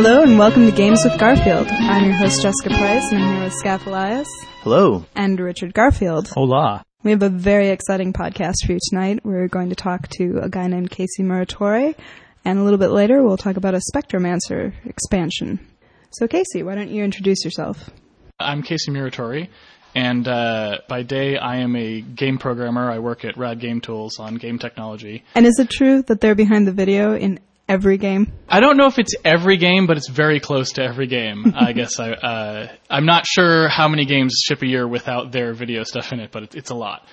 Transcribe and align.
Hello 0.00 0.22
and 0.22 0.38
welcome 0.38 0.64
to 0.64 0.70
Games 0.70 1.00
with 1.02 1.18
Garfield. 1.18 1.66
I'm 1.66 2.04
your 2.04 2.14
host 2.14 2.40
Jessica 2.40 2.68
Price 2.68 3.10
and 3.10 3.20
I'm 3.20 3.34
here 3.34 3.42
with 3.42 3.52
Skaff 3.54 3.84
Elias 3.84 4.28
Hello. 4.62 5.04
and 5.16 5.40
Richard 5.40 5.74
Garfield. 5.74 6.28
Hola. 6.28 6.84
We 7.02 7.10
have 7.10 7.24
a 7.24 7.28
very 7.28 7.70
exciting 7.70 8.12
podcast 8.12 8.64
for 8.64 8.74
you 8.74 8.78
tonight. 8.90 9.24
We're 9.24 9.48
going 9.48 9.70
to 9.70 9.74
talk 9.74 10.06
to 10.10 10.38
a 10.40 10.48
guy 10.48 10.68
named 10.68 10.92
Casey 10.92 11.24
Muratori 11.24 11.96
and 12.44 12.60
a 12.60 12.62
little 12.62 12.78
bit 12.78 12.92
later 12.92 13.24
we'll 13.24 13.36
talk 13.36 13.56
about 13.56 13.74
a 13.74 13.80
Spectromancer 13.92 14.72
expansion. 14.86 15.58
So 16.10 16.28
Casey, 16.28 16.62
why 16.62 16.76
don't 16.76 16.90
you 16.90 17.02
introduce 17.02 17.44
yourself? 17.44 17.90
I'm 18.38 18.62
Casey 18.62 18.92
Muratori, 18.92 19.48
and 19.96 20.28
uh, 20.28 20.78
by 20.88 21.02
day 21.02 21.38
I 21.38 21.56
am 21.56 21.74
a 21.74 22.02
game 22.02 22.38
programmer. 22.38 22.88
I 22.88 23.00
work 23.00 23.24
at 23.24 23.36
Rad 23.36 23.58
Game 23.58 23.80
Tools 23.80 24.20
on 24.20 24.36
game 24.36 24.60
technology. 24.60 25.24
And 25.34 25.44
is 25.44 25.58
it 25.58 25.70
true 25.70 26.02
that 26.02 26.20
they're 26.20 26.36
behind 26.36 26.68
the 26.68 26.72
video 26.72 27.16
in 27.16 27.40
every 27.68 27.98
game? 27.98 28.32
I 28.48 28.60
don't 28.60 28.76
know 28.76 28.86
if 28.86 28.98
it's 28.98 29.14
every 29.24 29.56
game, 29.56 29.86
but 29.86 29.96
it's 29.96 30.08
very 30.08 30.40
close 30.40 30.72
to 30.72 30.82
every 30.82 31.06
game. 31.06 31.52
I 31.56 31.72
guess 31.78 32.00
I 32.00 32.12
uh, 32.12 32.68
I'm 32.88 33.06
not 33.06 33.26
sure 33.26 33.68
how 33.68 33.88
many 33.88 34.04
games 34.04 34.40
ship 34.44 34.62
a 34.62 34.66
year 34.66 34.86
without 34.86 35.32
their 35.32 35.52
video 35.52 35.82
stuff 35.84 36.12
in 36.12 36.20
it, 36.20 36.30
but 36.32 36.44
it, 36.44 36.54
it's 36.54 36.70
a 36.70 36.74
lot. 36.74 37.06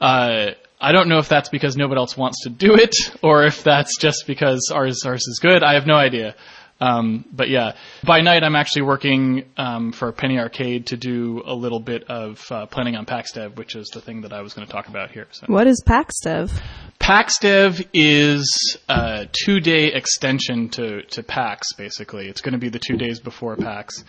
Uh, 0.00 0.50
I 0.80 0.92
don't 0.92 1.08
know 1.08 1.18
if 1.18 1.28
that's 1.28 1.48
because 1.48 1.76
nobody 1.76 1.98
else 1.98 2.16
wants 2.16 2.44
to 2.44 2.50
do 2.50 2.74
it, 2.74 2.94
or 3.22 3.44
if 3.44 3.64
that's 3.64 3.98
just 3.98 4.26
because 4.26 4.70
ours 4.72 5.02
ours 5.04 5.26
is 5.26 5.40
good. 5.42 5.62
I 5.62 5.74
have 5.74 5.86
no 5.86 5.96
idea. 5.96 6.36
Um, 6.80 7.24
but 7.32 7.48
yeah, 7.48 7.72
by 8.04 8.20
night 8.20 8.44
I'm 8.44 8.54
actually 8.54 8.82
working 8.82 9.44
um, 9.56 9.92
for 9.92 10.12
Penny 10.12 10.38
Arcade 10.38 10.86
to 10.88 10.96
do 10.96 11.42
a 11.44 11.54
little 11.54 11.80
bit 11.80 12.04
of 12.04 12.44
uh, 12.50 12.66
planning 12.66 12.94
on 12.94 13.04
PAX 13.04 13.32
Dev, 13.32 13.58
which 13.58 13.74
is 13.74 13.88
the 13.88 14.00
thing 14.00 14.20
that 14.22 14.32
I 14.32 14.42
was 14.42 14.54
going 14.54 14.66
to 14.66 14.72
talk 14.72 14.88
about 14.88 15.10
here. 15.10 15.26
So. 15.32 15.46
What 15.48 15.66
is 15.66 15.82
PAX 15.84 16.20
Dev? 16.20 16.52
PAX 17.00 17.38
Dev 17.38 17.80
is 17.92 18.76
a 18.88 19.26
two-day 19.44 19.92
extension 19.92 20.68
to 20.70 21.02
to 21.02 21.22
PAX. 21.22 21.72
Basically, 21.74 22.28
it's 22.28 22.40
going 22.40 22.52
to 22.52 22.58
be 22.58 22.68
the 22.68 22.78
two 22.78 22.96
days 22.96 23.18
before 23.18 23.56
PAX. 23.56 24.04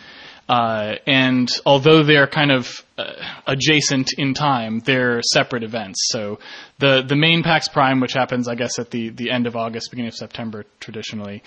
Uh, 0.48 0.96
and 1.06 1.48
although 1.64 2.02
they're 2.04 2.26
kind 2.26 2.52
of 2.52 2.84
uh, 2.98 3.14
adjacent 3.46 4.14
in 4.18 4.34
time, 4.34 4.80
they're 4.80 5.22
separate 5.22 5.64
events. 5.64 6.08
So 6.12 6.40
the 6.80 7.04
the 7.08 7.16
main 7.16 7.44
PAX 7.44 7.68
Prime, 7.68 8.00
which 8.00 8.14
happens, 8.14 8.48
I 8.48 8.56
guess, 8.56 8.80
at 8.80 8.92
the 8.92 9.10
the 9.10 9.30
end 9.32 9.48
of 9.48 9.56
August, 9.56 9.92
beginning 9.92 10.10
of 10.10 10.16
September, 10.16 10.66
traditionally, 10.80 11.44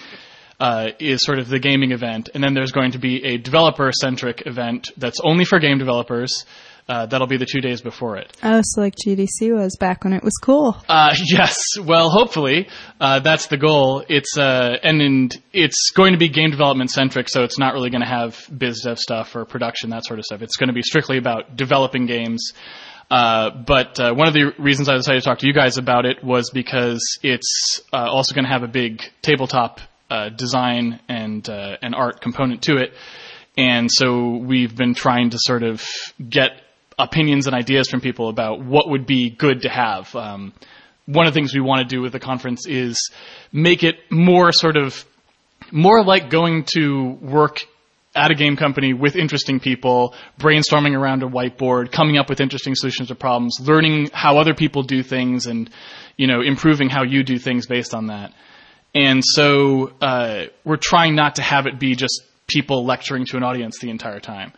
uh, 0.62 0.92
is 1.00 1.24
sort 1.24 1.40
of 1.40 1.48
the 1.48 1.58
gaming 1.58 1.90
event, 1.90 2.30
and 2.34 2.42
then 2.42 2.54
there's 2.54 2.70
going 2.70 2.92
to 2.92 2.98
be 2.98 3.24
a 3.24 3.36
developer-centric 3.36 4.46
event 4.46 4.90
that's 4.96 5.18
only 5.24 5.44
for 5.44 5.58
game 5.58 5.76
developers. 5.76 6.46
Uh, 6.88 7.06
that'll 7.06 7.26
be 7.26 7.36
the 7.36 7.46
two 7.46 7.60
days 7.60 7.80
before 7.80 8.16
it. 8.16 8.32
Oh, 8.44 8.60
so 8.62 8.80
like 8.80 8.94
GDC 8.94 9.52
was 9.52 9.76
back 9.78 10.04
when 10.04 10.12
it 10.12 10.22
was 10.22 10.34
cool. 10.42 10.76
Uh, 10.88 11.14
yes, 11.24 11.56
well, 11.80 12.10
hopefully 12.10 12.68
uh, 13.00 13.18
that's 13.20 13.46
the 13.46 13.56
goal. 13.56 14.04
It's 14.08 14.38
uh, 14.38 14.76
and, 14.82 15.00
and 15.00 15.42
it's 15.52 15.90
going 15.90 16.12
to 16.12 16.18
be 16.18 16.28
game 16.28 16.50
development 16.50 16.90
centric, 16.90 17.28
so 17.28 17.42
it's 17.42 17.58
not 17.58 17.74
really 17.74 17.90
going 17.90 18.02
to 18.02 18.08
have 18.08 18.48
biz 18.56 18.82
dev 18.82 18.98
stuff 18.98 19.34
or 19.34 19.44
production 19.44 19.90
that 19.90 20.04
sort 20.04 20.20
of 20.20 20.24
stuff. 20.24 20.42
It's 20.42 20.56
going 20.56 20.68
to 20.68 20.74
be 20.74 20.82
strictly 20.82 21.18
about 21.18 21.56
developing 21.56 22.06
games. 22.06 22.52
Uh, 23.10 23.50
but 23.50 23.98
uh, 24.00 24.14
one 24.14 24.26
of 24.26 24.34
the 24.34 24.52
reasons 24.58 24.88
I 24.88 24.94
decided 24.94 25.22
to 25.22 25.24
talk 25.24 25.38
to 25.40 25.46
you 25.46 25.52
guys 25.52 25.76
about 25.76 26.04
it 26.04 26.22
was 26.24 26.50
because 26.50 27.18
it's 27.22 27.80
uh, 27.92 28.08
also 28.10 28.34
going 28.34 28.44
to 28.44 28.50
have 28.50 28.62
a 28.62 28.68
big 28.68 29.02
tabletop 29.22 29.80
uh, 30.12 30.28
design 30.28 31.00
and 31.08 31.48
uh, 31.48 31.76
and 31.80 31.94
art 31.94 32.20
component 32.20 32.60
to 32.62 32.76
it, 32.76 32.92
and 33.56 33.90
so 33.90 34.36
we've 34.36 34.76
been 34.76 34.94
trying 34.94 35.30
to 35.30 35.38
sort 35.40 35.62
of 35.62 35.82
get 36.28 36.50
opinions 36.98 37.46
and 37.46 37.56
ideas 37.56 37.88
from 37.88 38.02
people 38.02 38.28
about 38.28 38.62
what 38.62 38.90
would 38.90 39.06
be 39.06 39.30
good 39.30 39.62
to 39.62 39.70
have. 39.70 40.14
Um, 40.14 40.52
one 41.06 41.26
of 41.26 41.32
the 41.32 41.38
things 41.38 41.54
we 41.54 41.62
want 41.62 41.88
to 41.88 41.96
do 41.96 42.02
with 42.02 42.12
the 42.12 42.20
conference 42.20 42.66
is 42.66 43.10
make 43.52 43.82
it 43.82 43.96
more 44.10 44.52
sort 44.52 44.76
of 44.76 45.02
more 45.70 46.04
like 46.04 46.28
going 46.28 46.64
to 46.74 47.16
work 47.22 47.60
at 48.14 48.30
a 48.30 48.34
game 48.34 48.56
company 48.56 48.92
with 48.92 49.16
interesting 49.16 49.60
people, 49.60 50.14
brainstorming 50.38 50.94
around 50.94 51.22
a 51.22 51.26
whiteboard, 51.26 51.90
coming 51.90 52.18
up 52.18 52.28
with 52.28 52.42
interesting 52.42 52.74
solutions 52.74 53.08
to 53.08 53.14
problems, 53.14 53.56
learning 53.62 54.10
how 54.12 54.36
other 54.36 54.52
people 54.52 54.82
do 54.82 55.02
things, 55.02 55.46
and 55.46 55.70
you 56.18 56.26
know 56.26 56.42
improving 56.42 56.90
how 56.90 57.02
you 57.02 57.22
do 57.24 57.38
things 57.38 57.66
based 57.66 57.94
on 57.94 58.08
that. 58.08 58.34
And 58.94 59.22
so 59.24 59.92
uh, 60.00 60.44
we're 60.64 60.76
trying 60.76 61.14
not 61.14 61.36
to 61.36 61.42
have 61.42 61.66
it 61.66 61.78
be 61.78 61.94
just 61.94 62.22
people 62.46 62.84
lecturing 62.84 63.24
to 63.26 63.36
an 63.36 63.42
audience 63.42 63.78
the 63.78 63.90
entire 63.90 64.20
time. 64.20 64.52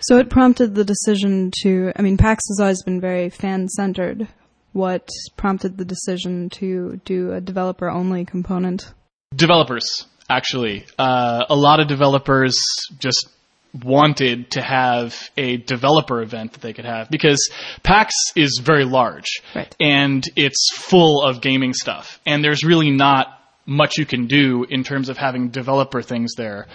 So 0.00 0.18
it 0.18 0.28
prompted 0.30 0.74
the 0.74 0.84
decision 0.84 1.52
to, 1.62 1.92
I 1.96 2.02
mean, 2.02 2.16
PAX 2.16 2.42
has 2.48 2.60
always 2.60 2.82
been 2.82 3.00
very 3.00 3.30
fan 3.30 3.68
centered. 3.68 4.28
What 4.72 5.08
prompted 5.36 5.78
the 5.78 5.84
decision 5.84 6.50
to 6.50 7.00
do 7.04 7.32
a 7.32 7.40
developer 7.40 7.88
only 7.88 8.24
component? 8.24 8.92
Developers, 9.34 10.06
actually. 10.28 10.84
Uh, 10.98 11.44
a 11.48 11.56
lot 11.56 11.80
of 11.80 11.88
developers 11.88 12.56
just 12.98 13.28
wanted 13.84 14.50
to 14.52 14.62
have 14.62 15.30
a 15.36 15.56
developer 15.58 16.22
event 16.22 16.52
that 16.52 16.62
they 16.62 16.72
could 16.72 16.84
have 16.84 17.10
because 17.10 17.50
PAX 17.82 18.14
is 18.34 18.60
very 18.62 18.84
large 18.84 19.26
Right. 19.54 19.74
and 19.80 20.24
it's 20.36 20.70
full 20.74 21.22
of 21.22 21.40
gaming 21.40 21.72
stuff. 21.74 22.20
And 22.26 22.42
there's 22.44 22.64
really 22.64 22.90
not 22.90 23.35
much 23.66 23.98
you 23.98 24.06
can 24.06 24.26
do 24.26 24.64
in 24.68 24.84
terms 24.84 25.08
of 25.08 25.18
having 25.18 25.48
developer 25.48 26.02
things 26.02 26.34
there. 26.36 26.66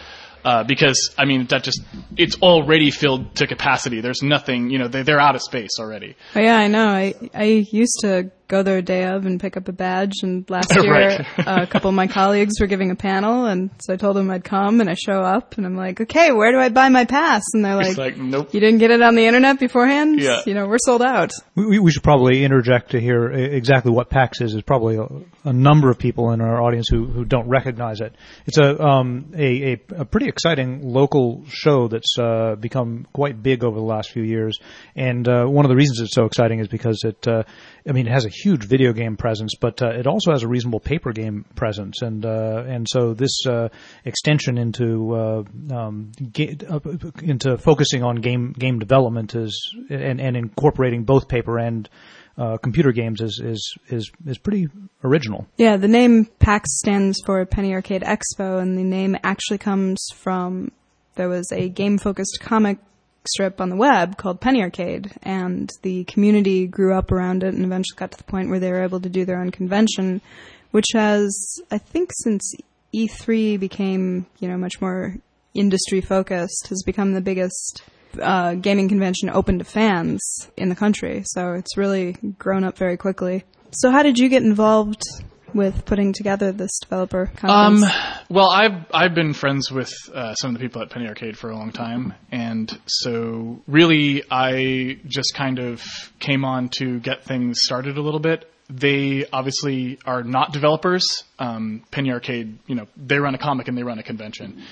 Uh, 0.44 0.64
because 0.64 1.14
I 1.20 1.26
mean 1.26 1.46
that 1.48 1.64
just 1.64 1.82
it's 2.18 2.36
already 2.42 2.90
filled 2.90 3.36
to 3.36 3.46
capacity. 3.46 4.02
There's 4.02 4.24
nothing, 4.24 4.72
you 4.72 4.80
know, 4.80 4.88
they, 4.88 5.04
they're 5.04 5.20
out 5.20 5.36
of 5.36 5.42
space 5.42 5.78
already. 5.80 6.16
Oh 6.36 6.40
yeah, 6.40 6.58
I 6.58 6.68
know. 6.68 6.88
I 6.88 7.14
I 7.34 7.44
used 7.44 8.00
to 8.02 8.32
go 8.52 8.64
there 8.64 8.78
a 8.78 8.82
day 8.82 9.06
of 9.06 9.26
and 9.26 9.40
pick 9.40 9.56
up 9.56 9.70
a 9.70 9.72
badge. 9.72 10.16
And 10.22 10.48
last 10.50 10.76
year, 10.84 11.26
uh, 11.38 11.62
a 11.62 11.68
couple 11.68 11.90
of 11.90 11.96
my 11.96 12.08
colleagues 12.08 12.60
were 12.60 12.68
giving 12.68 12.92
a 12.92 12.96
panel, 12.96 13.46
and 13.46 13.72
so 13.80 13.94
I 13.94 13.98
told 13.98 14.18
them 14.18 14.30
I'd 14.30 14.44
come, 14.44 14.82
and 14.82 14.90
I 14.90 14.96
show 14.96 15.22
up, 15.22 15.58
and 15.58 15.66
I'm 15.66 15.76
like, 15.76 16.02
okay, 16.02 16.32
where 16.32 16.52
do 16.52 16.60
I 16.60 16.70
buy 16.70 16.90
my 16.90 17.06
pass? 17.06 17.44
And 17.54 17.64
they're 17.64 17.78
like, 17.78 17.98
like 17.98 18.18
nope. 18.18 18.54
you 18.54 18.60
didn't 18.60 18.80
get 18.80 18.92
it 18.92 19.02
on 19.02 19.16
the 19.16 19.26
internet 19.26 19.60
beforehand? 19.60 20.20
Yeah. 20.20 20.42
You 20.46 20.54
know, 20.54 20.68
we're 20.68 20.78
sold 20.80 21.02
out. 21.02 21.32
We, 21.56 21.80
we 21.80 21.92
should 21.92 22.04
probably 22.04 22.44
interject 22.44 22.92
to 22.92 23.00
hear 23.00 23.32
exactly 23.32 23.92
what 23.92 24.10
PAX 24.10 24.42
is. 24.42 24.52
There's 24.52 24.64
probably 24.64 24.98
a, 24.98 25.08
a 25.50 25.54
number 25.54 25.90
of 25.90 25.98
people 25.98 26.32
in 26.32 26.42
our 26.42 26.62
audience 26.62 26.88
who, 26.90 27.06
who 27.06 27.24
don't 27.24 27.48
recognize 27.48 28.02
it. 28.02 28.14
It's 28.46 28.58
a, 28.58 28.82
um, 28.82 29.32
a, 29.34 29.74
a, 29.74 30.02
a 30.02 30.06
pretty 30.06 30.28
exciting 30.28 30.82
local 30.84 31.46
show 31.48 31.88
that's 31.88 32.18
uh, 32.20 32.56
become 32.56 33.08
quite 33.14 33.42
big 33.42 33.64
over 33.64 33.78
the 33.78 33.86
last 33.86 34.12
few 34.12 34.24
years. 34.24 34.60
And 34.96 35.28
uh, 35.28 35.46
one 35.46 35.64
of 35.64 35.70
the 35.70 35.76
reasons 35.76 36.02
it's 36.02 36.14
so 36.14 36.26
exciting 36.26 36.60
is 36.60 36.68
because 36.68 37.02
it, 37.06 37.26
uh, 37.28 37.44
I 37.88 37.94
mean, 37.94 38.08
it 38.08 38.12
has 38.12 38.26
a 38.26 38.30
huge 38.42 38.66
video 38.66 38.94
game 38.94 39.18
presence, 39.18 39.56
but 39.60 39.82
uh, 39.82 39.90
it 39.90 40.08
also 40.08 40.32
has 40.32 40.44
a 40.44 40.48
reasonable 40.48 40.80
paper 40.80 41.12
game 41.12 41.46
presence. 41.56 42.02
And 42.02 42.26
uh, 42.26 42.64
and 42.68 42.88
so 42.90 43.14
this 43.14 43.46
uh, 43.48 43.70
extension 44.06 44.58
into 44.58 45.16
uh, 45.16 45.44
um, 45.74 46.12
into 47.22 47.58
focusing 47.58 48.04
on 48.04 48.18
game 48.18 48.54
game 48.54 48.80
development 48.80 49.36
is 49.36 49.76
and, 49.90 50.20
and 50.20 50.36
incorporating 50.36 51.04
both 51.04 51.28
paper 51.28 51.60
and 51.60 51.90
uh, 52.38 52.58
computer 52.58 52.92
games 52.92 53.22
is, 53.22 53.42
is 53.44 53.76
is 53.90 54.12
is 54.26 54.38
pretty 54.38 54.68
original. 55.04 55.48
Yeah, 55.58 55.78
the 55.78 55.88
name 55.88 56.28
PAX 56.40 56.78
stands 56.80 57.20
for 57.26 57.46
Penny 57.46 57.74
Arcade 57.74 58.04
Expo, 58.04 58.62
and 58.62 58.78
the 58.78 58.84
name 58.84 59.18
actually 59.24 59.58
comes 59.58 60.00
from 60.16 60.72
there 61.16 61.30
was 61.30 61.52
a 61.52 61.70
game 61.70 61.98
focused 61.98 62.40
comic 62.42 62.78
strip 63.28 63.62
on 63.62 63.70
the 63.70 63.76
web 63.76 64.18
called 64.18 64.42
Penny 64.42 64.62
Arcade, 64.62 65.12
and 65.24 65.72
the 65.82 66.04
community 66.06 66.68
grew 66.68 66.94
up 66.94 67.12
around 67.12 67.44
it 67.44 67.54
and 67.54 67.64
eventually 67.64 67.98
got 67.98 68.12
to 68.12 68.18
the 68.18 68.24
point 68.24 68.50
where 68.50 68.60
they 68.60 68.72
were 68.72 68.84
able 68.84 69.00
to 69.00 69.10
do 69.10 69.26
their 69.26 69.40
own 69.40 69.52
convention, 69.52 70.22
which 70.72 70.88
has, 70.94 71.60
I 71.70 71.78
think, 71.78 72.12
since 72.14 72.54
E3 72.94 73.60
became, 73.60 74.26
you 74.40 74.48
know, 74.48 74.58
much 74.58 74.82
more 74.82 75.16
industry 75.54 76.02
focused, 76.02 76.68
has 76.70 76.84
become 76.84 77.14
the 77.14 77.22
biggest 77.22 77.84
uh, 78.22 78.56
gaming 78.56 78.90
convention 78.90 79.30
open 79.30 79.60
to 79.60 79.66
fans 79.66 80.50
in 80.58 80.70
the 80.70 80.76
country. 80.76 81.24
So 81.26 81.54
it's 81.54 81.78
really 81.78 82.14
grown 82.38 82.64
up 82.64 82.78
very 82.78 82.98
quickly. 82.98 83.44
So 83.72 83.92
how 83.92 84.04
did 84.04 84.20
you 84.20 84.28
get 84.28 84.44
involved 84.44 85.02
with 85.54 85.86
putting 85.86 86.14
together 86.14 86.52
this 86.52 86.72
developer 86.80 87.32
Um, 87.44 87.84
well, 88.30 88.50
I've 88.50 88.86
I've 88.94 89.16
been 89.16 89.34
friends 89.34 89.72
with 89.72 89.92
uh, 90.14 90.34
some 90.36 90.54
of 90.54 90.60
the 90.60 90.66
people 90.66 90.82
at 90.82 90.90
Penny 90.90 91.08
Arcade 91.08 91.38
for 91.38 91.50
a 91.50 91.56
long 91.56 91.72
time, 91.72 92.14
and 92.32 92.72
so 92.86 93.62
really 93.68 94.24
I 94.30 95.00
just 95.08 95.34
kind 95.36 95.60
of 95.60 95.84
came 96.20 96.46
on 96.46 96.70
to 96.80 97.00
get 97.00 97.24
things 97.24 97.60
started 97.62 97.98
a 97.98 98.02
little 98.02 98.20
bit. 98.20 98.48
They 98.70 99.26
obviously 99.34 100.00
are 100.06 100.24
not 100.24 100.54
developers. 100.54 101.04
Um, 101.40 101.84
Penny 101.92 102.12
Arcade, 102.12 102.58
you 102.68 102.76
know, 102.76 102.88
they 102.96 103.18
run 103.18 103.36
a 103.36 103.38
comic 103.38 103.68
and 103.68 103.78
they 103.78 103.84
run 103.84 104.00
a 104.00 104.04
convention. 104.04 104.64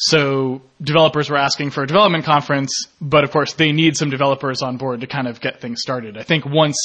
So 0.00 0.62
developers 0.80 1.28
were 1.28 1.36
asking 1.36 1.70
for 1.70 1.82
a 1.82 1.86
development 1.86 2.24
conference, 2.24 2.86
but 3.00 3.24
of 3.24 3.32
course 3.32 3.54
they 3.54 3.72
need 3.72 3.96
some 3.96 4.10
developers 4.10 4.62
on 4.62 4.76
board 4.76 5.00
to 5.00 5.08
kind 5.08 5.26
of 5.26 5.40
get 5.40 5.60
things 5.60 5.80
started. 5.82 6.16
I 6.16 6.22
think 6.22 6.46
once 6.46 6.76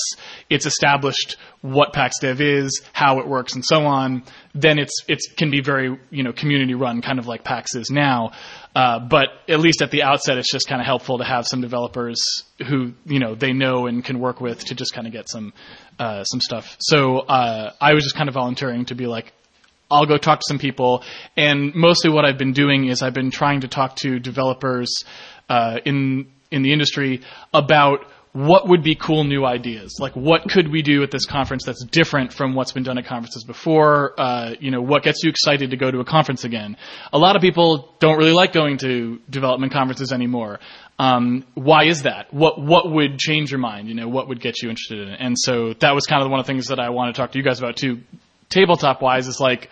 it's 0.49 0.65
established 0.65 1.37
what 1.61 1.93
PAX 1.93 2.17
Dev 2.19 2.41
is, 2.41 2.81
how 2.91 3.19
it 3.19 3.27
works, 3.27 3.53
and 3.53 3.63
so 3.63 3.85
on, 3.85 4.23
then 4.55 4.79
it's 4.79 5.03
it 5.07 5.19
can 5.37 5.51
be 5.51 5.61
very 5.61 5.95
you 6.09 6.23
know 6.23 6.33
community 6.33 6.73
run, 6.73 7.03
kind 7.03 7.19
of 7.19 7.27
like 7.27 7.43
PAX 7.43 7.75
is 7.75 7.91
now. 7.91 8.31
Uh, 8.75 8.99
but 8.99 9.27
at 9.47 9.59
least 9.59 9.83
at 9.83 9.91
the 9.91 10.01
outset, 10.01 10.39
it's 10.39 10.51
just 10.51 10.67
kind 10.67 10.81
of 10.81 10.87
helpful 10.87 11.19
to 11.19 11.23
have 11.23 11.45
some 11.45 11.61
developers 11.61 12.19
who 12.67 12.93
you 13.05 13.19
know 13.19 13.35
they 13.35 13.53
know 13.53 13.85
and 13.85 14.03
can 14.03 14.19
work 14.19 14.41
with 14.41 14.65
to 14.65 14.73
just 14.73 14.91
kind 14.91 15.05
of 15.05 15.13
get 15.13 15.29
some 15.29 15.53
uh, 15.99 16.23
some 16.23 16.41
stuff. 16.41 16.75
So 16.79 17.19
uh, 17.19 17.73
I 17.79 17.93
was 17.93 18.03
just 18.03 18.15
kind 18.15 18.27
of 18.27 18.33
volunteering 18.33 18.85
to 18.85 18.95
be 18.95 19.05
like, 19.05 19.31
I'll 19.93 20.05
go 20.05 20.17
talk 20.17 20.39
to 20.39 20.45
some 20.47 20.59
people, 20.59 21.03
and 21.37 21.73
mostly 21.75 22.09
what 22.09 22.25
I've 22.25 22.37
been 22.37 22.53
doing 22.53 22.87
is 22.87 23.01
I've 23.01 23.13
been 23.13 23.31
trying 23.31 23.61
to 23.61 23.67
talk 23.67 23.95
to 23.97 24.19
developers 24.19 24.89
uh, 25.49 25.79
in 25.85 26.27
in 26.51 26.61
the 26.61 26.71
industry 26.71 27.21
about 27.53 28.05
what 28.33 28.67
would 28.67 28.83
be 28.83 28.95
cool 28.95 29.23
new 29.23 29.45
ideas? 29.45 29.97
Like, 29.99 30.15
what 30.15 30.49
could 30.49 30.71
we 30.71 30.81
do 30.81 31.03
at 31.03 31.11
this 31.11 31.25
conference 31.25 31.65
that's 31.65 31.85
different 31.85 32.33
from 32.33 32.55
what's 32.55 32.71
been 32.71 32.81
done 32.81 32.97
at 32.97 33.05
conferences 33.05 33.43
before? 33.43 34.19
Uh, 34.19 34.55
you 34.59 34.71
know, 34.71 34.81
what 34.81 35.03
gets 35.03 35.23
you 35.23 35.29
excited 35.29 35.69
to 35.69 35.77
go 35.77 35.91
to 35.91 35.99
a 35.99 36.05
conference 36.05 36.43
again? 36.43 36.75
A 37.13 37.19
lot 37.19 37.35
of 37.35 37.43
people 37.43 37.93
don't 37.99 38.17
really 38.17 38.33
like 38.33 38.51
going 38.51 38.77
to 38.79 39.19
development 39.29 39.71
conferences 39.71 40.11
anymore. 40.11 40.59
Um, 40.97 41.45
why 41.53 41.85
is 41.85 42.03
that? 42.03 42.33
What 42.33 42.59
what 42.59 42.91
would 42.91 43.19
change 43.19 43.51
your 43.51 43.59
mind? 43.59 43.87
You 43.87 43.93
know, 43.93 44.07
what 44.07 44.27
would 44.27 44.41
get 44.41 44.61
you 44.63 44.69
interested 44.69 44.99
in 44.99 45.09
it? 45.09 45.19
And 45.19 45.37
so 45.37 45.73
that 45.79 45.93
was 45.93 46.07
kind 46.07 46.23
of 46.23 46.29
one 46.29 46.39
of 46.39 46.45
the 46.45 46.51
things 46.51 46.67
that 46.67 46.79
I 46.79 46.89
want 46.89 47.13
to 47.13 47.21
talk 47.21 47.31
to 47.33 47.37
you 47.37 47.43
guys 47.43 47.59
about 47.59 47.77
too. 47.77 48.01
Tabletop 48.53 49.01
wise, 49.01 49.27
is 49.27 49.39
like 49.39 49.69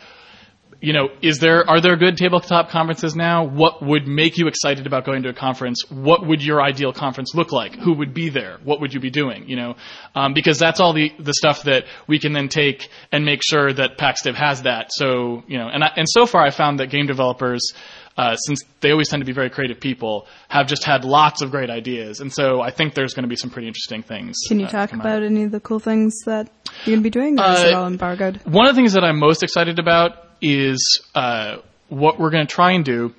you 0.82 0.94
know, 0.94 1.10
is 1.22 1.38
there 1.38 1.70
are 1.70 1.80
there 1.80 1.96
good 1.96 2.18
tabletop 2.18 2.70
conferences 2.70 3.16
now? 3.16 3.46
What 3.46 3.86
would 3.86 4.08
make 4.08 4.38
you 4.38 4.48
excited 4.48 4.88
about 4.88 5.06
going 5.06 5.22
to 5.24 5.30
a 5.30 5.34
conference? 5.34 5.84
What 5.90 6.26
would 6.26 6.44
your 6.44 6.60
ideal 6.62 6.92
conference 6.92 7.36
look 7.36 7.52
like? 7.52 7.76
Who 7.76 7.94
would 7.94 8.16
be 8.16 8.30
there? 8.30 8.58
What 8.64 8.82
would 8.82 8.92
you 8.92 9.00
be 9.00 9.12
doing? 9.12 9.48
You 9.48 9.58
know, 9.58 9.76
um, 10.16 10.34
because 10.34 10.58
that's 10.58 10.80
all 10.80 10.94
the 10.94 11.12
the 11.20 11.34
stuff 11.34 11.64
that 11.64 11.86
we 12.08 12.18
can 12.18 12.34
then 12.34 12.50
take 12.50 12.90
and 13.12 13.24
make 13.24 13.42
sure 13.48 13.72
that 13.72 14.00
PAXDev 14.00 14.34
has 14.34 14.64
that. 14.64 14.88
So 14.92 15.44
you 15.48 15.60
know, 15.60 15.70
and 15.72 15.84
I, 15.84 15.92
and 15.96 16.08
so 16.10 16.26
far 16.26 16.44
I 16.44 16.50
found 16.50 16.80
that 16.80 16.90
game 16.90 17.06
developers. 17.06 17.74
Uh, 18.18 18.36
since 18.36 18.62
they 18.82 18.92
always 18.92 19.08
tend 19.10 19.22
to 19.22 19.26
be 19.26 19.32
very 19.32 19.50
creative 19.50 19.80
people, 19.80 20.28
have 20.50 20.68
just 20.68 20.84
had 20.84 21.06
lots 21.06 21.42
of 21.42 21.50
great 21.52 21.70
ideas, 21.70 22.20
and 22.20 22.32
so 22.32 22.62
I 22.62 22.70
think 22.72 22.94
there's 22.94 23.14
going 23.14 23.24
to 23.24 23.30
be 23.30 23.36
some 23.38 23.50
pretty 23.50 23.68
interesting 23.68 24.04
things. 24.04 24.38
Can 24.48 24.60
you 24.60 24.66
uh, 24.66 24.70
talk 24.70 24.90
come 24.90 25.00
out. 25.02 25.06
about 25.06 25.24
any 25.24 25.44
of 25.44 25.52
the 25.52 25.60
cool 25.62 25.80
things 25.80 26.14
that 26.26 26.50
you're 26.86 26.96
going 26.96 27.00
to 27.00 27.04
be 27.04 27.10
doing, 27.10 27.40
or 27.40 27.52
is 27.52 27.64
it 27.64 27.74
Uh, 27.74 27.80
all 27.82 27.88
embargoed? 27.88 28.42
One 28.46 28.68
of 28.68 28.76
the 28.76 28.80
things 28.80 28.94
that 28.94 29.04
I'm 29.04 29.18
most 29.18 29.44
excited 29.44 29.80
about 29.80 30.12
is 30.42 31.02
uh, 31.16 31.58
what 31.90 32.20
we're 32.20 32.32
going 32.32 32.46
to 32.46 32.54
try 32.54 32.72
and 32.72 32.84
do 32.84 33.14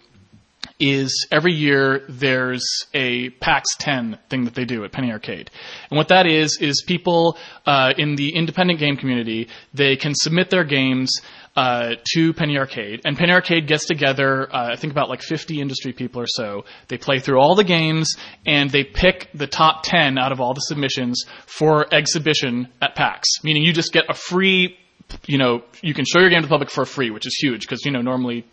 is 0.78 1.26
every 1.30 1.52
year 1.52 2.02
there's 2.08 2.64
a 2.92 3.30
PAX 3.30 3.76
10 3.78 4.18
thing 4.28 4.44
that 4.44 4.54
they 4.54 4.64
do 4.64 4.84
at 4.84 4.90
Penny 4.92 5.12
Arcade. 5.12 5.50
And 5.90 5.96
what 5.96 6.08
that 6.08 6.26
is, 6.26 6.58
is 6.60 6.82
people 6.86 7.36
uh, 7.66 7.92
in 7.96 8.16
the 8.16 8.34
independent 8.34 8.80
game 8.80 8.96
community, 8.96 9.48
they 9.72 9.96
can 9.96 10.12
submit 10.14 10.50
their 10.50 10.64
games 10.64 11.20
uh, 11.54 11.96
to 12.14 12.32
Penny 12.32 12.56
Arcade, 12.58 13.02
and 13.04 13.16
Penny 13.16 13.32
Arcade 13.32 13.66
gets 13.66 13.84
together. 13.86 14.48
Uh, 14.54 14.70
I 14.72 14.76
think 14.76 14.92
about 14.92 15.08
like 15.08 15.20
50 15.22 15.60
industry 15.60 15.92
people 15.92 16.22
or 16.22 16.26
so. 16.26 16.64
They 16.88 16.96
play 16.98 17.18
through 17.18 17.40
all 17.40 17.54
the 17.54 17.64
games, 17.64 18.14
and 18.46 18.70
they 18.70 18.84
pick 18.84 19.28
the 19.34 19.46
top 19.46 19.82
10 19.84 20.16
out 20.18 20.32
of 20.32 20.40
all 20.40 20.54
the 20.54 20.60
submissions 20.60 21.24
for 21.46 21.92
exhibition 21.94 22.68
at 22.80 22.94
PAX. 22.94 23.28
Meaning, 23.44 23.62
you 23.64 23.72
just 23.72 23.92
get 23.92 24.04
a 24.08 24.14
free 24.14 24.78
you 25.26 25.36
know, 25.36 25.62
you 25.82 25.92
can 25.92 26.06
show 26.06 26.20
your 26.20 26.30
game 26.30 26.40
to 26.40 26.46
the 26.46 26.50
public 26.50 26.70
for 26.70 26.86
free, 26.86 27.10
which 27.10 27.26
is 27.26 27.34
huge 27.38 27.60
because, 27.62 27.84
you 27.84 27.90
know, 27.90 28.00
normally 28.00 28.46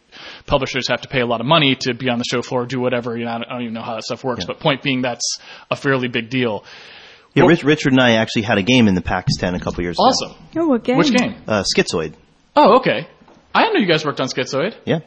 publishers 0.46 0.90
have 0.90 1.00
to 1.00 1.08
pay 1.08 1.22
a 1.22 1.26
lot 1.26 1.40
of 1.40 1.48
money 1.48 1.74
to 1.80 1.94
be 1.94 2.10
on 2.10 2.18
the 2.18 2.26
show 2.30 2.42
floor, 2.42 2.66
do 2.66 2.82
whatever. 2.82 3.18
You 3.18 3.24
know, 3.24 3.32
I 3.32 3.38
don't, 3.38 3.44
I 3.48 3.54
don't 3.54 3.62
even 3.62 3.74
know 3.76 3.82
how 3.82 3.94
that 3.96 4.04
stuff 4.04 4.26
works, 4.26 4.42
Yeah. 4.42 4.48
but 4.48 4.60
point 4.60 4.82
being, 4.82 5.02
that's 5.02 5.38
a 5.72 5.78
fairly 5.78 6.10
big 6.10 6.30
deal. 6.30 6.66
Yeah, 7.34 7.44
Well- 7.44 7.50
Rich, 7.52 7.64
Richard 7.64 7.94
and 7.94 8.02
I 8.02 8.14
actually 8.16 8.42
had 8.42 8.58
a 8.58 8.62
game 8.64 8.90
in 8.90 8.96
the 8.96 9.02
PAX 9.02 9.38
10 9.38 9.56
a 9.56 9.60
couple 9.62 9.84
years 9.84 9.96
Awesome. 10.00 10.32
ago. 10.32 10.64
Oh, 10.64 10.68
what 10.68 10.84
game? 10.84 10.98
Which 10.98 11.14
game? 11.14 11.36
Uh, 11.48 11.64
Schizoid. 11.64 12.16
Oh, 12.62 12.80
okay. 12.80 13.08
I 13.56 13.62
didn't 13.62 13.76
know 13.76 13.80
you 13.80 13.88
guys 13.88 14.06
worked 14.06 14.20
on 14.20 14.28
Schizoid. 14.28 14.76
Yeah. 14.86 15.00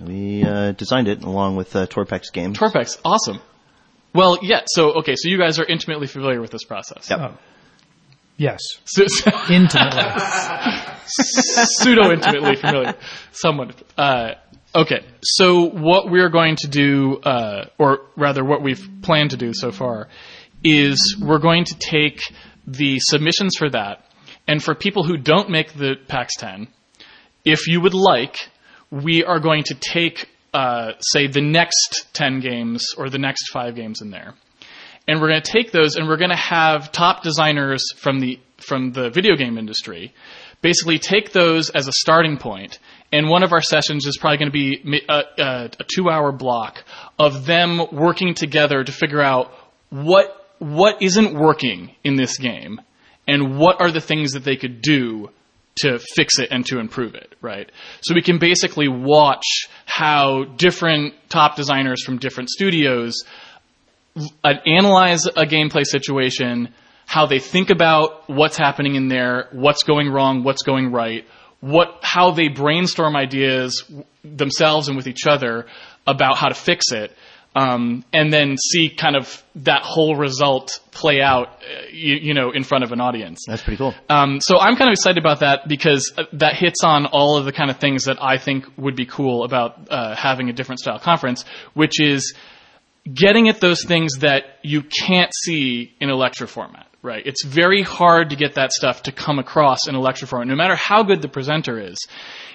We 0.00 0.42
uh, 0.42 0.72
designed 0.72 1.06
it 1.06 1.22
along 1.22 1.54
with 1.54 1.76
uh, 1.76 1.86
Torpex 1.86 2.32
Games. 2.32 2.58
Torpex. 2.58 2.98
Awesome. 3.04 3.38
Well, 4.12 4.40
yeah. 4.42 4.62
So, 4.66 4.94
okay. 4.98 5.14
So 5.16 5.28
you 5.28 5.38
guys 5.38 5.60
are 5.60 5.64
intimately 5.64 6.08
familiar 6.08 6.40
with 6.40 6.50
this 6.50 6.64
process. 6.64 7.08
Yep. 7.08 7.18
Oh. 7.20 7.38
Yes, 8.38 8.60
So, 8.84 9.04
intimately. 9.50 10.02
pseudo 11.06 12.10
intimately 12.10 12.56
familiar, 12.56 12.94
somewhat. 13.32 13.82
Uh, 13.96 14.32
okay, 14.74 15.06
so 15.22 15.70
what 15.70 16.10
we're 16.10 16.28
going 16.28 16.56
to 16.56 16.68
do, 16.68 17.16
uh, 17.20 17.66
or 17.78 18.00
rather, 18.14 18.44
what 18.44 18.62
we've 18.62 18.86
planned 19.00 19.30
to 19.30 19.38
do 19.38 19.52
so 19.54 19.70
far, 19.70 20.08
is 20.62 21.16
we're 21.18 21.38
going 21.38 21.64
to 21.64 21.78
take 21.78 22.20
the 22.66 22.98
submissions 22.98 23.56
for 23.56 23.70
that, 23.70 24.04
and 24.46 24.62
for 24.62 24.74
people 24.74 25.02
who 25.02 25.16
don't 25.16 25.48
make 25.48 25.72
the 25.72 25.94
PAX 26.06 26.34
10, 26.36 26.68
if 27.46 27.66
you 27.66 27.80
would 27.80 27.94
like, 27.94 28.50
we 28.90 29.24
are 29.24 29.40
going 29.40 29.62
to 29.64 29.74
take, 29.74 30.28
uh, 30.52 30.92
say, 31.00 31.28
the 31.28 31.40
next 31.40 32.06
10 32.12 32.40
games 32.40 32.92
or 32.98 33.08
the 33.08 33.18
next 33.18 33.48
five 33.50 33.74
games 33.74 34.02
in 34.02 34.10
there 34.10 34.34
and 35.08 35.20
we're 35.20 35.28
going 35.28 35.42
to 35.42 35.50
take 35.50 35.72
those 35.72 35.96
and 35.96 36.08
we're 36.08 36.16
going 36.16 36.30
to 36.30 36.36
have 36.36 36.92
top 36.92 37.22
designers 37.22 37.82
from 37.96 38.20
the 38.20 38.38
from 38.58 38.92
the 38.92 39.10
video 39.10 39.36
game 39.36 39.58
industry 39.58 40.14
basically 40.62 40.98
take 40.98 41.32
those 41.32 41.70
as 41.70 41.86
a 41.86 41.92
starting 41.92 42.38
point. 42.38 42.42
point 42.70 42.78
and 43.12 43.28
one 43.28 43.42
of 43.42 43.52
our 43.52 43.62
sessions 43.62 44.06
is 44.06 44.16
probably 44.16 44.38
going 44.38 44.50
to 44.50 44.52
be 44.52 45.02
a, 45.08 45.22
a, 45.38 45.70
a 45.78 45.84
two 45.94 46.08
hour 46.08 46.32
block 46.32 46.82
of 47.18 47.46
them 47.46 47.80
working 47.92 48.34
together 48.34 48.82
to 48.82 48.92
figure 48.92 49.20
out 49.20 49.52
what 49.90 50.46
what 50.58 51.02
isn't 51.02 51.34
working 51.34 51.94
in 52.02 52.16
this 52.16 52.38
game 52.38 52.80
and 53.28 53.58
what 53.58 53.80
are 53.80 53.90
the 53.90 54.00
things 54.00 54.32
that 54.32 54.44
they 54.44 54.56
could 54.56 54.80
do 54.80 55.28
to 55.76 55.98
fix 55.98 56.38
it 56.38 56.48
and 56.50 56.64
to 56.66 56.78
improve 56.78 57.14
it, 57.14 57.34
right? 57.40 57.70
So 58.00 58.14
we 58.14 58.22
can 58.22 58.38
basically 58.38 58.88
watch 58.88 59.68
how 59.84 60.44
different 60.44 61.14
top 61.28 61.56
designers 61.56 62.02
from 62.02 62.18
different 62.18 62.50
studios 62.50 63.24
uh, 64.42 64.54
analyze 64.64 65.26
a 65.26 65.44
gameplay 65.44 65.84
situation, 65.84 66.72
how 67.04 67.26
they 67.26 67.38
think 67.38 67.70
about 67.70 68.28
what's 68.28 68.56
happening 68.56 68.94
in 68.94 69.08
there, 69.08 69.48
what's 69.52 69.82
going 69.82 70.10
wrong, 70.10 70.42
what's 70.42 70.62
going 70.62 70.90
right, 70.90 71.26
what 71.60 71.98
how 72.02 72.30
they 72.30 72.48
brainstorm 72.48 73.14
ideas 73.14 73.84
themselves 74.24 74.88
and 74.88 74.96
with 74.96 75.06
each 75.06 75.26
other 75.26 75.66
about 76.06 76.36
how 76.38 76.48
to 76.48 76.54
fix 76.54 76.92
it, 76.92 77.12
um, 77.56 78.04
and 78.12 78.30
then 78.30 78.56
see 78.58 78.90
kind 78.90 79.16
of 79.16 79.42
that 79.56 79.80
whole 79.82 80.14
result 80.14 80.78
play 80.90 81.22
out, 81.22 81.48
uh, 81.48 81.86
you, 81.90 82.16
you 82.16 82.34
know, 82.34 82.50
in 82.50 82.62
front 82.62 82.84
of 82.84 82.92
an 82.92 83.00
audience. 83.00 83.44
That's 83.48 83.62
pretty 83.62 83.78
cool. 83.78 83.94
Um, 84.10 84.40
so 84.42 84.58
I'm 84.58 84.76
kind 84.76 84.90
of 84.90 84.92
excited 84.92 85.16
about 85.16 85.40
that 85.40 85.66
because 85.66 86.12
uh, 86.18 86.24
that 86.34 86.56
hits 86.56 86.84
on 86.84 87.06
all 87.06 87.38
of 87.38 87.46
the 87.46 87.52
kind 87.52 87.70
of 87.70 87.78
things 87.78 88.04
that 88.04 88.22
I 88.22 88.36
think 88.36 88.66
would 88.76 88.94
be 88.94 89.06
cool 89.06 89.42
about 89.42 89.88
uh, 89.90 90.14
having 90.14 90.50
a 90.50 90.52
different 90.52 90.80
style 90.80 90.98
conference, 90.98 91.46
which 91.72 91.98
is 91.98 92.34
getting 93.12 93.48
at 93.48 93.60
those 93.60 93.84
things 93.84 94.18
that 94.18 94.58
you 94.62 94.82
can't 94.82 95.32
see 95.44 95.94
in 95.98 96.10
a 96.10 96.14
lecture 96.14 96.46
format, 96.46 96.86
right? 97.06 97.22
It's 97.24 97.44
very 97.44 97.82
hard 97.82 98.30
to 98.30 98.36
get 98.36 98.56
that 98.56 98.72
stuff 98.72 99.04
to 99.04 99.12
come 99.12 99.38
across 99.38 99.86
in 99.88 99.94
a 99.94 100.00
lecture 100.00 100.26
format, 100.26 100.48
no 100.48 100.56
matter 100.56 100.76
how 100.76 101.04
good 101.04 101.22
the 101.22 101.28
presenter 101.28 101.80
is. 101.80 101.96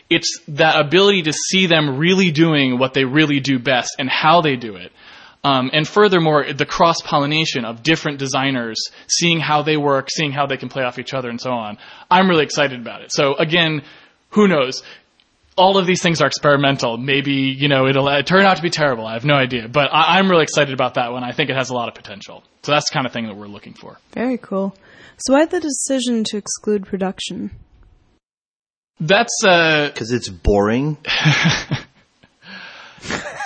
It's 0.09 0.41
that 0.49 0.79
ability 0.79 1.23
to 1.23 1.33
see 1.33 1.67
them 1.67 1.97
really 1.97 2.31
doing 2.31 2.77
what 2.77 2.93
they 2.93 3.05
really 3.05 3.39
do 3.39 3.57
best 3.57 3.95
and 3.97 4.09
how 4.09 4.41
they 4.41 4.57
do 4.57 4.75
it. 4.75 4.91
Um, 5.43 5.71
and 5.73 5.87
furthermore, 5.87 6.53
the 6.53 6.65
cross 6.65 7.01
pollination 7.01 7.65
of 7.65 7.81
different 7.81 8.19
designers, 8.19 8.89
seeing 9.07 9.39
how 9.39 9.63
they 9.63 9.77
work, 9.77 10.09
seeing 10.11 10.31
how 10.31 10.45
they 10.45 10.57
can 10.57 10.69
play 10.69 10.83
off 10.83 10.99
each 10.99 11.15
other, 11.15 11.29
and 11.29 11.41
so 11.41 11.51
on. 11.51 11.79
I'm 12.11 12.29
really 12.29 12.43
excited 12.43 12.79
about 12.79 13.01
it. 13.01 13.11
So 13.11 13.35
again, 13.35 13.81
who 14.29 14.47
knows? 14.47 14.83
all 15.57 15.77
of 15.77 15.85
these 15.85 16.01
things 16.01 16.21
are 16.21 16.27
experimental. 16.27 16.97
Maybe 16.97 17.33
you 17.33 17.67
know 17.67 17.87
it'll 17.87 18.07
uh, 18.07 18.23
turn 18.23 18.45
out 18.45 18.57
to 18.57 18.63
be 18.63 18.69
terrible. 18.69 19.05
I 19.05 19.13
have 19.13 19.25
no 19.25 19.35
idea, 19.35 19.67
but 19.67 19.89
I, 19.93 20.17
I'm 20.17 20.29
really 20.29 20.43
excited 20.43 20.73
about 20.73 20.95
that 20.95 21.11
one. 21.11 21.23
I 21.23 21.33
think 21.33 21.49
it 21.49 21.55
has 21.55 21.69
a 21.69 21.73
lot 21.73 21.89
of 21.89 21.93
potential. 21.93 22.43
So 22.63 22.71
that's 22.71 22.89
the 22.89 22.93
kind 22.93 23.05
of 23.07 23.11
thing 23.13 23.25
that 23.27 23.35
we're 23.35 23.47
looking 23.47 23.73
for. 23.73 23.97
Very 24.13 24.37
cool. 24.37 24.75
So 25.17 25.33
why 25.33 25.45
the 25.45 25.59
decision 25.59 26.23
to 26.25 26.37
exclude 26.37 26.85
production? 26.85 27.51
That's 28.99 29.43
uh, 29.43 29.87
Because 29.91 30.11
it's 30.11 30.29
boring. 30.29 30.97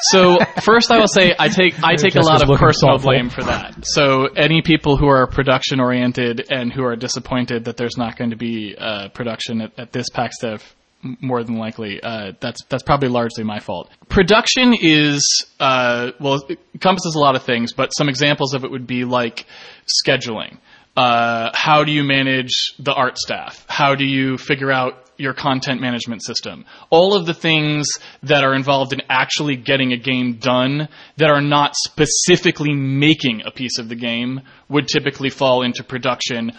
so. 0.10 0.38
First, 0.62 0.92
I 0.92 0.98
will 0.98 1.08
say 1.08 1.34
I 1.38 1.48
take 1.48 1.82
I 1.84 1.96
take 1.96 2.16
a 2.16 2.20
lot 2.22 2.42
of 2.42 2.50
personal 2.60 2.96
thoughtful. 2.96 3.12
blame 3.12 3.30
for 3.30 3.44
that. 3.44 3.86
So 3.86 4.26
any 4.36 4.62
people 4.62 4.98
who 4.98 5.08
are 5.08 5.28
production 5.28 5.80
oriented 5.80 6.48
and 6.52 6.74
who 6.74 6.84
are 6.84 6.96
disappointed 6.98 7.66
that 7.66 7.78
there's 7.78 7.98
not 7.98 8.18
going 8.18 8.32
to 8.32 8.36
be 8.36 8.76
uh, 8.78 9.10
production 9.10 9.62
at, 9.62 9.80
at 9.80 9.92
this 9.94 10.10
PAX 10.10 10.40
Dev, 10.42 10.62
m- 10.62 10.75
more 11.22 11.44
than 11.44 11.58
likely, 11.58 12.02
uh, 12.02 12.34
that's 12.40 12.64
that's 12.70 12.84
probably 12.84 13.10
largely 13.10 13.44
my 13.44 13.60
fault. 13.60 13.90
Production 14.10 14.74
is 14.80 15.46
uh, 15.60 16.12
well, 16.20 16.44
it 16.50 16.60
encompasses 16.74 17.16
a 17.16 17.20
lot 17.20 17.36
of 17.36 17.44
things, 17.44 17.74
but 17.74 17.90
some 17.90 18.10
examples 18.10 18.54
of 18.54 18.64
it 18.64 18.72
would 18.72 18.88
be 18.88 19.06
like 19.06 19.46
scheduling. 20.06 20.58
Uh, 20.96 21.52
how 21.54 21.84
do 21.84 21.92
you 21.92 22.04
manage 22.04 22.74
the 22.80 22.94
art 22.94 23.18
staff? 23.18 23.66
How 23.68 23.96
do 23.96 24.06
you 24.06 24.38
figure 24.38 24.72
out 24.72 25.10
your 25.18 25.34
content 25.34 25.82
management 25.82 26.24
system? 26.24 26.66
All 26.90 27.16
of 27.16 27.26
the 27.26 27.34
things 27.34 27.86
that 28.24 28.46
are 28.46 28.54
involved 28.56 28.94
in 28.94 29.02
actually 29.10 29.58
getting 29.58 29.92
a 29.92 29.98
game 29.98 30.38
done 30.38 30.88
that 31.18 31.30
are 31.30 31.42
not 31.42 31.76
specifically 31.76 32.74
making 32.74 33.42
a 33.46 33.52
piece 33.52 33.78
of 33.78 33.90
the 33.90 33.96
game 33.96 34.42
would 34.70 34.88
typically 34.88 35.30
fall 35.30 35.64
into 35.64 35.84
production 35.84 36.54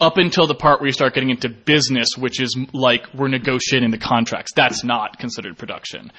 up 0.00 0.16
until 0.16 0.46
the 0.46 0.54
part 0.54 0.80
where 0.80 0.86
you 0.86 0.92
start 0.92 1.14
getting 1.14 1.30
into 1.30 1.48
business, 1.48 2.08
which 2.16 2.40
is 2.40 2.56
like 2.72 3.06
we're 3.14 3.28
negotiating 3.28 3.90
the 3.90 3.98
contracts. 3.98 4.52
That's 4.54 4.82
not 4.82 5.18
considered 5.18 5.58
production. 5.58 6.10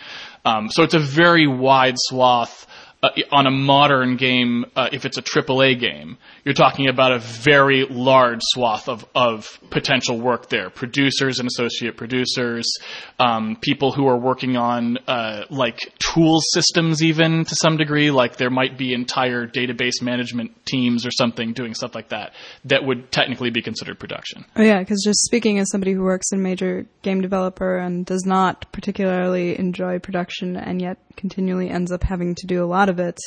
Um, 0.45 0.69
so 0.69 0.83
it's 0.83 0.93
a 0.93 0.99
very 0.99 1.47
wide 1.47 1.95
swath 1.97 2.67
uh, 3.03 3.09
on 3.31 3.47
a 3.47 3.51
modern 3.51 4.15
game, 4.15 4.65
uh, 4.75 4.89
if 4.91 5.05
it's 5.05 5.17
a 5.17 5.23
AAA 5.23 5.79
game, 5.79 6.17
you're 6.45 6.53
talking 6.53 6.87
about 6.87 7.11
a 7.11 7.17
very 7.17 7.85
large 7.85 8.41
swath 8.41 8.87
of, 8.87 9.05
of 9.15 9.59
potential 9.71 10.19
work 10.19 10.49
there. 10.49 10.69
Producers 10.69 11.39
and 11.39 11.47
associate 11.47 11.97
producers, 11.97 12.71
um, 13.19 13.57
people 13.59 13.91
who 13.91 14.07
are 14.07 14.17
working 14.17 14.55
on 14.55 14.99
uh, 15.07 15.45
like 15.49 15.79
tool 15.99 16.39
systems, 16.53 17.03
even 17.03 17.43
to 17.45 17.55
some 17.55 17.77
degree. 17.77 18.11
Like 18.11 18.37
there 18.37 18.51
might 18.51 18.77
be 18.77 18.93
entire 18.93 19.47
database 19.47 20.01
management 20.01 20.65
teams 20.65 21.05
or 21.05 21.11
something 21.11 21.53
doing 21.53 21.73
stuff 21.73 21.95
like 21.95 22.09
that 22.09 22.33
that 22.65 22.85
would 22.85 23.11
technically 23.11 23.49
be 23.49 23.63
considered 23.63 23.99
production. 23.99 24.45
Oh 24.55 24.61
yeah, 24.61 24.79
because 24.79 25.01
just 25.03 25.23
speaking 25.23 25.57
as 25.57 25.69
somebody 25.71 25.93
who 25.93 26.03
works 26.03 26.31
in 26.31 26.43
major 26.43 26.85
game 27.01 27.21
developer 27.21 27.77
and 27.77 28.05
does 28.05 28.25
not 28.25 28.71
particularly 28.71 29.57
enjoy 29.57 29.97
production, 29.97 30.55
and 30.55 30.81
yet 30.81 30.97
continually 31.15 31.69
ends 31.69 31.91
up 31.91 32.03
having 32.03 32.35
to 32.35 32.47
do 32.47 32.63
a 32.63 32.65
lot 32.65 32.89
of 32.89 32.90
it 32.99 33.19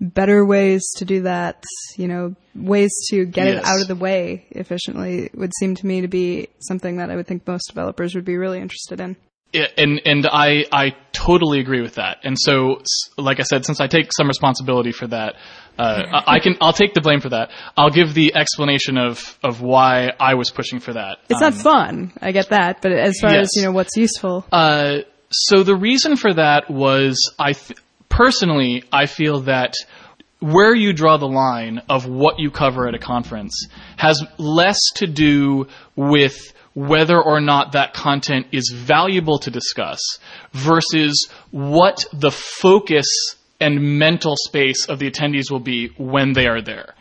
better 0.00 0.44
ways 0.44 0.82
to 0.96 1.04
do 1.04 1.22
that, 1.22 1.64
you 1.96 2.08
know, 2.08 2.34
ways 2.54 2.92
to 3.10 3.24
get 3.24 3.46
yes. 3.46 3.58
it 3.58 3.64
out 3.64 3.80
of 3.80 3.88
the 3.88 3.94
way 3.94 4.46
efficiently 4.50 5.30
would 5.34 5.52
seem 5.58 5.74
to 5.76 5.86
me 5.86 6.00
to 6.00 6.08
be 6.08 6.48
something 6.58 6.96
that 6.96 7.10
I 7.10 7.16
would 7.16 7.26
think 7.26 7.46
most 7.46 7.68
developers 7.68 8.14
would 8.14 8.24
be 8.24 8.36
really 8.36 8.58
interested 8.58 9.00
in. 9.00 9.16
Yeah, 9.52 9.66
and 9.76 10.00
and 10.06 10.26
I 10.26 10.64
I 10.72 10.96
totally 11.12 11.60
agree 11.60 11.82
with 11.82 11.96
that. 11.96 12.20
And 12.24 12.38
so, 12.38 12.80
like 13.18 13.38
I 13.38 13.42
said, 13.42 13.66
since 13.66 13.80
I 13.82 13.86
take 13.86 14.10
some 14.10 14.26
responsibility 14.26 14.92
for 14.92 15.06
that, 15.08 15.34
uh, 15.78 16.22
I 16.26 16.38
can 16.40 16.56
I'll 16.62 16.72
take 16.72 16.94
the 16.94 17.02
blame 17.02 17.20
for 17.20 17.28
that. 17.28 17.50
I'll 17.76 17.90
give 17.90 18.14
the 18.14 18.34
explanation 18.34 18.96
of 18.96 19.38
of 19.44 19.60
why 19.60 20.12
I 20.18 20.34
was 20.34 20.50
pushing 20.50 20.80
for 20.80 20.94
that. 20.94 21.18
It's 21.28 21.42
um, 21.42 21.52
not 21.52 21.62
fun, 21.62 22.12
I 22.22 22.32
get 22.32 22.48
that, 22.48 22.80
but 22.80 22.92
as 22.92 23.18
far 23.20 23.34
yes. 23.34 23.42
as 23.44 23.50
you 23.56 23.62
know, 23.64 23.72
what's 23.72 23.94
useful. 23.94 24.46
Uh, 24.50 25.00
so 25.30 25.62
the 25.62 25.76
reason 25.76 26.16
for 26.16 26.32
that 26.32 26.70
was 26.70 27.18
I 27.38 27.52
th- 27.52 27.78
personally 28.12 28.84
I 28.92 29.06
feel 29.06 29.40
that 29.40 29.74
where 30.38 30.74
you 30.74 30.92
draw 30.92 31.16
the 31.16 31.26
line 31.26 31.80
of 31.88 32.06
what 32.06 32.38
you 32.38 32.50
cover 32.50 32.86
at 32.86 32.94
a 32.94 32.98
conference 32.98 33.68
has 33.96 34.22
less 34.38 34.78
to 34.96 35.06
do 35.06 35.66
with 35.96 36.52
whether 36.74 37.20
or 37.20 37.40
not 37.40 37.72
that 37.72 37.94
content 37.94 38.46
is 38.52 38.70
valuable 38.74 39.38
to 39.38 39.50
discuss 39.50 40.00
versus 40.52 41.28
what 41.50 42.04
the 42.12 42.30
focus 42.30 43.06
and 43.60 43.98
mental 43.98 44.34
space 44.36 44.88
of 44.88 44.98
the 44.98 45.10
attendees 45.10 45.50
will 45.50 45.60
be 45.60 45.88
when 45.96 46.32
they 46.32 46.46
are 46.46 46.60
there. 46.60 46.94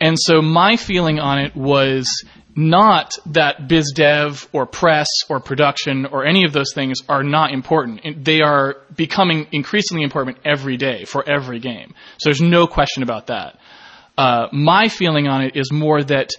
And 0.00 0.16
so 0.18 0.40
my 0.40 0.76
feeling 0.76 1.18
on 1.18 1.38
it 1.40 1.56
was 1.56 2.24
not 2.58 3.16
that 3.26 3.68
biz 3.68 3.92
dev 3.94 4.48
or 4.52 4.66
press 4.66 5.06
or 5.28 5.38
production 5.38 6.06
or 6.06 6.26
any 6.26 6.44
of 6.44 6.52
those 6.52 6.72
things 6.74 6.98
are 7.08 7.22
not 7.22 7.52
important. 7.52 8.24
They 8.24 8.40
are 8.40 8.78
becoming 8.96 9.46
increasingly 9.52 10.02
important 10.02 10.38
every 10.44 10.76
day 10.76 11.04
for 11.04 11.22
every 11.28 11.60
game. 11.60 11.94
So 12.18 12.30
there's 12.30 12.40
no 12.40 12.66
question 12.66 13.04
about 13.04 13.28
that. 13.28 13.60
Uh, 14.16 14.48
my 14.50 14.88
feeling 14.88 15.28
on 15.28 15.42
it 15.42 15.54
is 15.54 15.70
more 15.70 16.02
that 16.02 16.30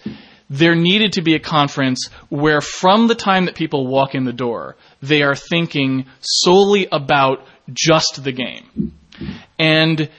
there 0.49 0.75
needed 0.75 1.13
to 1.13 1.21
be 1.21 1.35
a 1.35 1.39
conference 1.39 2.09
where 2.27 2.59
from 2.59 3.07
the 3.07 3.15
time 3.15 3.45
that 3.45 3.55
people 3.55 3.87
walk 3.87 4.13
in 4.13 4.25
the 4.25 4.33
door, 4.33 4.75
they 5.01 5.21
are 5.21 5.35
thinking 5.35 6.05
solely 6.19 6.85
about 6.91 7.45
just 7.71 8.21
the 8.25 8.33
game. 8.33 8.91
And 9.57 10.09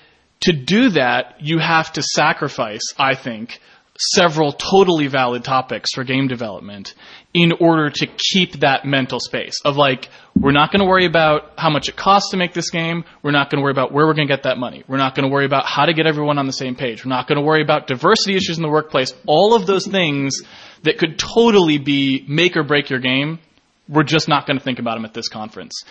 to 0.41 0.53
do 0.55 0.91
that, 0.91 1.37
you 1.41 1.59
have 1.59 1.93
to 1.93 2.03
sacrifice, 2.03 2.95
I 2.97 3.17
think, 3.17 3.61
several 4.01 4.53
totally 4.53 5.07
valid 5.07 5.45
topics 5.45 5.91
for 5.95 6.05
game 6.05 6.27
development 6.27 6.95
in 7.35 7.53
order 7.53 7.91
to 7.91 8.07
keep 8.33 8.61
that 8.61 8.85
mental 8.85 9.21
space 9.21 9.61
of 9.65 9.77
like, 9.77 10.09
we're 10.35 10.53
not 10.53 10.73
going 10.73 10.81
to 10.81 10.87
worry 10.87 11.05
about 11.05 11.53
how 11.59 11.69
much 11.69 11.89
it 11.89 11.97
costs 11.97 12.31
to 12.31 12.39
make 12.39 12.55
this 12.55 12.71
game. 12.71 13.05
We're 13.23 13.31
not 13.31 13.51
going 13.51 13.59
to 13.59 13.63
worry 13.63 13.73
about 13.73 13.93
where 13.93 14.07
we're 14.07 14.15
going 14.15 14.27
to 14.27 14.35
get 14.35 14.45
that 14.45 14.57
money. 14.57 14.85
We're 14.89 14.97
not 14.97 15.15
going 15.15 15.29
to 15.29 15.33
worry 15.33 15.45
about 15.45 15.67
how 15.67 15.85
to 15.85 15.93
get 15.93 16.07
everyone 16.07 16.39
on 16.39 16.47
the 16.47 16.53
same 16.53 16.77
page. 16.77 17.05
We're 17.05 17.11
not 17.11 17.29
going 17.29 17.37
to 17.37 17.45
worry 17.45 17.63
about 17.63 17.87
diversity 17.87 18.37
issues 18.37 18.57
in 18.57 18.63
the 18.63 18.71
workplace. 18.71 19.13
All 19.27 19.55
of 19.55 19.67
those 19.67 19.87
things 19.87 20.41
that 20.83 20.97
could 20.99 21.19
totally 21.19 21.77
be 21.79 22.25
make 22.27 22.57
or 22.57 22.63
break 22.63 22.89
your 22.89 23.01
game. 23.01 23.39
We're 23.87 24.05
just 24.05 24.29
not 24.29 24.47
going 24.47 24.59
to 24.59 24.65
think 24.65 24.79
about 24.79 24.95
them 24.95 25.05
at 25.05 25.13
this 25.13 25.29
conference. 25.29 25.85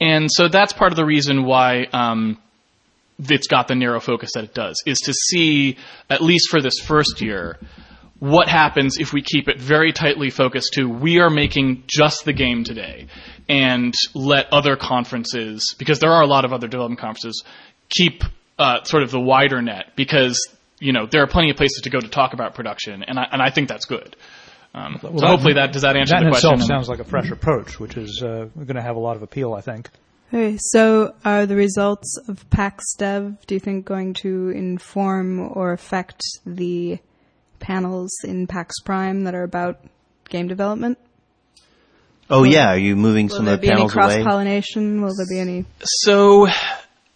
And 0.00 0.28
so 0.30 0.48
that's 0.48 0.72
part 0.72 0.92
of 0.92 0.96
the 0.96 1.06
reason 1.06 1.44
why, 1.44 1.86
um, 1.92 2.38
it's 3.18 3.46
got 3.46 3.68
the 3.68 3.74
narrow 3.74 4.00
focus 4.00 4.30
that 4.34 4.44
it 4.44 4.54
does 4.54 4.82
is 4.86 4.98
to 4.98 5.12
see 5.12 5.76
at 6.10 6.20
least 6.20 6.48
for 6.50 6.60
this 6.60 6.78
first 6.80 7.20
year 7.20 7.58
what 8.18 8.48
happens 8.48 8.96
if 8.98 9.12
we 9.12 9.22
keep 9.22 9.48
it 9.48 9.60
very 9.60 9.92
tightly 9.92 10.30
focused 10.30 10.72
to 10.74 10.88
we 10.88 11.18
are 11.18 11.30
making 11.30 11.84
just 11.86 12.24
the 12.24 12.32
game 12.32 12.64
today 12.64 13.06
and 13.48 13.94
let 14.14 14.52
other 14.52 14.76
conferences 14.76 15.74
because 15.78 16.00
there 16.00 16.10
are 16.10 16.22
a 16.22 16.26
lot 16.26 16.44
of 16.44 16.52
other 16.52 16.66
development 16.68 17.00
conferences 17.00 17.44
keep 17.88 18.22
uh, 18.58 18.82
sort 18.84 19.02
of 19.02 19.10
the 19.10 19.20
wider 19.20 19.60
net 19.60 19.92
because 19.96 20.48
you 20.80 20.92
know 20.92 21.06
there 21.10 21.22
are 21.22 21.26
plenty 21.26 21.50
of 21.50 21.56
places 21.56 21.82
to 21.82 21.90
go 21.90 22.00
to 22.00 22.08
talk 22.08 22.32
about 22.32 22.54
production 22.54 23.02
and 23.02 23.18
I, 23.18 23.26
and 23.30 23.42
I 23.42 23.50
think 23.50 23.68
that's 23.68 23.84
good. 23.86 24.16
Um, 24.74 24.98
well, 25.02 25.12
so 25.12 25.20
that, 25.20 25.28
hopefully 25.28 25.54
that 25.54 25.72
does 25.72 25.82
that 25.82 25.96
answer 25.96 26.16
that 26.16 26.24
the 26.24 26.30
question. 26.30 26.50
That 26.50 26.54
itself 26.54 26.68
sounds 26.68 26.88
like 26.88 26.98
a 26.98 27.04
fresh 27.04 27.30
approach, 27.30 27.78
which 27.78 27.96
is 27.96 28.22
uh, 28.24 28.48
going 28.56 28.74
to 28.74 28.82
have 28.82 28.96
a 28.96 29.00
lot 29.00 29.14
of 29.14 29.22
appeal, 29.22 29.54
I 29.54 29.60
think. 29.60 29.88
Okay, 30.28 30.56
so 30.58 31.14
are 31.24 31.46
the 31.46 31.54
results 31.54 32.18
of 32.28 32.48
PAX 32.50 32.94
Dev, 32.96 33.36
do 33.46 33.54
you 33.54 33.60
think, 33.60 33.84
going 33.84 34.14
to 34.14 34.50
inform 34.50 35.40
or 35.40 35.72
affect 35.72 36.22
the 36.44 36.98
panels 37.60 38.10
in 38.24 38.46
PAX 38.46 38.80
Prime 38.80 39.24
that 39.24 39.34
are 39.34 39.44
about 39.44 39.80
game 40.28 40.48
development? 40.48 40.98
Oh 42.30 42.40
Will, 42.40 42.52
yeah, 42.52 42.72
are 42.72 42.78
you 42.78 42.96
moving 42.96 43.28
some 43.28 43.46
of 43.46 43.60
the 43.60 43.66
panels 43.66 43.94
away? 43.94 44.02
Will 44.02 44.08
there 44.08 44.08
be 44.08 44.14
any 44.14 44.24
cross 44.24 44.32
pollination? 44.32 45.02
Will 45.02 45.14
there 45.14 45.26
be 45.28 45.38
any? 45.38 45.64
So, 45.82 46.48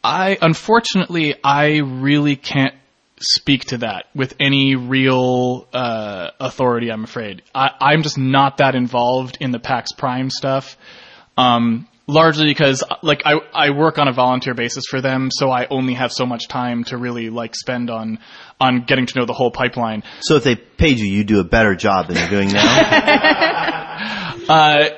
I 0.05 0.39
unfortunately 0.41 1.35
I 1.43 1.79
really 1.79 2.37
can't 2.37 2.75
speak 3.21 3.65
to 3.67 3.79
that 3.79 4.07
with 4.15 4.35
any 4.39 4.77
real 4.77 5.67
uh, 5.73 6.31
authority. 6.39 6.91
I'm 6.91 7.05
afraid 7.05 7.43
I, 7.55 7.71
I'm 7.81 8.03
just 8.03 8.19
not 8.19 8.59
that 8.59 8.75
involved 8.75 9.39
in 9.41 9.51
the 9.51 9.59
PAX 9.59 9.93
Prime 9.93 10.31
stuff. 10.31 10.77
Um, 11.37 11.89
largely 12.09 12.47
because 12.47 12.83
like 13.03 13.23
I 13.25 13.35
I 13.55 13.71
work 13.71 13.99
on 13.99 14.09
a 14.09 14.13
volunteer 14.13 14.55
basis 14.55 14.85
for 14.91 15.01
them, 15.01 15.29
so 15.31 15.51
I 15.51 15.67
only 15.71 15.95
have 15.95 16.11
so 16.11 16.27
much 16.27 16.49
time 16.49 16.83
to 16.85 16.97
really 16.97 17.31
like 17.31 17.55
spend 17.55 17.91
on 17.91 18.19
on 18.61 18.85
getting 18.87 19.07
to 19.07 19.19
know 19.19 19.27
the 19.27 19.35
whole 19.35 19.53
pipeline. 19.53 20.03
So 20.21 20.35
if 20.37 20.43
they 20.43 20.57
paid 20.57 20.99
you, 20.99 21.07
you'd 21.07 21.29
do 21.29 21.39
a 21.39 21.45
better 21.45 21.77
job 21.77 22.09
than 22.09 22.17
you're 22.17 22.29
doing 22.29 22.49
now. 22.49 22.65
uh, 24.49 24.89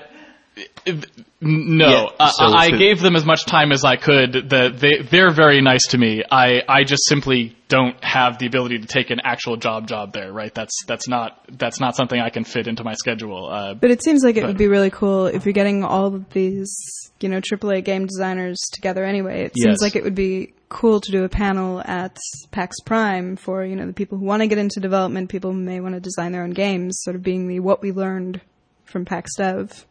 no, 1.40 1.88
yeah, 1.88 2.06
uh, 2.18 2.30
so, 2.30 2.44
I, 2.44 2.64
I 2.64 2.70
gave 2.70 3.00
them 3.00 3.16
as 3.16 3.24
much 3.24 3.46
time 3.46 3.72
as 3.72 3.84
I 3.84 3.96
could. 3.96 4.32
The, 4.32 4.70
they 4.76 5.02
they're 5.02 5.32
very 5.32 5.62
nice 5.62 5.86
to 5.88 5.98
me. 5.98 6.22
I 6.30 6.62
I 6.68 6.84
just 6.84 7.06
simply 7.06 7.56
don't 7.68 8.02
have 8.02 8.38
the 8.38 8.46
ability 8.46 8.80
to 8.80 8.86
take 8.86 9.10
an 9.10 9.20
actual 9.24 9.56
job 9.56 9.86
job 9.88 10.12
there. 10.12 10.32
Right? 10.32 10.54
That's 10.54 10.84
that's 10.86 11.08
not 11.08 11.40
that's 11.50 11.80
not 11.80 11.96
something 11.96 12.20
I 12.20 12.30
can 12.30 12.44
fit 12.44 12.66
into 12.66 12.84
my 12.84 12.94
schedule. 12.94 13.48
Uh, 13.48 13.74
but 13.74 13.90
it 13.90 14.02
seems 14.02 14.22
like 14.22 14.36
it 14.36 14.42
but, 14.42 14.48
would 14.48 14.58
be 14.58 14.68
really 14.68 14.90
cool 14.90 15.26
if 15.26 15.44
you're 15.44 15.54
getting 15.54 15.84
all 15.84 16.06
of 16.06 16.30
these 16.30 17.10
you 17.20 17.28
know 17.28 17.40
AAA 17.40 17.84
game 17.84 18.06
designers 18.06 18.58
together. 18.72 19.04
Anyway, 19.04 19.44
it 19.44 19.52
seems 19.54 19.78
yes. 19.80 19.82
like 19.82 19.96
it 19.96 20.04
would 20.04 20.14
be 20.14 20.52
cool 20.68 21.00
to 21.00 21.10
do 21.10 21.24
a 21.24 21.28
panel 21.28 21.82
at 21.84 22.16
PAX 22.50 22.76
Prime 22.84 23.36
for 23.36 23.64
you 23.64 23.76
know 23.76 23.86
the 23.86 23.92
people 23.92 24.18
who 24.18 24.24
want 24.24 24.42
to 24.42 24.46
get 24.46 24.58
into 24.58 24.80
development, 24.80 25.30
people 25.30 25.52
who 25.52 25.58
may 25.58 25.80
want 25.80 25.94
to 25.94 26.00
design 26.00 26.32
their 26.32 26.42
own 26.42 26.50
games, 26.50 27.00
sort 27.02 27.16
of 27.16 27.22
being 27.22 27.48
the 27.48 27.60
what 27.60 27.82
we 27.82 27.92
learned 27.92 28.40
from 28.84 29.04
PAX 29.04 29.36
Dev. 29.36 29.86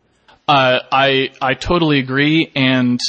Uh, 0.50 0.80
I 0.92 1.30
I 1.40 1.54
totally 1.54 2.00
agree, 2.00 2.52
and 2.56 3.00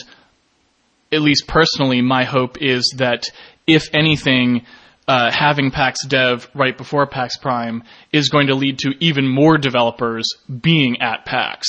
at 1.11 1.23
least 1.23 1.47
personally, 1.47 2.03
my 2.03 2.25
hope 2.25 2.61
is 2.61 2.93
that 2.99 3.31
if 3.67 3.89
anything, 3.95 4.67
uh, 5.09 5.31
having 5.31 5.71
PAX 5.71 6.05
Dev 6.07 6.51
right 6.55 6.77
before 6.77 7.07
PAX 7.07 7.39
Prime 7.39 7.83
is 8.13 8.29
going 8.29 8.49
to 8.49 8.55
lead 8.55 8.81
to 8.81 8.93
even 9.01 9.27
more 9.27 9.57
developers 9.57 10.27
being 10.61 11.01
at 11.01 11.25
PAX. 11.25 11.67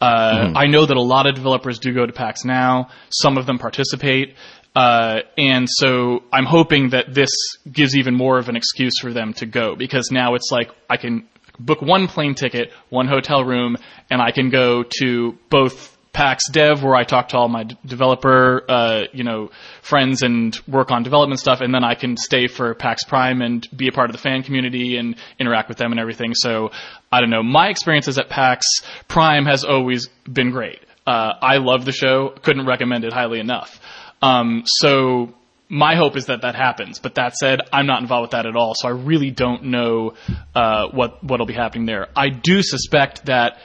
Uh, 0.00 0.06
mm-hmm. 0.06 0.56
I 0.56 0.66
know 0.66 0.86
that 0.86 0.96
a 0.96 1.02
lot 1.02 1.26
of 1.26 1.34
developers 1.34 1.80
do 1.80 1.92
go 1.92 2.06
to 2.06 2.12
PAX 2.12 2.44
now. 2.44 2.90
Some 3.10 3.38
of 3.38 3.44
them 3.44 3.58
participate. 3.58 4.36
Uh, 4.76 5.22
and 5.36 5.66
so 5.68 6.22
I'm 6.32 6.46
hoping 6.46 6.90
that 6.90 7.12
this 7.12 7.30
gives 7.70 7.96
even 7.96 8.14
more 8.14 8.38
of 8.38 8.48
an 8.48 8.54
excuse 8.54 9.00
for 9.00 9.12
them 9.12 9.32
to 9.34 9.46
go 9.46 9.74
because 9.74 10.12
now 10.12 10.36
it's 10.36 10.52
like 10.52 10.70
I 10.88 10.96
can 10.96 11.26
book 11.58 11.82
one 11.82 12.08
plane 12.08 12.34
ticket, 12.34 12.72
one 12.88 13.08
hotel 13.08 13.44
room, 13.44 13.76
and 14.10 14.20
I 14.20 14.30
can 14.30 14.50
go 14.50 14.84
to 15.00 15.38
both 15.50 15.96
PAX 16.12 16.48
Dev, 16.50 16.82
where 16.82 16.96
I 16.96 17.04
talk 17.04 17.28
to 17.28 17.36
all 17.36 17.48
my 17.48 17.64
developer, 17.86 18.64
uh, 18.68 19.04
you 19.12 19.22
know, 19.22 19.50
friends 19.82 20.22
and 20.22 20.58
work 20.66 20.90
on 20.90 21.02
development 21.02 21.38
stuff, 21.38 21.60
and 21.60 21.72
then 21.72 21.84
I 21.84 21.94
can 21.94 22.16
stay 22.16 22.48
for 22.48 22.74
PAX 22.74 23.04
Prime 23.04 23.40
and 23.40 23.64
be 23.76 23.88
a 23.88 23.92
part 23.92 24.10
of 24.10 24.16
the 24.16 24.20
fan 24.20 24.42
community 24.42 24.96
and 24.96 25.14
interact 25.38 25.68
with 25.68 25.78
them 25.78 25.92
and 25.92 26.00
everything. 26.00 26.34
So 26.34 26.70
I 27.12 27.20
don't 27.20 27.30
know. 27.30 27.42
My 27.42 27.68
experiences 27.68 28.18
at 28.18 28.28
PAX 28.28 28.66
Prime 29.06 29.44
has 29.46 29.64
always 29.64 30.08
been 30.30 30.50
great. 30.50 30.80
Uh, 31.06 31.34
I 31.40 31.58
love 31.58 31.84
the 31.84 31.92
show. 31.92 32.30
Couldn't 32.42 32.66
recommend 32.66 33.04
it 33.04 33.12
highly 33.12 33.38
enough. 33.38 33.80
Um, 34.20 34.64
so 34.66 35.34
my 35.68 35.96
hope 35.96 36.16
is 36.16 36.26
that 36.26 36.42
that 36.42 36.54
happens. 36.54 36.98
But 36.98 37.16
that 37.16 37.34
said, 37.34 37.60
I'm 37.72 37.86
not 37.86 38.00
involved 38.00 38.22
with 38.22 38.30
that 38.32 38.46
at 38.46 38.56
all, 38.56 38.74
so 38.76 38.88
I 38.88 38.92
really 38.92 39.30
don't 39.30 39.64
know 39.64 40.14
uh, 40.54 40.88
what 40.88 41.22
what'll 41.22 41.46
be 41.46 41.54
happening 41.54 41.86
there. 41.86 42.08
I 42.16 42.30
do 42.30 42.62
suspect 42.62 43.26
that 43.26 43.58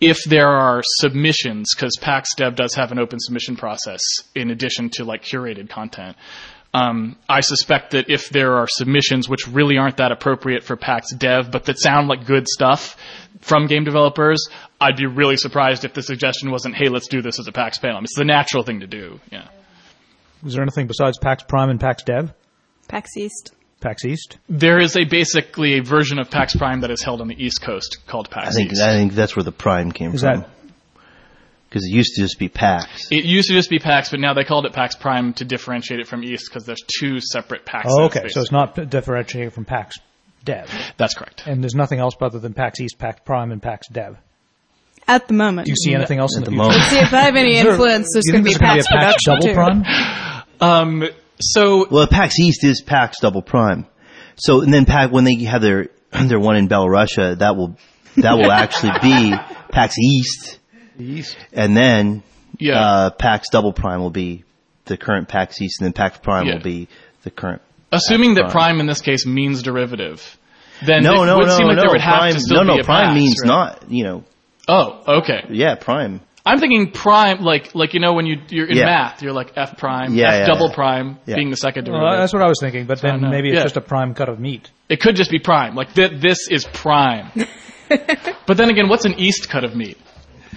if 0.00 0.24
there 0.24 0.48
are 0.48 0.82
submissions, 0.84 1.74
because 1.74 1.96
PAX 2.00 2.34
Dev 2.34 2.56
does 2.56 2.74
have 2.74 2.92
an 2.92 2.98
open 2.98 3.18
submission 3.20 3.56
process 3.56 4.00
in 4.34 4.50
addition 4.50 4.90
to 4.94 5.04
like 5.04 5.22
curated 5.22 5.70
content. 5.70 6.16
Um, 6.74 7.16
I 7.28 7.40
suspect 7.40 7.92
that 7.92 8.10
if 8.10 8.30
there 8.30 8.54
are 8.56 8.66
submissions 8.68 9.28
which 9.28 9.46
really 9.46 9.78
aren't 9.78 9.98
that 9.98 10.10
appropriate 10.10 10.64
for 10.64 10.76
PAX 10.76 11.14
Dev, 11.14 11.52
but 11.52 11.64
that 11.66 11.78
sound 11.78 12.08
like 12.08 12.26
good 12.26 12.48
stuff 12.48 12.96
from 13.40 13.68
game 13.68 13.84
developers, 13.84 14.48
I'd 14.80 14.96
be 14.96 15.06
really 15.06 15.36
surprised 15.36 15.84
if 15.84 15.94
the 15.94 16.02
suggestion 16.02 16.50
wasn't, 16.50 16.74
"Hey, 16.74 16.88
let's 16.88 17.06
do 17.06 17.22
this 17.22 17.38
as 17.38 17.46
a 17.46 17.52
PAX 17.52 17.78
panel." 17.78 18.00
It's 18.02 18.16
the 18.16 18.24
natural 18.24 18.64
thing 18.64 18.80
to 18.80 18.88
do. 18.88 19.20
Yeah. 19.30 19.46
Is 20.44 20.54
there 20.54 20.62
anything 20.62 20.86
besides 20.86 21.18
PAX 21.18 21.42
Prime 21.44 21.70
and 21.70 21.80
PAX 21.80 22.02
Dev? 22.02 22.32
PAX 22.88 23.16
East. 23.16 23.52
PAX 23.80 24.04
East? 24.04 24.38
There 24.48 24.78
is 24.78 24.96
a 24.96 25.04
basically 25.04 25.78
a 25.78 25.82
version 25.82 26.18
of 26.18 26.30
PAX 26.30 26.56
Prime 26.56 26.80
that 26.82 26.90
is 26.90 27.02
held 27.02 27.20
on 27.20 27.28
the 27.28 27.42
East 27.42 27.62
Coast 27.62 27.98
called 28.06 28.30
PAX 28.30 28.48
I 28.48 28.50
think 28.52 28.72
East. 28.72 28.82
I 28.82 28.94
think 28.94 29.12
that's 29.14 29.36
where 29.36 29.42
the 29.42 29.52
Prime 29.52 29.92
came 29.92 30.14
Is 30.14 30.20
from. 30.22 30.40
that 30.40 30.50
Because 31.68 31.84
it 31.84 31.90
used 31.94 32.14
to 32.16 32.22
just 32.22 32.38
be 32.38 32.48
PAX. 32.48 33.10
It 33.10 33.24
used 33.24 33.48
to 33.48 33.54
just 33.54 33.70
be 33.70 33.78
PAX, 33.78 34.10
but 34.10 34.20
now 34.20 34.34
they 34.34 34.44
called 34.44 34.66
it 34.66 34.72
PAX 34.72 34.96
Prime 34.96 35.32
to 35.34 35.44
differentiate 35.44 36.00
it 36.00 36.06
from 36.06 36.22
East 36.22 36.48
because 36.48 36.64
there's 36.66 36.82
two 36.98 37.20
separate 37.20 37.64
PAX. 37.64 37.88
Oh, 37.90 38.04
okay. 38.04 38.28
So 38.28 38.40
it's 38.40 38.52
not 38.52 38.74
differentiated 38.90 39.52
from 39.52 39.64
PAX 39.64 39.96
Dev. 40.44 40.70
That's 40.98 41.14
correct. 41.14 41.46
And 41.46 41.62
there's 41.62 41.74
nothing 41.74 41.98
else 42.00 42.14
other 42.20 42.38
than 42.38 42.52
PAX 42.54 42.80
East, 42.80 42.98
PAX 42.98 43.20
Prime, 43.24 43.50
and 43.50 43.62
PAX 43.62 43.88
Dev. 43.88 44.18
At 45.06 45.28
the 45.28 45.34
moment. 45.34 45.66
Do 45.66 45.72
you 45.72 45.76
see 45.76 45.94
anything 45.94 46.18
else 46.18 46.36
in 46.36 46.42
At 46.42 46.46
the, 46.46 46.50
the 46.50 46.56
future? 46.56 46.68
moment. 46.68 46.90
See 46.90 46.98
if 46.98 47.12
I 47.12 47.20
have 47.22 47.36
any 47.36 47.56
Is 47.56 47.62
there- 47.62 47.72
influence, 47.72 48.08
there's 48.12 48.24
do 48.24 48.32
going 48.32 48.44
to 48.44 48.50
be 48.50 48.54
there's 48.54 48.58
gonna 48.58 48.72
PAX 48.74 48.88
be 48.88 48.94
a 48.94 48.98
PAX 48.98 49.24
double 49.24 49.46
too. 49.48 49.54
prime? 49.54 49.84
Um, 50.60 51.08
so 51.40 51.86
Well, 51.90 52.06
PAX 52.06 52.38
East 52.38 52.64
is 52.64 52.80
PAX 52.80 53.18
Double 53.20 53.42
Prime. 53.42 53.86
So 54.36 54.62
and 54.62 54.72
then 54.72 54.84
PAX 54.84 55.12
when 55.12 55.24
they 55.24 55.36
have 55.44 55.62
their 55.62 55.88
their 56.12 56.40
one 56.40 56.56
in 56.56 56.68
Belarusia, 56.68 57.38
that 57.38 57.56
will 57.56 57.76
that 58.16 58.34
will 58.36 58.50
actually 58.52 58.92
be 59.02 59.34
PAX 59.70 59.98
East, 59.98 60.58
East. 60.98 61.36
and 61.52 61.76
then 61.76 62.22
yeah, 62.58 62.78
uh, 62.80 63.10
PAX 63.10 63.48
Double 63.50 63.72
Prime 63.72 64.00
will 64.00 64.10
be 64.10 64.44
the 64.86 64.96
current 64.96 65.28
PAX 65.28 65.60
East, 65.60 65.80
and 65.80 65.86
then 65.86 65.92
PAX 65.92 66.18
Prime 66.18 66.46
Yeah. 66.46 66.54
will 66.54 66.62
be 66.62 66.88
the 67.24 67.30
current. 67.30 67.62
assuming 67.92 68.34
that 68.34 68.42
Prime. 68.42 68.52
Prime 68.52 68.80
in 68.80 68.86
this 68.86 69.00
case 69.00 69.26
means 69.26 69.62
derivative, 69.62 70.38
then 70.86 71.02
No, 71.02 71.22
it 71.22 71.26
no, 71.26 71.38
would 71.38 71.46
no, 71.48 71.56
seem 71.56 71.66
like 71.66 71.76
no. 71.76 71.82
there 71.82 71.90
would 71.90 72.00
have 72.00 72.18
Prime, 72.18 72.34
to 72.34 72.40
still 72.40 72.64
no, 72.64 72.72
be 72.74 72.76
no. 72.78 72.82
a 72.82 72.84
Prime 72.84 73.06
PAX, 73.08 73.14
means 73.14 73.34
right? 73.42 73.48
not. 73.48 73.90
You 73.90 74.04
know, 74.04 74.24
Oh, 74.68 75.18
okay. 75.20 75.44
yeah, 75.50 75.74
Prime. 75.76 76.20
I'm 76.46 76.58
thinking 76.58 76.90
prime, 76.90 77.40
like 77.40 77.74
like 77.74 77.94
you 77.94 78.00
know 78.00 78.12
when 78.12 78.26
you 78.26 78.36
you're 78.50 78.66
in 78.68 78.76
Yeah. 78.76 78.84
math, 78.84 79.22
you're 79.22 79.32
like 79.32 79.52
f 79.56 79.78
prime, 79.78 80.12
Yeah, 80.14 80.26
f 80.26 80.32
yeah, 80.40 80.46
double 80.46 80.68
yeah. 80.68 80.74
prime 80.74 81.18
Yeah. 81.24 81.36
being 81.36 81.48
the 81.48 81.56
second 81.56 81.88
Well, 81.88 81.96
derivative. 82.00 82.20
that's 82.22 82.32
what 82.34 82.42
I 82.42 82.48
was 82.48 82.58
thinking, 82.60 82.84
but 82.84 83.02
I 83.02 83.12
then 83.12 83.22
know. 83.22 83.30
maybe 83.30 83.48
it's 83.48 83.56
Yeah. 83.56 83.62
just 83.62 83.78
a 83.78 83.80
prime 83.80 84.12
cut 84.12 84.28
of 84.28 84.38
meat. 84.38 84.70
It 84.90 85.00
could 85.00 85.16
just 85.16 85.30
be 85.30 85.38
prime. 85.38 85.74
Like 85.74 85.94
th- 85.94 86.20
this 86.20 86.48
is 86.50 86.66
prime. 86.66 87.30
but 88.46 88.56
then 88.58 88.68
again, 88.68 88.88
what's 88.90 89.06
an 89.06 89.14
east 89.18 89.48
cut 89.48 89.64
of 89.64 89.74
meat? 89.74 89.96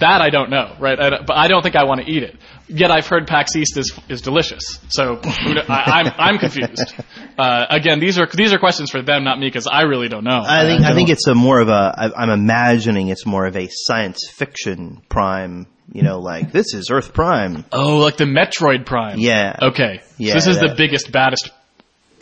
That 0.00 0.20
I 0.20 0.30
don't 0.30 0.50
know, 0.50 0.74
right? 0.78 0.98
I 0.98 1.10
don't- 1.10 1.26
but 1.26 1.36
I 1.36 1.48
don't 1.48 1.62
think 1.62 1.76
I 1.76 1.84
want 1.84 2.00
to 2.02 2.10
eat 2.10 2.22
it. 2.22 2.36
Yet 2.68 2.90
I've 2.90 3.06
heard 3.06 3.26
PAX 3.26 3.56
East 3.56 3.76
is 3.78 3.98
is 4.08 4.20
delicious. 4.20 4.78
So 4.88 5.16
who 5.16 5.54
kn- 5.54 5.64
I, 5.68 5.82
I'm 6.02 6.12
I'm 6.18 6.38
confused. 6.38 6.94
Uh, 7.38 7.66
again, 7.70 7.98
these 7.98 8.18
are 8.18 8.26
these 8.32 8.52
are 8.52 8.58
questions 8.58 8.90
for 8.90 9.00
them, 9.02 9.24
not 9.24 9.38
me, 9.38 9.46
because 9.46 9.66
I 9.66 9.82
really 9.82 10.08
don't 10.08 10.24
know. 10.24 10.42
I 10.44 10.64
think 10.64 10.82
I 10.82 10.88
don't- 10.88 10.96
think 10.96 11.08
it's 11.10 11.26
a 11.26 11.34
more 11.34 11.60
of 11.60 11.68
a. 11.68 11.94
I, 11.96 12.22
I'm 12.22 12.30
imagining 12.30 13.08
it's 13.08 13.24
more 13.26 13.46
of 13.46 13.56
a 13.56 13.68
science 13.70 14.28
fiction 14.30 15.00
Prime. 15.08 15.66
You 15.90 16.02
know, 16.02 16.18
like 16.18 16.52
this 16.52 16.74
is 16.74 16.90
Earth 16.92 17.14
Prime. 17.14 17.64
oh, 17.72 17.96
like 17.98 18.18
the 18.18 18.24
Metroid 18.26 18.84
Prime. 18.84 19.18
Yeah. 19.20 19.56
Okay. 19.62 20.02
Yeah, 20.18 20.32
so 20.32 20.34
this 20.34 20.46
is 20.48 20.58
the 20.60 20.74
biggest, 20.76 21.10
baddest 21.10 21.50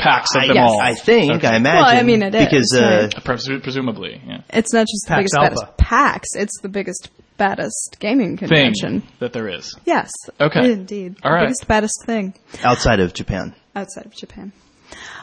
PAX 0.07 0.35
of 0.35 0.43
I, 0.43 0.47
them 0.49 0.57
yes. 0.57 0.71
all. 0.71 0.81
I 0.81 0.95
think. 0.95 1.33
Okay. 1.37 1.47
I 1.49 1.57
imagine. 1.57 1.83
Well, 1.83 1.99
I 1.99 2.03
mean, 2.03 2.23
it 2.23 2.33
because 2.33 2.73
is, 2.73 2.79
uh, 2.81 3.11
right. 3.15 3.25
Presumably, 3.63 4.21
yeah. 4.27 4.41
It's 4.51 4.73
not 4.73 4.87
just 4.87 5.05
the 5.07 5.09
PAX 5.09 5.19
biggest, 5.21 5.35
Alpha. 5.37 5.55
baddest 5.55 5.77
PAX, 5.79 6.29
it's 6.35 6.61
the 6.63 6.69
biggest, 6.69 7.11
baddest 7.37 7.97
gaming 8.01 8.37
Thing 8.37 8.49
convention. 8.49 9.03
that 9.21 9.33
there 9.33 9.49
is. 9.49 9.75
Yes. 9.85 10.11
Okay. 10.41 10.73
Indeed. 10.73 11.17
All 11.23 11.31
the 11.31 11.35
right. 11.35 11.43
biggest, 11.45 11.67
baddest 11.69 12.05
thing 12.07 12.35
outside 12.63 13.01
of 13.01 13.13
Japan. 13.15 13.55
outside 13.75 14.07
of 14.07 14.15
Japan. 14.15 14.53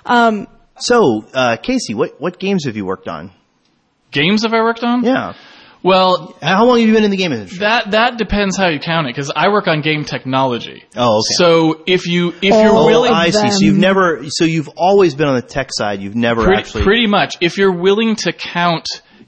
Um, 0.05 0.47
So, 0.79 1.25
uh, 1.33 1.57
Casey, 1.57 1.93
what 1.93 2.19
what 2.19 2.39
games 2.39 2.65
have 2.65 2.75
you 2.75 2.85
worked 2.85 3.07
on? 3.07 3.31
Games 4.11 4.43
have 4.43 4.53
I 4.53 4.61
worked 4.61 4.83
on? 4.83 5.03
Yeah. 5.03 5.33
Well, 5.83 6.33
How 6.41 6.65
long 6.65 6.79
have 6.79 6.87
you 6.87 6.93
been 6.93 7.03
in 7.03 7.11
the 7.11 7.17
game 7.17 7.33
industry? 7.33 7.59
that 7.59 7.91
that 7.91 8.17
depends 8.17 8.55
how 8.57 8.69
you 8.69 8.79
count 8.79 9.07
it, 9.07 9.09
because 9.15 9.29
I 9.35 9.49
work 9.49 9.67
on 9.67 9.81
game 9.81 10.05
technology. 10.05 10.83
Oh, 10.95 11.17
okay. 11.17 11.21
So 11.37 11.83
if 11.85 12.07
you 12.07 12.29
if 12.41 12.53
Oh, 12.53 12.63
you're 12.63 12.71
Oh, 12.73 12.85
willing, 12.85 13.11
I 13.13 13.29
see. 13.31 13.49
So 13.51 13.57
you've 13.59 13.73
them. 13.73 13.81
never, 13.81 14.23
so 14.29 14.45
you've 14.45 14.69
always 14.77 15.13
been 15.13 15.27
on 15.27 15.35
the 15.35 15.41
tech 15.41 15.69
side. 15.71 15.99
You've 16.01 16.15
never 16.15 16.43
pretty, 16.45 16.59
actually. 16.59 16.83
pretty 16.83 17.07
much, 17.07 17.35
if 17.41 17.57
you're 17.57 17.75
willing 17.75 18.15
to 18.17 18.31
count 18.31 18.87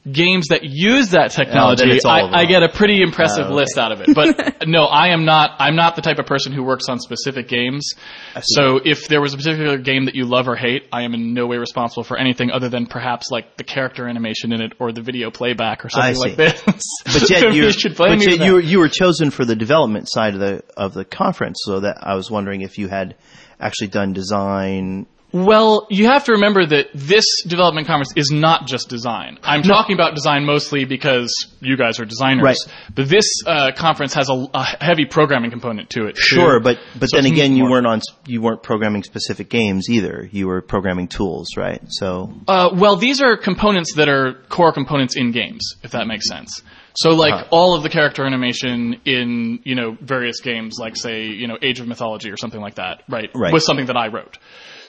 games 0.09 0.47
that 0.49 0.61
use 0.63 1.09
that 1.11 1.31
technology, 1.31 1.89
it's 1.89 2.05
all 2.05 2.25
of 2.25 2.31
them. 2.31 2.39
I, 2.39 2.43
I 2.43 2.45
get 2.45 2.63
a 2.63 2.69
pretty 2.69 3.01
impressive 3.01 3.45
Oh, 3.45 3.47
okay. 3.47 3.55
list 3.55 3.77
out 3.77 3.91
of 3.91 4.01
it. 4.01 4.13
But 4.13 4.67
no, 4.67 4.83
I 4.85 5.07
am 5.07 5.25
not. 5.25 5.51
I'm 5.59 5.75
not 5.75 5.95
the 5.95 6.01
type 6.01 6.19
of 6.19 6.25
person 6.25 6.53
who 6.53 6.63
works 6.63 6.85
on 6.89 6.99
specific 6.99 7.47
games. 7.47 7.93
So 8.41 8.79
if 8.83 9.07
there 9.07 9.21
was 9.21 9.33
a 9.33 9.37
particular 9.37 9.77
game 9.77 10.05
that 10.05 10.15
you 10.15 10.25
love 10.25 10.47
or 10.47 10.55
hate, 10.55 10.87
I 10.91 11.03
am 11.03 11.13
in 11.13 11.33
no 11.33 11.47
way 11.47 11.57
responsible 11.57 12.03
for 12.03 12.17
anything 12.17 12.51
other 12.51 12.69
than 12.69 12.85
perhaps 12.85 13.31
like 13.31 13.57
the 13.57 13.63
character 13.63 14.07
animation 14.07 14.53
in 14.53 14.61
it 14.61 14.73
or 14.79 14.91
the 14.91 15.01
video 15.01 15.31
playback 15.31 15.83
or 15.85 15.89
something 15.89 16.17
like 16.17 16.35
this. 16.35 16.61
But 17.05 17.29
yet, 17.29 17.41
you 17.53 17.71
but 17.97 18.19
yet 18.21 18.39
you, 18.39 18.53
were, 18.53 18.61
you 18.61 18.79
were 18.79 18.89
chosen 18.89 19.31
for 19.31 19.45
the 19.45 19.55
development 19.55 20.07
side 20.09 20.33
of 20.33 20.39
the 20.39 20.63
of 20.77 20.93
the 20.93 21.05
conference. 21.05 21.59
So 21.65 21.79
that 21.79 21.97
I 22.01 22.15
was 22.15 22.29
wondering 22.29 22.61
if 22.61 22.77
you 22.77 22.87
had 22.87 23.15
actually 23.59 23.87
done 23.87 24.13
design. 24.13 25.07
Well, 25.36 25.86
you 25.89 26.06
have 26.06 26.24
to 26.26 26.32
remember 26.32 26.65
that 26.65 26.88
this 26.93 27.26
development 27.45 27.88
conference 27.88 28.13
is 28.15 28.32
not 28.32 28.67
just 28.67 28.88
design. 28.88 29.38
I'm 29.43 29.63
talking 29.63 29.93
about 29.93 30.15
design 30.15 30.45
mostly 30.45 30.86
because 30.86 31.30
you 31.60 31.76
guys 31.76 32.00
are 32.00 32.06
designers. 32.06 32.41
Right. 32.41 32.58
But 32.95 33.10
this 33.10 33.26
uh, 33.45 33.71
conference 33.76 34.13
has 34.13 34.30
a, 34.30 34.48
a 34.54 34.63
heavy 34.63 35.04
programming 35.04 35.52
component 35.52 35.89
to 35.89 36.06
it. 36.06 36.15
too. 36.15 36.21
Sure, 36.21 36.62
but 36.62 36.80
but 36.98 37.08
So 37.08 37.17
then 37.17 37.30
again, 37.30 37.58
you 37.58 37.65
weren't 37.69 37.86
on 37.86 38.00
you 38.26 38.41
weren't 38.41 38.63
programming 38.63 39.04
specific 39.04 39.50
games 39.50 39.89
either. 39.89 40.30
You 40.32 40.48
were 40.48 40.62
programming 40.62 41.10
tools, 41.10 41.50
right? 41.58 41.82
So 41.89 42.32
Uh, 42.48 42.69
well, 42.74 42.95
these 42.95 43.21
are 43.21 43.36
components 43.36 43.95
that 43.95 44.08
are 44.08 44.36
core 44.48 44.71
components 44.71 45.17
in 45.17 45.32
games, 45.34 45.76
if 45.84 45.91
that 45.91 46.08
makes 46.08 46.30
sense. 46.30 46.62
So, 46.98 47.10
like 47.10 47.34
Uh-huh. 47.34 47.48
all 47.52 47.76
of 47.76 47.84
the 47.84 47.89
character 47.89 48.24
animation 48.26 49.02
in 49.04 49.60
you 49.65 49.76
know 49.76 49.98
various 50.00 50.39
games, 50.39 50.78
like 50.80 50.95
say 50.95 51.26
you 51.26 51.48
know 51.50 51.58
Age 51.62 51.82
of 51.82 51.88
Mythology 51.89 52.32
or 52.32 52.38
something 52.38 52.62
like 52.62 52.76
that, 52.76 53.04
right? 53.10 53.30
Right. 53.36 53.52
Was 53.52 53.65
something 53.65 53.88
that 53.88 53.98
I 53.98 54.08
wrote. 54.08 54.38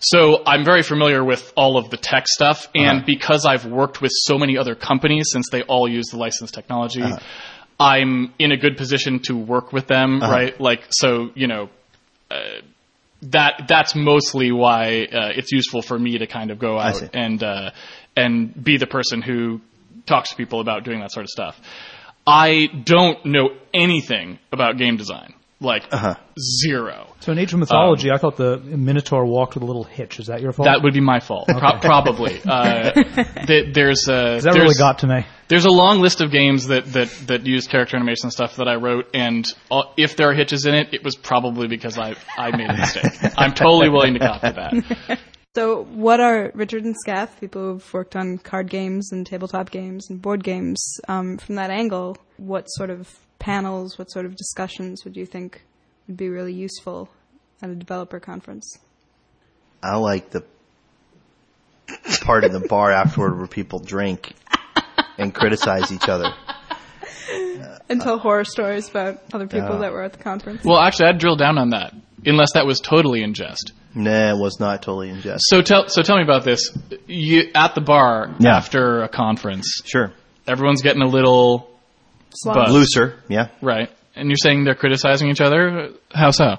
So 0.01 0.43
I'm 0.47 0.65
very 0.65 0.83
familiar 0.83 1.25
with 1.25 1.53
all 1.57 1.77
of 1.79 1.91
the 1.91 1.97
tech 1.97 2.27
stuff, 2.29 2.69
and 2.75 2.99
Uh-huh. 2.99 3.03
because 3.07 3.47
I've 3.47 3.65
worked 3.67 4.01
with 4.03 4.13
so 4.15 4.39
many 4.39 4.57
other 4.59 4.75
companies, 4.75 5.27
since 5.33 5.49
they 5.51 5.63
all 5.63 5.89
use 5.89 6.07
the 6.11 6.19
licensed 6.19 6.55
technology, 6.55 7.03
Uh-huh. 7.03 7.19
I'm 7.79 8.33
in 8.39 8.53
a 8.53 8.57
good 8.57 8.77
position 8.77 9.21
to 9.25 9.37
work 9.37 9.73
with 9.73 9.87
them, 9.87 10.23
Uh-huh. 10.23 10.33
right? 10.33 10.61
Like, 10.61 10.85
so 10.91 11.31
you 11.35 11.47
know, 11.47 11.69
uh, 12.31 12.37
that 13.23 13.65
that's 13.69 13.95
mostly 13.95 14.53
why 14.53 15.07
uh, 15.11 15.33
it's 15.35 15.51
useful 15.53 15.83
for 15.83 15.99
me 15.99 16.19
to 16.19 16.27
kind 16.27 16.51
of 16.51 16.59
go 16.59 16.79
out 16.79 17.03
and 17.15 17.43
uh, 17.43 17.71
and 18.17 18.53
be 18.63 18.77
the 18.77 18.87
person 18.87 19.23
who 19.23 19.61
talks 20.07 20.31
to 20.31 20.37
people 20.37 20.61
about 20.61 20.85
doing 20.85 21.01
that 21.01 21.11
sort 21.13 21.25
of 21.25 21.31
stuff. 21.31 21.59
I 22.27 22.67
don't 22.85 23.25
know 23.25 23.51
anything 23.73 24.39
about 24.53 24.77
game 24.79 24.97
design, 24.97 25.33
like 25.61 25.85
Uh-huh. 25.91 26.15
zero. 26.39 27.07
So 27.21 27.33
in 27.33 27.39
Age 27.39 27.53
of 27.55 27.59
Mythology, 27.61 28.11
I 28.11 28.19
thought 28.19 28.37
the 28.37 28.59
Minotaur 28.59 29.25
walked 29.25 29.55
with 29.55 29.63
a 29.63 29.67
little 29.67 29.85
hitch. 29.85 30.21
Is 30.21 30.27
that 30.27 30.41
your 30.43 30.53
fault? 30.53 30.67
That 30.67 30.83
would 30.83 30.93
be 30.93 31.01
my 31.01 31.19
fault, 31.21 31.49
Pro- 31.49 31.79
probably. 31.81 32.41
Uh, 32.47 32.91
th- 33.47 33.75
there's 33.75 34.07
a 34.09 34.41
that 34.41 34.43
there's, 34.43 34.57
really 34.57 34.75
got 34.79 34.99
to 35.01 35.07
me. 35.07 35.25
there's 35.49 35.65
a 35.65 35.71
long 35.71 36.01
list 36.01 36.21
of 36.21 36.31
games 36.31 36.67
that, 36.69 36.85
that, 36.93 37.09
that 37.27 37.47
use 37.47 37.67
character 37.67 37.97
animation 37.97 38.31
stuff 38.31 38.57
that 38.57 38.69
I 38.69 38.75
wrote, 38.77 39.07
and 39.15 39.47
uh, 39.71 39.83
if 39.97 40.17
there 40.17 40.29
are 40.31 40.35
hitches 40.35 40.67
in 40.67 40.75
it, 40.75 40.93
it 40.93 41.03
was 41.03 41.17
probably 41.17 41.69
because 41.69 41.97
I 41.99 42.15
I 42.37 42.55
made 42.57 42.69
a 42.69 42.77
mistake. 42.77 43.13
I'm 43.39 43.53
totally 43.55 43.89
willing 43.89 44.15
to 44.15 44.21
cop 44.21 44.41
to 44.43 44.53
that. 44.53 45.19
so, 45.57 45.85
what 45.85 46.21
are 46.21 46.51
Richard 46.55 46.85
and 46.85 46.95
Skaff, 47.07 47.41
people 47.41 47.63
who've 47.73 47.95
worked 47.95 48.15
on 48.15 48.39
card 48.39 48.69
games 48.69 49.11
and 49.13 49.27
tabletop 49.27 49.71
games 49.71 50.11
and 50.11 50.21
board 50.21 50.45
games, 50.45 50.99
um, 51.09 51.39
from 51.39 51.55
that 51.57 51.71
angle, 51.71 52.17
what 52.37 52.67
sort 52.67 52.91
of 52.91 53.09
panels, 53.39 53.99
what 53.99 54.11
sort 54.11 54.27
of 54.27 54.37
discussions 54.37 55.05
would 55.05 55.17
you 55.17 55.27
think 55.27 55.63
would 56.09 56.17
be 56.17 56.29
really 56.29 56.53
useful 56.55 57.09
at 57.63 57.71
a 57.71 57.75
developer 57.75 58.21
conference? 58.21 58.79
I 59.83 59.97
like 59.97 60.31
the 60.31 60.45
part 62.23 62.45
in 62.45 62.53
the 62.53 62.61
bar 62.69 62.91
afterward 62.91 63.37
where 63.39 63.47
people 63.47 63.79
drink 63.79 64.33
and 65.19 65.35
criticize 65.35 65.93
each 65.93 66.09
other. 66.09 66.33
And 67.89 68.01
tell 68.01 68.19
horror 68.19 68.43
stories 68.45 68.89
about 68.89 69.23
other 69.33 69.47
people 69.47 69.75
Yeah. 69.75 69.79
that 69.79 69.93
were 69.93 70.03
at 70.03 70.13
the 70.13 70.19
conference. 70.23 70.65
Well, 70.65 70.79
actually, 70.81 71.07
I'd 71.07 71.19
drill 71.19 71.37
down 71.37 71.57
on 71.57 71.71
that, 71.71 71.95
unless 72.25 72.53
that 72.55 72.67
was 72.67 72.81
totally 72.81 73.23
in 73.23 73.33
jest. 73.33 73.73
Nah, 73.95 74.33
it 74.35 74.39
was 74.39 74.59
not 74.59 74.83
totally 74.83 75.09
in 75.11 75.21
jest. 75.21 75.45
So 75.47 75.63
tell 75.63 75.89
so 75.89 76.03
tell 76.03 76.17
me 76.17 76.25
about 76.25 76.43
this. 76.43 76.77
You 77.07 77.49
at 77.55 77.77
the 77.77 77.81
bar 77.81 78.35
Yeah. 78.41 78.57
after 78.57 79.03
a 79.05 79.09
conference, 79.09 79.83
Sure. 79.85 80.13
everyone's 80.49 80.83
getting 80.83 81.03
a 81.03 81.07
little 81.07 81.71
Slobs. 82.37 82.59
Buzz. 82.71 82.73
Looser, 82.73 83.23
yeah. 83.29 83.49
right, 83.63 83.91
and 84.15 84.29
you're 84.29 84.37
saying 84.37 84.65
they're 84.65 84.75
criticizing 84.75 85.29
each 85.31 85.41
other. 85.41 85.91
How 86.13 86.31
so? 86.31 86.57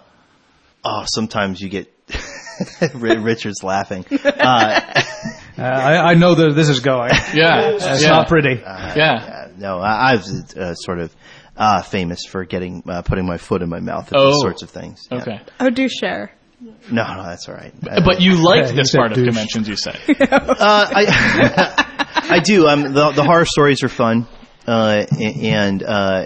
Oh, 0.83 1.03
sometimes 1.07 1.59
you 1.61 1.69
get 1.69 1.91
Richard's 2.93 3.63
laughing. 3.63 4.05
Uh, 4.23 5.03
Uh, 5.59 5.63
I, 5.63 6.11
I 6.11 6.13
know 6.13 6.35
that 6.35 6.53
this 6.53 6.69
is 6.69 6.81
going. 6.81 7.09
Yeah, 7.33 7.71
It's 7.73 8.03
yeah, 8.03 8.09
not 8.11 8.27
pretty. 8.27 8.61
yeah. 8.61 9.47
uh, 9.47 9.51
no, 9.57 9.79
I, 9.79 10.11
I 10.11 10.15
was 10.17 10.53
uh, 10.55 10.75
sort 10.75 10.99
of 10.99 11.15
uh, 11.57 11.81
famous 11.81 12.25
for 12.29 12.45
getting 12.45 12.83
uh, 12.87 13.01
putting 13.01 13.25
my 13.25 13.37
foot 13.39 13.63
in 13.63 13.69
my 13.69 13.79
mouth 13.79 14.13
at 14.13 14.19
Oh. 14.19 14.27
these 14.27 14.39
sorts 14.39 14.61
of 14.61 14.69
things. 14.69 15.07
Yeah. 15.11 15.17
Okay. 15.17 15.39
Oh, 15.59 15.71
do 15.71 15.89
share. 15.89 16.31
No, 16.61 16.71
no, 16.91 17.23
that's 17.23 17.49
all 17.49 17.55
right. 17.55 17.73
But 17.81 18.21
you 18.21 18.33
like 18.35 18.65
Yeah, 18.67 18.71
this 18.73 18.91
said 18.91 18.99
part 18.99 19.11
of 19.13 19.15
douche. 19.17 19.25
conventions, 19.25 19.67
you 19.67 19.75
say. 19.77 19.95
Uh, 20.19 20.87
I, 20.93 22.27
I 22.29 22.39
do. 22.39 22.67
Um, 22.67 22.93
the, 22.93 23.09
the 23.13 23.23
horror 23.23 23.45
stories 23.45 23.83
are 23.83 23.89
fun, 23.89 24.27
uh, 24.67 25.05
and 25.19 25.81
uh, 25.83 26.25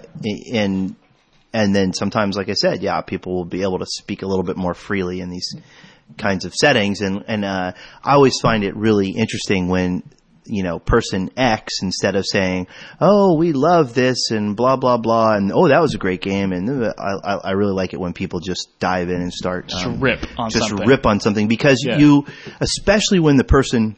and 0.51 0.95
and 1.53 1.75
then 1.75 1.93
sometimes, 1.93 2.37
like 2.37 2.49
I 2.49 2.53
said, 2.53 2.81
yeah, 2.81 3.01
people 3.01 3.35
will 3.35 3.45
be 3.45 3.61
able 3.63 3.79
to 3.79 3.85
speak 3.85 4.21
a 4.21 4.25
little 4.27 4.43
bit 4.43 4.57
more 4.57 4.73
freely 4.73 5.19
in 5.19 5.29
these 5.29 5.53
kinds 6.17 6.45
of 6.45 6.53
settings, 6.53 7.01
and 7.01 7.23
and 7.27 7.45
uh, 7.45 7.73
I 8.03 8.13
always 8.13 8.39
find 8.41 8.63
it 8.63 8.75
really 8.75 9.09
interesting 9.11 9.67
when 9.67 10.03
you 10.45 10.63
know 10.63 10.79
person 10.79 11.29
X 11.37 11.83
instead 11.83 12.15
of 12.15 12.25
saying, 12.25 12.67
"Oh, 12.99 13.37
we 13.37 13.53
love 13.53 13.93
this" 13.93 14.31
and 14.31 14.55
blah 14.55 14.75
blah 14.75 14.97
blah, 14.97 15.35
and 15.35 15.51
"Oh, 15.53 15.67
that 15.67 15.81
was 15.81 15.93
a 15.93 15.97
great 15.99 16.21
game," 16.21 16.51
and 16.51 16.83
uh, 16.83 16.93
I 16.97 17.33
I, 17.33 17.35
I 17.35 17.51
really 17.51 17.73
like 17.73 17.93
it 17.93 17.99
when 17.99 18.13
people 18.13 18.39
just 18.39 18.69
dive 18.79 19.09
in 19.09 19.21
and 19.21 19.31
start 19.31 19.67
Just 19.67 19.85
um, 19.85 19.99
rip 19.99 20.25
on 20.39 20.49
just 20.49 20.69
something. 20.69 20.87
rip 20.87 21.05
on 21.05 21.19
something 21.19 21.47
because 21.47 21.83
Yeah. 21.85 21.97
you, 21.99 22.25
especially 22.59 23.19
when 23.19 23.37
the 23.37 23.43
person 23.43 23.97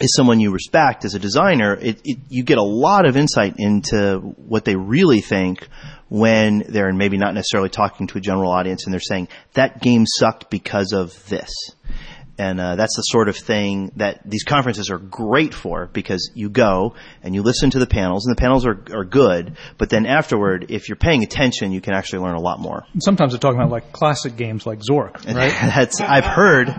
is 0.00 0.14
someone 0.14 0.40
you 0.40 0.50
respect 0.50 1.04
as 1.04 1.14
a 1.14 1.18
designer, 1.18 1.74
it, 1.74 2.00
it, 2.04 2.18
you 2.28 2.42
get 2.42 2.58
a 2.58 2.62
lot 2.62 3.06
of 3.06 3.16
insight 3.16 3.54
into 3.58 4.18
what 4.36 4.64
they 4.64 4.74
really 4.74 5.20
think 5.20 5.68
when 6.08 6.64
they're 6.68 6.92
maybe 6.92 7.18
not 7.18 7.34
necessarily 7.34 7.68
talking 7.68 8.06
to 8.08 8.18
a 8.18 8.20
general 8.20 8.50
audience 8.50 8.84
and 8.84 8.92
they're 8.92 9.00
saying 9.00 9.28
that 9.52 9.80
game 9.80 10.04
sucked 10.06 10.50
because 10.50 10.92
of 10.92 11.28
this. 11.28 11.52
And 12.40 12.58
uh, 12.58 12.76
that's 12.76 12.96
the 12.96 13.02
sort 13.02 13.28
of 13.28 13.36
thing 13.36 13.92
that 13.96 14.22
these 14.24 14.44
conferences 14.44 14.88
are 14.88 14.96
great 14.96 15.52
for 15.52 15.90
because 15.92 16.30
you 16.34 16.48
go 16.48 16.94
and 17.22 17.34
you 17.34 17.42
listen 17.42 17.68
to 17.72 17.78
the 17.78 17.86
panels, 17.86 18.24
and 18.24 18.34
the 18.34 18.40
panels 18.40 18.64
are, 18.64 18.82
are 18.94 19.04
good. 19.04 19.58
But 19.76 19.90
then 19.90 20.06
afterward, 20.06 20.70
if 20.70 20.88
you're 20.88 20.96
paying 20.96 21.22
attention, 21.22 21.70
you 21.70 21.82
can 21.82 21.92
actually 21.92 22.20
learn 22.20 22.36
a 22.36 22.40
lot 22.40 22.58
more. 22.58 22.86
And 22.94 23.02
sometimes 23.02 23.32
they're 23.32 23.38
talking 23.38 23.60
about 23.60 23.70
like 23.70 23.92
classic 23.92 24.36
games 24.36 24.64
like 24.64 24.78
Zork, 24.78 25.22
right? 25.34 25.52
That's 25.52 26.00
I've 26.00 26.24
heard, 26.24 26.74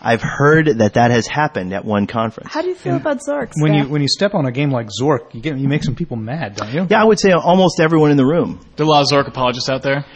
I've 0.00 0.22
heard 0.22 0.78
that 0.78 0.94
that 0.94 1.10
has 1.10 1.26
happened 1.26 1.74
at 1.74 1.84
one 1.84 2.06
conference. 2.06 2.50
How 2.50 2.62
do 2.62 2.68
you 2.68 2.74
feel 2.74 2.96
about 2.96 3.18
Zork? 3.18 3.52
when 3.56 3.74
you 3.74 3.88
when 3.88 4.00
you 4.00 4.08
step 4.08 4.32
on 4.32 4.46
a 4.46 4.50
game 4.50 4.70
like 4.70 4.88
Zork, 4.98 5.34
you 5.34 5.42
get 5.42 5.58
you 5.58 5.68
make 5.68 5.84
some 5.84 5.94
people 5.94 6.16
mad, 6.16 6.56
don't 6.56 6.72
you? 6.72 6.86
Yeah, 6.88 7.02
I 7.02 7.04
would 7.04 7.20
say 7.20 7.32
almost 7.32 7.80
everyone 7.80 8.12
in 8.12 8.16
the 8.16 8.24
room. 8.24 8.66
There 8.76 8.86
are 8.86 8.88
a 8.88 8.90
lot 8.90 9.02
of 9.02 9.08
Zork 9.08 9.28
apologists 9.28 9.68
out 9.68 9.82
there. 9.82 10.06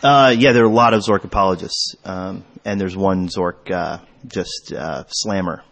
Uh, 0.00 0.32
yeah, 0.38 0.52
there 0.52 0.62
are 0.62 0.70
a 0.70 0.72
lot 0.72 0.94
of 0.94 1.00
Zork 1.00 1.24
apologists, 1.24 1.96
um, 2.04 2.44
and 2.64 2.80
there's 2.80 2.96
one 2.96 3.26
Zork 3.26 3.68
uh, 3.72 3.98
just 4.26 4.72
uh, 4.72 5.04
slammer. 5.08 5.62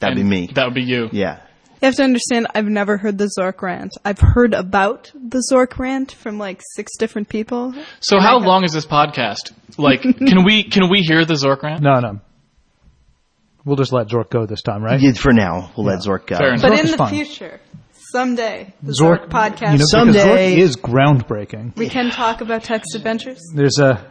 That'd 0.00 0.16
be 0.16 0.22
me. 0.24 0.48
That 0.54 0.64
would 0.66 0.74
be 0.74 0.82
you. 0.84 1.08
yeah. 1.12 1.40
You 1.82 1.86
have 1.86 1.94
to 1.96 2.02
understand, 2.04 2.46
I've 2.54 2.66
never 2.66 2.98
heard 2.98 3.16
the 3.16 3.30
Zork 3.38 3.62
rant. 3.62 3.92
I've 4.04 4.18
heard 4.18 4.52
about 4.52 5.10
the 5.14 5.42
Zork 5.50 5.78
rant 5.78 6.12
from 6.12 6.36
like 6.38 6.60
six 6.74 6.96
different 6.98 7.30
people. 7.30 7.74
So 8.00 8.20
how 8.20 8.38
I- 8.38 8.44
long 8.44 8.64
is 8.64 8.72
this 8.72 8.84
podcast? 8.84 9.52
Like, 9.78 10.02
can 10.02 10.44
we 10.44 10.64
can 10.64 10.90
we 10.90 11.00
hear 11.00 11.24
the 11.24 11.34
Zork 11.34 11.62
rant? 11.62 11.80
No, 11.82 12.00
no. 12.00 12.20
We'll 13.64 13.76
just 13.76 13.92
let 13.92 14.08
Zork 14.08 14.30
go 14.30 14.44
this 14.46 14.62
time, 14.62 14.82
right? 14.82 15.00
Yeah, 15.00 15.12
For 15.12 15.32
now, 15.32 15.70
we'll 15.76 15.86
let 15.86 16.00
Zork 16.00 16.26
go. 16.26 16.36
Fair 16.36 16.48
enough. 16.54 16.62
But 16.62 16.72
Zork 16.72 16.80
in 16.84 16.90
the 16.90 16.96
fine. 16.96 17.14
future, 17.14 17.60
someday, 18.12 18.74
the 18.82 18.92
Zork 18.92 19.28
Zork, 19.28 19.28
podcast, 19.30 19.72
You 19.72 19.78
know, 19.78 19.84
Someday- 19.86 20.54
Zork 20.56 20.58
is 20.58 20.76
groundbreaking. 20.76 21.76
we 21.76 21.88
can 21.88 22.10
talk 22.10 22.40
about 22.42 22.62
text 22.64 22.94
adventures. 22.94 23.40
There's 23.54 23.78
a 23.78 24.04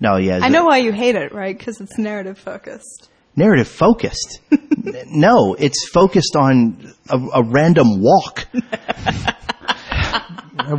No, 0.00 0.16
yeah. 0.16 0.40
I 0.42 0.48
know 0.48 0.64
why 0.64 0.78
you 0.78 0.92
hate 0.92 1.14
it, 1.16 1.32
right? 1.32 1.56
Because 1.56 1.80
it's 1.80 1.98
narrative 1.98 2.38
focused. 2.38 3.08
Narrative 3.36 3.68
focused. 3.68 4.40
No, 5.08 5.54
it's 5.58 5.88
focused 5.88 6.36
on 6.38 6.94
a, 7.10 7.18
a 7.18 7.42
random 7.42 8.00
walk. 8.00 8.46
what 8.52 8.66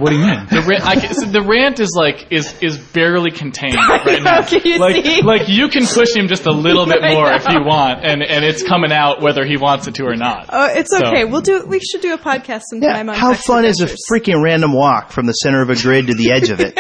do 0.10 0.16
you 0.16 0.22
mean? 0.26 0.46
The 0.50 0.64
rant, 0.68 0.86
I 0.86 0.96
so 1.12 1.26
the 1.26 1.42
rant 1.42 1.80
is 1.80 1.94
like 1.96 2.28
is 2.32 2.54
is 2.62 2.78
barely 2.78 3.32
contained 3.32 3.76
right 3.76 4.22
now. 4.24 4.42
Can 4.44 4.62
you 4.64 4.78
like 4.80 5.04
see? 5.04 5.22
like 5.22 5.50
you 5.50 5.68
can 5.70 5.86
push 5.86 6.16
him 6.16 6.28
just 6.28 6.46
a 6.46 6.52
little 6.52 6.86
bit 6.86 7.02
more 7.02 7.32
if 7.34 7.48
you 7.50 7.62
want, 7.64 8.06
and 8.06 8.22
and 8.24 8.46
it's 8.46 8.64
coming 8.64 8.92
out 8.92 9.22
whether 9.22 9.46
he 9.46 9.58
wants 9.58 9.88
it 9.88 9.96
to 9.96 10.06
or 10.06 10.16
not. 10.16 10.46
Oh, 10.50 10.68
it's 10.72 10.92
So- 10.92 11.06
okay. 11.08 11.26
We'll 11.26 11.42
do. 11.42 11.66
We 11.66 11.80
should 11.80 12.02
do 12.02 12.14
a 12.14 12.18
podcast 12.18 12.62
Yeah, 12.72 12.82
sometime 12.82 13.10
on 13.10 13.16
how 13.16 13.32
text 13.32 13.48
fun 13.48 13.66
is 13.66 13.82
a 13.82 13.88
freaking 14.12 14.42
random 14.44 14.74
walk 14.74 15.12
from 15.12 15.26
the 15.26 15.34
center 15.34 15.62
of 15.62 15.70
a 15.70 15.76
grid 15.76 16.08
to 16.08 16.14
the 16.14 16.32
edge 16.32 16.50
of 16.50 16.60
it? 16.62 16.78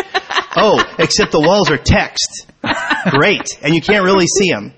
Oh, 0.57 0.83
except 0.99 1.31
the 1.31 1.39
walls 1.41 1.71
are 1.71 1.77
text. 1.77 2.47
Great, 3.11 3.47
and 3.61 3.73
you 3.73 3.81
can't 3.81 4.03
really 4.03 4.27
see 4.27 4.49
them. 4.51 4.73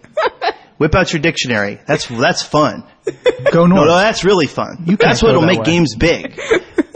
Whip 0.77 0.95
out 0.95 1.11
your 1.11 1.21
dictionary. 1.21 1.79
That's 1.87 2.07
that's 2.07 2.41
fun. 2.43 2.83
Go 3.51 3.65
No, 3.65 3.75
north. 3.75 3.87
no, 3.87 3.97
that's 3.97 4.23
really 4.23 4.47
fun. 4.47 4.83
You 4.85 4.95
that's 4.97 5.21
what'll 5.23 5.41
that 5.41 5.47
make 5.47 5.59
way. 5.59 5.65
games 5.65 5.95
big. 5.95 6.37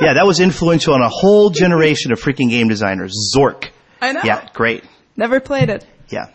yeah, 0.01 0.13
that 0.13 0.25
was 0.25 0.39
influential 0.39 0.93
on 0.93 1.01
a 1.01 1.09
whole 1.09 1.49
generation 1.49 2.11
of 2.13 2.21
freaking 2.21 2.49
game 2.49 2.67
designers. 2.69 3.33
Zork. 3.35 3.69
I 4.01 4.11
know. 4.13 4.21
Yeah, 4.23 4.47
great. 4.53 4.83
Never 5.17 5.39
played 5.39 5.69
it. 5.69 5.85
Yeah. 6.09 6.27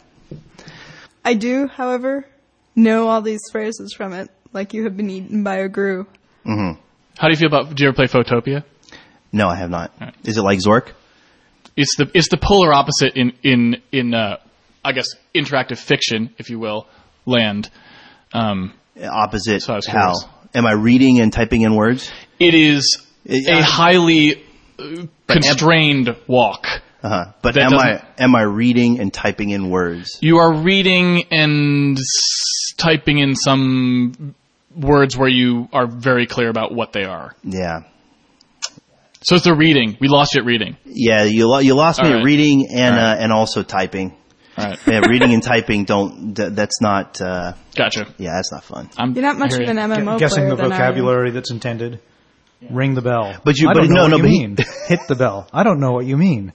I 1.24 1.34
do, 1.34 1.66
however, 1.68 2.26
know 2.74 3.08
all 3.08 3.22
these 3.22 3.40
phrases 3.52 3.92
from 3.94 4.12
it, 4.12 4.30
like 4.52 4.72
you 4.74 4.84
have 4.84 4.96
been 4.96 5.10
eaten 5.10 5.42
by 5.42 5.56
a 5.56 5.68
grue. 5.68 6.06
Mm-hmm. 6.46 6.80
How 7.18 7.28
do 7.28 7.32
you 7.32 7.36
feel 7.36 7.48
about? 7.48 7.74
Do 7.74 7.82
you 7.82 7.88
ever 7.88 7.94
play 7.96 8.06
Photopia? 8.06 8.64
No, 9.32 9.48
I 9.48 9.56
have 9.56 9.70
not. 9.70 9.92
Is 10.24 10.38
it 10.38 10.42
like 10.42 10.58
Zork? 10.58 10.92
It's 11.80 11.94
the 11.96 12.10
it's 12.12 12.28
the 12.28 12.36
polar 12.38 12.72
opposite 12.74 13.12
in 13.16 13.32
in 13.42 13.76
in 13.92 14.12
uh, 14.12 14.38
I 14.84 14.92
guess 14.92 15.06
interactive 15.34 15.78
fiction, 15.78 16.34
if 16.38 16.50
you 16.50 16.58
will, 16.58 16.86
land. 17.24 17.70
Um, 18.34 18.74
Opposite 19.00 19.62
So 19.62 19.78
how? 19.86 20.12
Am 20.54 20.66
I 20.66 20.72
reading 20.72 21.20
and 21.20 21.32
typing 21.32 21.62
in 21.62 21.76
words? 21.76 22.10
it 22.40 22.54
is 22.54 22.82
Yeah. 23.24 23.58
a 23.58 23.62
highly 23.62 24.42
uh, 24.78 25.06
constrained 25.28 26.16
walk. 26.26 26.66
Uh-huh. 27.02 27.26
But 27.42 27.56
am 27.58 27.74
I 27.74 28.02
am 28.18 28.34
I 28.34 28.42
reading 28.42 28.98
and 28.98 29.14
typing 29.14 29.50
in 29.50 29.70
words? 29.70 30.18
You 30.20 30.38
are 30.38 30.52
reading 30.52 31.24
and 31.30 31.96
s- 31.96 32.74
typing 32.76 33.18
in 33.18 33.36
some 33.36 34.34
words 34.74 35.16
where 35.16 35.28
you 35.30 35.68
are 35.72 35.86
very 35.86 36.26
clear 36.26 36.48
about 36.50 36.74
what 36.74 36.92
they 36.92 37.04
are. 37.04 37.34
Yeah. 37.44 37.82
So 39.22 39.34
it's 39.34 39.44
the 39.44 39.54
reading. 39.54 39.96
We 40.00 40.08
lost 40.08 40.34
you 40.34 40.40
at 40.42 40.46
reading. 40.46 40.76
Yeah, 40.84 41.24
you 41.24 41.48
lo- 41.48 41.58
you 41.58 41.74
lost 41.74 42.02
me 42.02 42.08
All 42.10 42.18
at 42.20 42.24
reading 42.24 42.68
and 42.72 42.94
All 42.94 43.00
right. 43.00 43.14
uh, 43.18 43.22
and 43.22 43.32
also 43.32 43.62
typing. 43.62 44.16
All 44.56 44.64
right, 44.66 44.78
Yeah, 44.86 45.00
reading 45.08 45.32
and 45.34 45.42
typing 45.42 45.84
don't 45.84 46.34
th- 46.36 46.52
that's 46.52 46.80
not 46.80 47.20
uh, 47.20 47.52
gotcha. 47.76 48.06
yeah, 48.18 48.32
that's 48.34 48.50
not 48.52 48.64
fun. 48.64 48.90
I'm, 48.96 49.12
You're 49.14 49.22
not 49.22 49.38
much 49.38 49.52
of 49.52 49.58
hear 49.60 49.70
an 49.70 49.76
you. 49.76 49.82
MMO 49.82 50.18
Guessing 50.18 50.44
player 50.44 50.50
the 50.50 50.56
than 50.56 50.72
I 50.72 50.74
am. 50.76 50.80
vocabulary 50.80 51.30
that's 51.32 51.50
intended. 51.50 52.00
Ring 52.70 52.94
the 52.94 53.02
bell. 53.02 53.36
But 53.44 53.56
you- 53.58 53.68
I 53.68 53.72
but 53.74 53.80
don't 53.82 53.90
know 53.90 53.94
no, 53.94 54.02
what 54.02 54.10
no, 54.10 54.16
you 54.16 54.22
but 54.22 54.30
he- 54.30 54.38
mean. 54.46 54.56
Hit 54.88 55.00
the 55.08 55.14
bell. 55.14 55.48
I 55.52 55.62
don't 55.62 55.78
know 55.78 55.92
what 55.92 56.06
you 56.06 56.16
mean. 56.16 56.52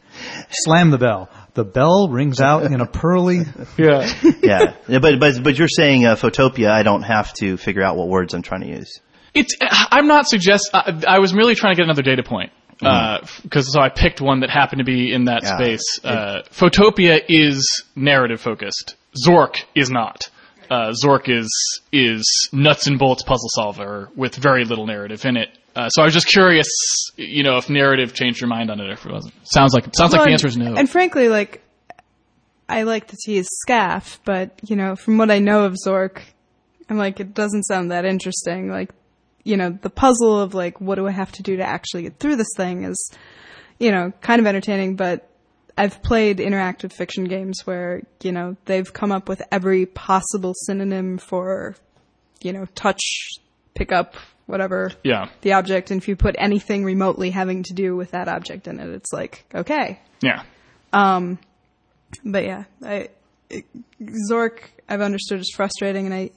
Slam 0.50 0.92
the 0.92 0.98
bell. 0.98 1.30
The 1.54 1.64
bell 1.64 2.10
rings 2.10 2.42
out 2.42 2.64
in 2.66 2.82
a 2.82 2.86
pearly. 2.86 3.42
Yeah. 3.78 4.12
Yeah. 4.44 4.76
Yeah, 4.90 5.00
but 5.00 5.20
but 5.22 5.42
but 5.44 5.58
you're 5.58 5.70
saying 5.70 6.06
uh, 6.06 6.16
Photopia, 6.16 6.70
I 6.70 6.84
don't 6.84 7.04
have 7.04 7.34
to 7.36 7.56
figure 7.58 7.84
out 7.84 7.96
what 7.96 8.10
words 8.10 8.34
I'm 8.34 8.42
trying 8.42 8.62
to 8.62 8.68
use. 8.68 9.00
It's. 9.34 9.56
I'm 9.62 10.08
not 10.08 10.28
suggest. 10.28 10.70
I, 10.74 11.02
I 11.08 11.20
was 11.20 11.34
merely 11.34 11.56
trying 11.56 11.74
to 11.74 11.78
get 11.78 11.84
another 11.86 12.02
data 12.04 12.24
point 12.24 12.52
because 12.80 13.72
so 13.72 13.80
I 13.80 13.90
picked 13.90 14.20
one 14.22 14.42
that 14.42 14.50
happened 14.50 14.80
to 14.80 14.86
be 14.86 15.12
in 15.14 15.26
that 15.26 15.44
Yeah. 15.44 15.58
space. 15.58 16.00
Uh, 16.04 16.42
Photopia 16.52 17.20
is 17.28 17.84
narrative 17.96 18.42
focused. 18.42 18.96
Zork 19.26 19.64
is 19.76 19.90
not. 19.90 20.22
Uh, 20.70 20.92
Zork 21.04 21.30
is 21.30 21.50
is 21.92 22.50
nuts 22.52 22.88
and 22.88 22.98
bolts 23.00 23.24
puzzle 23.24 23.50
solver 23.54 24.10
with 24.16 24.36
very 24.36 24.66
little 24.66 24.86
narrative 24.88 25.26
in 25.26 25.38
it. 25.38 25.50
Uh, 25.76 25.90
so 25.90 26.02
I 26.04 26.06
was 26.06 26.14
just 26.14 26.28
curious, 26.28 26.68
you 27.16 27.44
know, 27.44 27.58
if 27.58 27.70
narrative 27.70 28.14
changed 28.14 28.40
your 28.40 28.48
mind 28.48 28.70
on 28.70 28.80
it 28.80 28.88
or 28.88 28.94
if 28.94 29.06
it 29.06 29.12
wasn't. 29.12 29.34
Sounds 29.48 29.74
like 29.74 29.86
sounds 29.96 30.14
like 30.14 30.24
the 30.24 30.32
answer 30.32 30.48
is 30.48 30.56
no. 30.58 30.76
And 30.76 30.88
frankly, 30.90 31.30
like, 31.30 31.64
I 32.70 32.84
like 32.84 33.08
to 33.08 33.18
tease 33.26 33.48
Skaff, 33.62 34.20
but, 34.24 34.52
you 34.68 34.76
know, 34.76 34.96
from 34.96 35.18
what 35.18 35.30
I 35.32 35.40
know 35.40 35.64
of 35.66 35.76
Zork, 35.86 36.22
I'm 36.90 36.98
like, 36.98 37.20
it 37.20 37.34
doesn't 37.34 37.64
sound 37.64 37.92
that 37.92 38.06
interesting. 38.06 38.70
Like, 38.70 38.92
you 39.44 39.58
know, 39.58 39.70
the 39.70 39.90
puzzle 39.90 40.40
of, 40.40 40.54
like, 40.54 40.80
what 40.80 40.96
do 40.96 41.08
I 41.08 41.12
have 41.12 41.32
to 41.34 41.44
do 41.44 41.58
to 41.58 41.64
actually 41.64 42.04
get 42.04 42.20
through 42.20 42.38
this 42.38 42.54
thing 42.56 42.84
is, 42.84 43.12
you 43.80 43.92
know, 43.92 44.12
kind 44.22 44.40
of 44.40 44.48
entertaining, 44.48 44.96
but 44.96 45.30
I've 45.78 46.02
played 46.04 46.38
interactive 46.38 46.94
fiction 46.94 47.26
games 47.26 47.62
where, 47.66 48.04
you 48.22 48.32
know, 48.32 48.56
they've 48.66 48.92
come 48.92 49.12
up 49.12 49.28
with 49.28 49.42
every 49.52 49.86
possible 49.86 50.54
synonym 50.54 51.18
for, 51.18 51.76
you 52.42 52.54
know, 52.54 52.66
touch, 52.76 53.02
pick 53.74 53.92
up, 53.92 54.16
whatever 54.46 54.92
yeah, 55.04 55.30
the 55.42 55.54
object, 55.54 55.90
and 55.90 56.02
if 56.02 56.08
you 56.08 56.18
put 56.18 56.36
anything 56.38 56.84
remotely 56.84 57.30
having 57.32 57.64
to 57.64 57.74
do 57.74 57.96
with 57.96 58.12
that 58.12 58.28
object 58.28 58.68
in 58.68 58.80
it, 58.80 58.90
it's 58.90 59.14
like, 59.14 59.46
okay. 59.56 60.00
yeah. 60.22 60.44
Um, 60.92 61.40
But 62.24 62.44
yeah, 62.44 62.66
I, 62.84 63.08
it, 63.50 63.66
Zork, 64.30 64.60
I've 64.88 65.02
understood 65.02 65.40
is 65.40 65.52
frustrating, 65.56 66.06
and 66.06 66.14
I, 66.14 66.32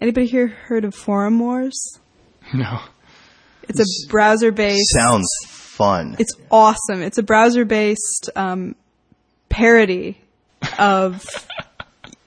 anybody 0.00 0.26
here 0.26 0.48
heard 0.48 0.84
of 0.84 0.94
Forum 0.94 1.38
Warz? 1.38 1.72
No. 2.54 2.80
It's 3.68 3.80
a 3.80 4.08
browser 4.10 4.52
based. 4.52 4.92
Sounds 4.92 5.28
fun. 5.48 6.16
It's 6.18 6.32
awesome. 6.50 7.02
It's 7.02 7.18
a 7.18 7.22
browser 7.22 7.64
based 7.64 8.30
um, 8.36 8.74
parody 9.48 10.18
of. 10.78 11.24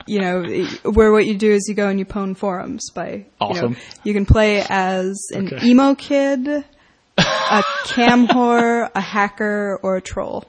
You 0.08 0.22
know, 0.22 0.66
where 0.92 1.12
what 1.12 1.28
you 1.28 1.38
do 1.38 1.52
is 1.52 1.68
you 1.70 1.76
go 1.76 1.88
and 1.88 2.00
you 2.00 2.06
pwn 2.06 2.36
forums 2.36 2.90
by. 2.96 3.12
You, 3.12 3.26
Awesome. 3.40 3.74
know, 3.74 3.78
you 4.04 4.14
can 4.16 4.26
play 4.26 4.66
as 4.68 5.24
an 5.36 5.54
Okay. 5.54 5.68
emo 5.68 5.94
kid, 5.94 6.48
a 7.20 7.64
cam 7.86 8.28
whore, 8.28 8.90
a 8.96 9.02
hacker, 9.02 9.80
or 9.84 9.98
a 9.98 10.02
troll. 10.02 10.46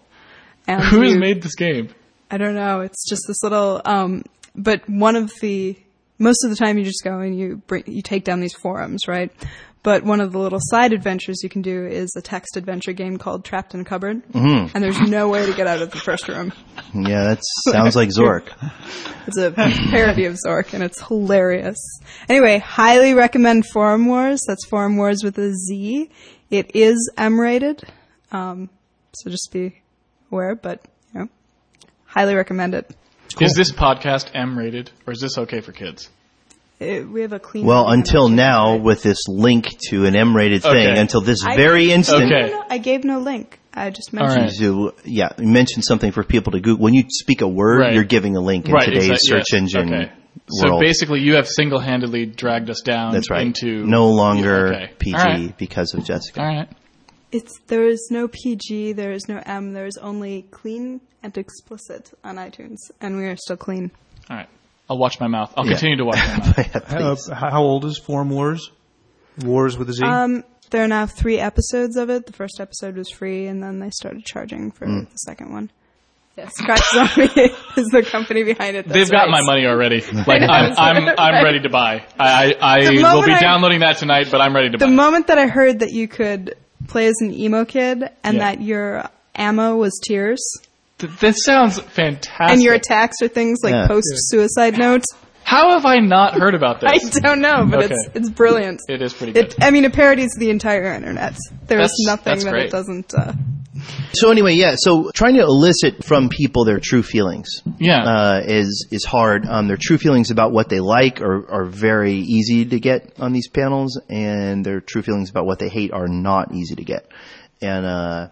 And 0.66 0.82
Who 0.82 1.02
has 1.02 1.12
you- 1.12 1.18
made 1.18 1.42
this 1.42 1.56
game? 1.56 1.90
I 2.30 2.38
don't 2.38 2.54
know. 2.54 2.80
It's 2.80 3.06
just 3.06 3.24
this 3.28 3.42
little. 3.42 3.82
Um, 3.84 4.22
but 4.56 4.88
one 4.88 5.14
of 5.14 5.30
the 5.42 5.76
most 6.20 6.44
of 6.44 6.50
the 6.50 6.56
time 6.56 6.78
you 6.78 6.84
just 6.84 7.02
go 7.02 7.18
and 7.18 7.36
you 7.36 7.62
bring 7.66 7.82
you 7.86 8.02
take 8.02 8.24
down 8.24 8.40
these 8.40 8.54
forums, 8.54 9.08
right? 9.08 9.32
But 9.82 10.04
one 10.04 10.20
of 10.20 10.32
the 10.32 10.38
little 10.38 10.58
side 10.60 10.92
adventures 10.92 11.42
you 11.42 11.48
can 11.48 11.62
do 11.62 11.86
is 11.86 12.12
a 12.14 12.20
text 12.20 12.58
adventure 12.58 12.92
game 12.92 13.16
called 13.16 13.46
Trapped 13.46 13.72
in 13.72 13.80
a 13.80 13.84
Cupboard, 13.84 14.22
mm-hmm. 14.28 14.76
and 14.76 14.84
there's 14.84 15.00
no 15.00 15.30
way 15.30 15.46
to 15.46 15.54
get 15.54 15.66
out 15.66 15.80
of 15.80 15.90
the 15.90 15.96
first 15.96 16.28
room. 16.28 16.52
Yeah, 16.94 17.24
that 17.24 17.40
sounds 17.70 17.96
like 17.96 18.10
Zork. 18.10 18.50
It's 19.26 19.38
a 19.38 19.50
parody 19.50 20.26
of 20.26 20.36
Zork, 20.46 20.74
and 20.74 20.82
it's 20.82 21.00
hilarious. 21.00 21.78
Anyway, 22.28 22.58
highly 22.58 23.14
recommend 23.14 23.64
Forum 23.72 24.06
Warz. 24.06 24.40
That's 24.46 24.66
Forum 24.66 24.96
Warz 24.96 25.24
with 25.24 25.38
a 25.38 25.54
Z. 25.54 26.10
It 26.50 26.76
is 26.76 27.10
M 27.16 27.40
rated, 27.40 27.82
um, 28.32 28.68
so 29.14 29.30
just 29.30 29.50
be 29.50 29.80
aware. 30.30 30.54
But 30.56 30.84
you 31.14 31.20
know, 31.20 31.28
highly 32.04 32.34
recommend 32.34 32.74
it. 32.74 32.94
Cool. 33.36 33.46
Is 33.46 33.54
this 33.54 33.70
podcast 33.72 34.30
M 34.34 34.58
rated, 34.58 34.90
or 35.06 35.12
is 35.12 35.20
this 35.20 35.38
okay 35.38 35.60
for 35.60 35.72
kids? 35.72 36.08
It, 36.80 37.06
we 37.08 37.20
have 37.20 37.32
a 37.34 37.38
clean. 37.38 37.66
Well, 37.66 37.90
until 37.90 38.28
now, 38.30 38.76
with 38.76 39.02
this 39.02 39.28
link 39.28 39.66
to 39.90 40.06
an 40.06 40.16
M-rated 40.16 40.62
thing, 40.62 40.96
until 40.96 41.20
this 41.20 41.44
I 41.44 41.54
very 41.54 41.86
gave- 41.86 41.94
instant, 41.96 42.22
Okay. 42.32 42.50
No, 42.50 42.60
no, 42.60 42.64
I 42.70 42.78
gave 42.78 43.04
no 43.04 43.18
link. 43.20 43.58
I 43.74 43.90
just 43.90 44.12
mentioned. 44.14 44.44
right. 44.46 44.52
to 44.58 44.94
yeah, 45.04 45.28
you 45.38 45.46
mention 45.46 45.82
something 45.82 46.10
for 46.10 46.24
people 46.24 46.52
to 46.52 46.60
Google. 46.60 46.82
When 46.82 46.94
you 46.94 47.04
speak 47.08 47.42
a 47.42 47.46
word, 47.48 47.80
Right. 47.80 47.94
you're 47.94 48.04
giving 48.04 48.34
a 48.36 48.40
link 48.40 48.66
in 48.66 48.72
right. 48.72 48.84
today's 48.86 49.04
exact- 49.10 49.20
search 49.24 49.44
yes, 49.52 49.60
engine 49.60 49.94
Okay. 49.94 50.12
So 50.48 50.80
basically, 50.80 51.20
you 51.20 51.34
have 51.34 51.46
single-handedly 51.46 52.26
dragged 52.26 52.70
us 52.70 52.80
down 52.80 53.12
That's 53.12 53.30
right. 53.30 53.42
into 53.46 53.84
no 53.84 54.08
longer 54.10 54.68
Okay. 54.74 54.90
PG 54.98 55.16
All 55.16 55.22
right. 55.24 55.58
because 55.58 55.92
of 55.94 56.04
Jessica. 56.04 56.40
All 56.40 56.46
right. 56.46 56.68
It's 57.32 57.58
there 57.68 57.86
is 57.86 58.08
no 58.10 58.26
PG, 58.28 58.92
there 58.94 59.12
is 59.12 59.28
no 59.28 59.40
M, 59.46 59.72
there 59.72 59.86
is 59.86 59.96
only 59.98 60.42
clean 60.50 61.00
and 61.22 61.36
explicit 61.38 62.12
on 62.24 62.36
iTunes, 62.36 62.78
and 63.00 63.16
we 63.16 63.26
are 63.26 63.36
still 63.36 63.56
clean. 63.56 63.90
All 64.28 64.36
right. 64.36 64.48
I'll 64.88 64.98
watch 64.98 65.20
my 65.20 65.28
mouth. 65.28 65.52
I'll 65.56 65.64
Yeah. 65.64 65.72
continue 65.72 65.96
to 65.98 66.04
watch 66.04 66.16
my 66.18 66.36
mouth. 66.38 66.58
Yeah, 66.58 66.64
Uh, 66.74 67.14
please. 67.14 67.28
how 67.28 67.62
old 67.62 67.84
is 67.84 67.98
Forum 67.98 68.30
Warz? 68.30 68.70
Warz 69.40 69.78
with 69.78 69.88
a 69.90 69.92
Z. 69.92 70.02
Um, 70.04 70.42
there 70.70 70.82
are 70.84 70.88
now 70.88 71.06
three 71.06 71.38
episodes 71.38 71.96
of 71.96 72.10
it. 72.10 72.26
The 72.26 72.32
first 72.32 72.58
episode 72.60 72.96
was 72.96 73.08
free, 73.10 73.46
and 73.46 73.62
then 73.62 73.78
they 73.78 73.90
started 73.90 74.24
charging 74.24 74.70
for 74.72 74.86
Mm. 74.86 75.08
the 75.08 75.16
second 75.16 75.52
one. 75.52 75.70
Yeah, 76.36 76.48
Scratch 76.48 76.82
Zombie 76.94 77.30
is 77.76 77.86
the 77.88 78.02
company 78.08 78.42
behind 78.44 78.76
it. 78.76 78.88
They've 78.88 79.10
got 79.10 79.28
right. 79.28 79.30
my 79.30 79.42
money 79.42 79.66
already. 79.66 80.00
Like 80.26 80.42
I'm, 80.42 80.72
I'm, 80.76 81.08
I'm 81.18 81.44
ready 81.44 81.60
to 81.60 81.68
buy. 81.68 82.04
I, 82.18 82.54
I, 82.60 82.76
I 82.78 82.84
The 82.86 82.92
will 82.96 83.02
moment 83.02 83.26
be 83.26 83.32
I- 83.34 83.40
downloading 83.40 83.80
that 83.80 83.98
tonight, 83.98 84.28
but 84.30 84.40
I'm 84.40 84.54
ready 84.54 84.70
to 84.70 84.78
buy. 84.78 84.86
The 84.86 84.90
buy. 84.90 84.94
moment 84.96 85.26
that 85.28 85.38
I 85.38 85.46
heard 85.46 85.80
that 85.80 85.90
you 85.92 86.08
could 86.08 86.54
play 86.88 87.06
as 87.06 87.14
an 87.20 87.32
emo 87.32 87.64
kid 87.64 88.08
and 88.24 88.36
Yeah. 88.36 88.40
that 88.54 88.62
your 88.62 89.04
ammo 89.34 89.76
was 89.76 89.98
tears 90.06 90.40
Th- 90.98 91.12
this 91.20 91.36
sounds 91.44 91.78
fantastic. 91.80 92.52
and 92.52 92.62
your 92.62 92.74
attacks 92.74 93.16
are 93.22 93.28
things 93.28 93.60
like 93.62 93.72
Yeah. 93.72 93.86
post 93.86 94.08
suicide 94.28 94.76
notes, 94.78 95.06
How 95.44 95.70
have 95.70 95.84
I 95.86 95.98
not 95.98 96.34
heard 96.34 96.54
about 96.54 96.80
this? 96.80 97.16
I 97.16 97.20
don't 97.20 97.40
know, 97.40 97.66
but 97.68 97.84
it's 97.90 98.08
Okay. 98.08 98.18
it's 98.18 98.30
brilliant. 98.30 98.80
It 98.88 99.02
is 99.02 99.12
pretty 99.12 99.32
good. 99.32 99.46
It, 99.46 99.54
I 99.62 99.70
mean, 99.70 99.84
it 99.84 99.92
parodies 99.92 100.34
the 100.38 100.50
entire 100.50 100.92
internet. 100.94 101.36
There 101.66 101.80
is 101.80 101.90
That's- 102.06 102.06
nothing 102.06 102.44
that 102.44 102.50
great. 102.50 102.66
it 102.66 102.70
doesn't. 102.70 103.12
Uh, 103.14 103.32
So 104.12 104.30
anyway, 104.30 104.54
yeah. 104.54 104.74
So 104.76 105.10
trying 105.14 105.34
to 105.36 105.40
elicit 105.42 106.04
from 106.04 106.28
people 106.28 106.64
their 106.66 106.80
true 106.80 107.02
feelings, 107.02 107.48
Yeah. 107.78 108.02
uh, 108.04 108.42
is 108.44 108.86
is 108.90 109.04
hard. 109.04 109.46
Um, 109.46 109.68
their 109.68 109.78
true 109.80 109.96
feelings 109.96 110.30
about 110.30 110.52
what 110.52 110.68
they 110.68 110.80
like 110.80 111.20
are 111.22 111.50
are 111.50 111.64
very 111.64 112.14
easy 112.16 112.66
to 112.66 112.78
get 112.78 113.14
on 113.18 113.32
these 113.32 113.48
panels, 113.48 113.98
and 114.10 114.64
their 114.64 114.80
true 114.80 115.02
feelings 115.02 115.30
about 115.30 115.46
what 115.46 115.58
they 115.58 115.68
hate 115.70 115.92
are 115.92 116.08
not 116.08 116.54
easy 116.54 116.74
to 116.74 116.84
get. 116.84 117.06
And 117.62 117.86
uh, 117.86 118.28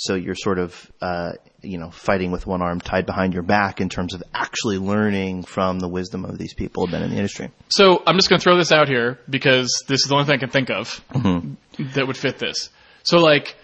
so 0.00 0.14
you're 0.14 0.34
sort 0.34 0.58
of 0.58 0.92
uh, 1.00 1.32
you 1.62 1.78
know 1.78 1.90
fighting 1.90 2.30
with 2.30 2.46
one 2.46 2.62
arm 2.62 2.80
tied 2.80 3.06
behind 3.06 3.34
your 3.34 3.42
back 3.42 3.80
in 3.80 3.88
terms 3.88 4.14
of 4.14 4.22
actually 4.34 4.78
learning 4.78 5.42
from 5.42 5.78
the 5.80 5.88
wisdom 5.88 6.24
of 6.24 6.38
these 6.38 6.54
people 6.54 6.84
who've 6.84 6.92
been 6.92 7.02
in 7.02 7.10
the 7.10 7.16
industry. 7.16 7.50
So 7.68 8.02
I'm 8.06 8.16
just 8.16 8.28
going 8.28 8.38
to 8.40 8.42
throw 8.42 8.56
this 8.56 8.72
out 8.72 8.88
here 8.88 9.18
because 9.28 9.84
this 9.86 10.00
is 10.02 10.08
the 10.08 10.14
only 10.14 10.26
thing 10.26 10.36
I 10.36 10.38
can 10.38 10.50
think 10.50 10.70
of 10.70 11.04
Mm-hmm. 11.12 11.92
that 11.94 12.06
would 12.06 12.16
fit 12.16 12.38
this. 12.38 12.70
So 13.02 13.18
like, 13.18 13.56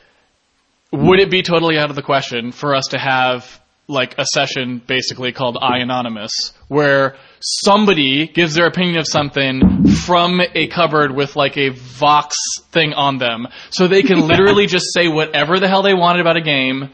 would 0.92 1.18
it 1.20 1.30
be 1.30 1.42
totally 1.42 1.78
out 1.78 1.90
of 1.90 1.96
the 1.96 2.02
question 2.02 2.52
for 2.52 2.74
us 2.74 2.84
to 2.90 2.98
have 2.98 3.60
like 3.86 4.14
a 4.18 4.24
session 4.24 4.80
basically 4.86 5.32
called 5.32 5.58
I 5.60 5.78
Anonymous 5.78 6.30
where 6.68 7.16
somebody 7.40 8.26
gives 8.26 8.54
their 8.54 8.66
opinion 8.66 8.98
of 8.98 9.06
something 9.06 9.88
from 9.88 10.40
a 10.40 10.68
cupboard 10.68 11.14
with 11.14 11.36
like 11.36 11.58
a 11.58 11.70
Vox 11.70 12.36
thing 12.70 12.94
on 12.94 13.18
them 13.18 13.46
so 13.70 13.86
they 13.86 14.02
can 14.02 14.20
literally 14.26 14.66
just 14.66 14.86
say 14.94 15.08
whatever 15.08 15.60
the 15.60 15.68
hell 15.68 15.82
they 15.82 15.94
wanted 15.94 16.20
about 16.20 16.36
a 16.36 16.42
game 16.42 16.90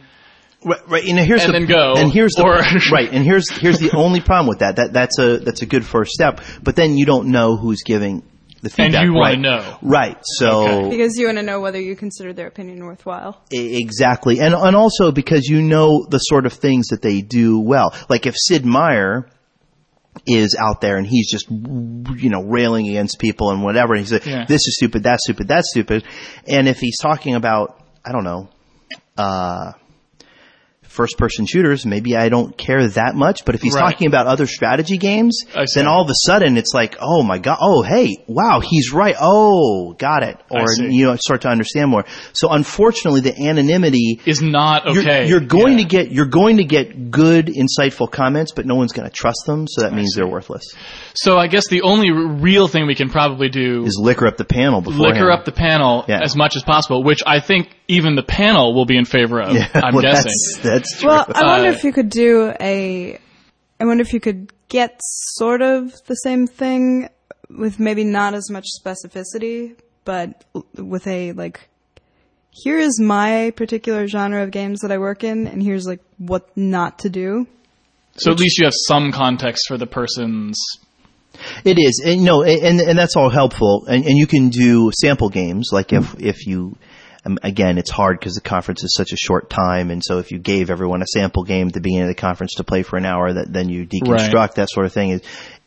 Right, 0.62 0.88
right. 0.88 1.04
And 1.06 1.18
here's 1.18 1.42
And 1.42 1.54
the, 1.54 1.58
then 1.60 1.68
go, 1.68 1.94
And 1.96 2.12
here's 2.12 2.32
the 2.32 2.44
right. 2.92 3.10
And 3.10 3.24
here's 3.24 3.48
here's 3.50 3.78
the 3.78 3.96
only 3.96 4.20
problem 4.20 4.46
with 4.46 4.58
that. 4.58 4.76
That 4.76 4.92
that's 4.92 5.18
a 5.18 5.38
that's 5.38 5.62
a 5.62 5.66
good 5.66 5.86
first 5.86 6.12
step. 6.12 6.42
But 6.62 6.76
then 6.76 6.98
you 6.98 7.06
don't 7.06 7.28
know 7.28 7.56
who's 7.56 7.82
giving 7.82 8.22
the 8.62 8.70
feedback. 8.70 9.04
you 9.04 9.12
wanna 9.14 9.30
right. 9.32 9.38
know. 9.40 9.78
Right. 9.82 10.18
So 10.22 10.68
Okay. 10.68 10.90
because 10.90 11.16
you 11.16 11.26
want 11.26 11.38
to 11.38 11.42
know 11.42 11.60
whether 11.60 11.80
you 11.80 11.96
consider 11.96 12.32
their 12.32 12.46
opinion 12.46 12.84
worthwhile. 12.84 13.42
exactly, 13.50 14.40
and 14.40 14.54
and 14.54 14.76
also 14.76 15.12
because 15.12 15.46
you 15.46 15.62
know 15.62 16.06
the 16.08 16.18
sort 16.18 16.46
of 16.46 16.52
things 16.52 16.88
that 16.88 17.02
they 17.02 17.22
do 17.22 17.58
well. 17.60 17.94
Like 18.08 18.26
if 18.26 18.34
Sid 18.36 18.64
Meier 18.66 19.28
is 20.26 20.56
out 20.60 20.80
there 20.80 20.96
and 20.96 21.06
he's 21.06 21.30
just 21.30 21.48
you 21.50 22.28
know 22.30 22.42
railing 22.42 22.88
against 22.88 23.18
people 23.18 23.50
and 23.50 23.62
whatever, 23.62 23.94
and 23.94 24.00
he's 24.00 24.12
like, 24.12 24.26
Yeah. 24.26 24.44
"This 24.46 24.66
is 24.66 24.76
stupid. 24.76 25.02
That's 25.04 25.22
stupid. 25.24 25.48
That's 25.48 25.70
stupid," 25.70 26.04
and 26.46 26.68
if 26.68 26.78
he's 26.80 26.98
talking 26.98 27.34
about 27.34 27.80
I 28.04 28.12
don't 28.12 28.24
know. 28.24 28.48
Uh, 29.16 29.72
first 30.90 31.16
person 31.18 31.46
shooters, 31.46 31.86
maybe 31.86 32.16
I 32.16 32.28
don't 32.28 32.56
care 32.58 32.86
that 32.88 33.14
much. 33.14 33.44
But 33.44 33.54
if 33.54 33.62
he's 33.62 33.74
Right. 33.74 33.90
talking 33.92 34.08
about 34.08 34.26
other 34.26 34.46
strategy 34.46 34.98
games, 34.98 35.44
I 35.54 35.64
see. 35.64 35.80
then 35.80 35.86
all 35.88 36.02
of 36.02 36.10
a 36.10 36.14
sudden 36.26 36.56
it's 36.56 36.72
like, 36.74 36.96
oh 37.00 37.22
my 37.22 37.38
god, 37.38 37.58
oh 37.60 37.82
hey, 37.82 38.16
wow, 38.26 38.60
he's 38.60 38.92
right. 38.92 39.14
Oh, 39.20 39.94
got 39.96 40.22
it. 40.24 40.36
Or 40.50 40.64
you 40.78 41.06
know, 41.06 41.16
start 41.16 41.42
to 41.42 41.48
understand 41.48 41.90
more. 41.90 42.04
So 42.32 42.48
unfortunately, 42.50 43.20
the 43.20 43.34
anonymity. 43.48 44.20
is 44.26 44.42
not 44.42 44.92
You're, 44.92 45.02
okay. 45.02 45.28
you're 45.28 45.40
going 45.40 45.78
Yeah. 45.78 45.84
to 45.84 45.88
get 45.88 46.12
you're 46.12 46.26
going 46.26 46.56
to 46.58 46.64
get 46.64 47.10
good, 47.10 47.46
insightful 47.46 48.10
comments, 48.10 48.52
but 48.54 48.66
no 48.66 48.74
one's 48.74 48.92
going 48.92 49.08
to 49.08 49.14
trust 49.14 49.42
them. 49.46 49.66
So 49.68 49.82
that 49.82 49.92
means 49.94 50.14
they're 50.16 50.26
worthless. 50.26 50.64
So 51.14 51.36
I 51.38 51.46
guess 51.46 51.68
the 51.68 51.82
only 51.82 52.10
real 52.10 52.66
thing 52.68 52.86
we 52.86 52.94
can 52.96 53.10
probably 53.10 53.48
do 53.48 53.84
Is 53.84 53.98
liquor 54.02 54.26
up 54.26 54.36
the 54.36 54.44
panel 54.44 54.80
before 54.80 55.06
liquor 55.08 55.30
up 55.30 55.44
the 55.44 55.52
panel 55.52 56.04
Yeah. 56.08 56.20
as 56.22 56.36
much 56.36 56.56
as 56.56 56.62
possible, 56.62 57.02
which 57.04 57.20
I 57.26 57.40
think 57.40 57.68
even 57.90 58.14
the 58.14 58.22
panel 58.22 58.74
will 58.74 58.86
be 58.86 58.96
in 58.96 59.04
favor 59.04 59.40
of. 59.40 59.50
I'm 59.74 59.94
well, 59.94 60.02
guessing. 60.02 60.32
That's, 60.32 60.58
that's 60.62 61.00
true. 61.00 61.08
Well, 61.10 61.26
I 61.34 61.42
wonder 61.46 61.68
Uh, 61.70 61.72
if 61.72 61.84
you 61.84 61.92
could 61.92 62.08
do 62.10 62.52
a. 62.60 63.18
I 63.80 63.84
wonder 63.84 64.02
if 64.02 64.12
you 64.12 64.20
could 64.20 64.52
get 64.68 65.00
sort 65.02 65.62
of 65.62 65.92
the 66.06 66.14
same 66.14 66.46
thing 66.46 67.08
with 67.48 67.80
maybe 67.80 68.04
not 68.04 68.34
as 68.34 68.50
much 68.50 68.66
specificity, 68.84 69.76
but 70.04 70.44
with 70.76 71.06
a 71.06 71.32
like. 71.32 71.68
Here 72.52 72.78
is 72.78 73.00
my 73.00 73.52
particular 73.56 74.06
genre 74.08 74.42
of 74.42 74.50
games 74.50 74.80
that 74.80 74.90
I 74.90 74.98
work 74.98 75.22
in, 75.24 75.46
and 75.46 75.62
here's 75.62 75.86
like 75.86 76.00
what 76.18 76.54
not 76.56 76.98
to 77.00 77.08
do. 77.08 77.46
so 78.16 78.32
at 78.32 78.38
least 78.40 78.58
you 78.58 78.64
have 78.64 78.74
some 78.88 79.12
context 79.12 79.64
for 79.68 79.78
the 79.78 79.86
person's. 79.86 80.58
It 81.64 81.78
is, 81.78 82.02
and 82.04 82.24
no, 82.24 82.42
and 82.42 82.80
and 82.80 82.98
that's 82.98 83.16
all 83.16 83.30
helpful. 83.30 83.86
And 83.88 84.04
and 84.04 84.18
you 84.18 84.26
can 84.26 84.48
do 84.50 84.90
sample 84.92 85.28
games, 85.30 85.70
like 85.72 85.92
if 85.92 86.18
if 86.20 86.46
you, 86.46 86.76
um, 87.26 87.38
again, 87.42 87.76
it's 87.78 87.90
hard 87.90 88.18
because 88.18 88.34
the 88.34 88.40
conference 88.40 88.82
is 88.82 88.94
such 88.94 89.12
a 89.12 89.16
short 89.16 89.50
time, 89.50 89.90
and 89.90 90.02
so 90.04 90.18
if 90.18 90.30
you 90.30 90.38
gave 90.38 90.70
everyone 90.70 91.02
a 91.02 91.06
sample 91.06 91.44
game 91.44 91.68
at 91.68 91.74
the 91.74 91.80
beginning 91.80 92.04
of 92.04 92.08
the 92.08 92.20
conference 92.20 92.54
to 92.54 92.64
play 92.64 92.82
for 92.82 92.96
an 92.96 93.04
hour, 93.04 93.32
that 93.32 93.52
then 93.52 93.68
you 93.68 93.86
deconstruct 93.86 94.32
Right. 94.34 94.54
that 94.56 94.68
sort 94.70 94.86
of 94.86 94.92
thing 94.92 95.10
is 95.10 95.20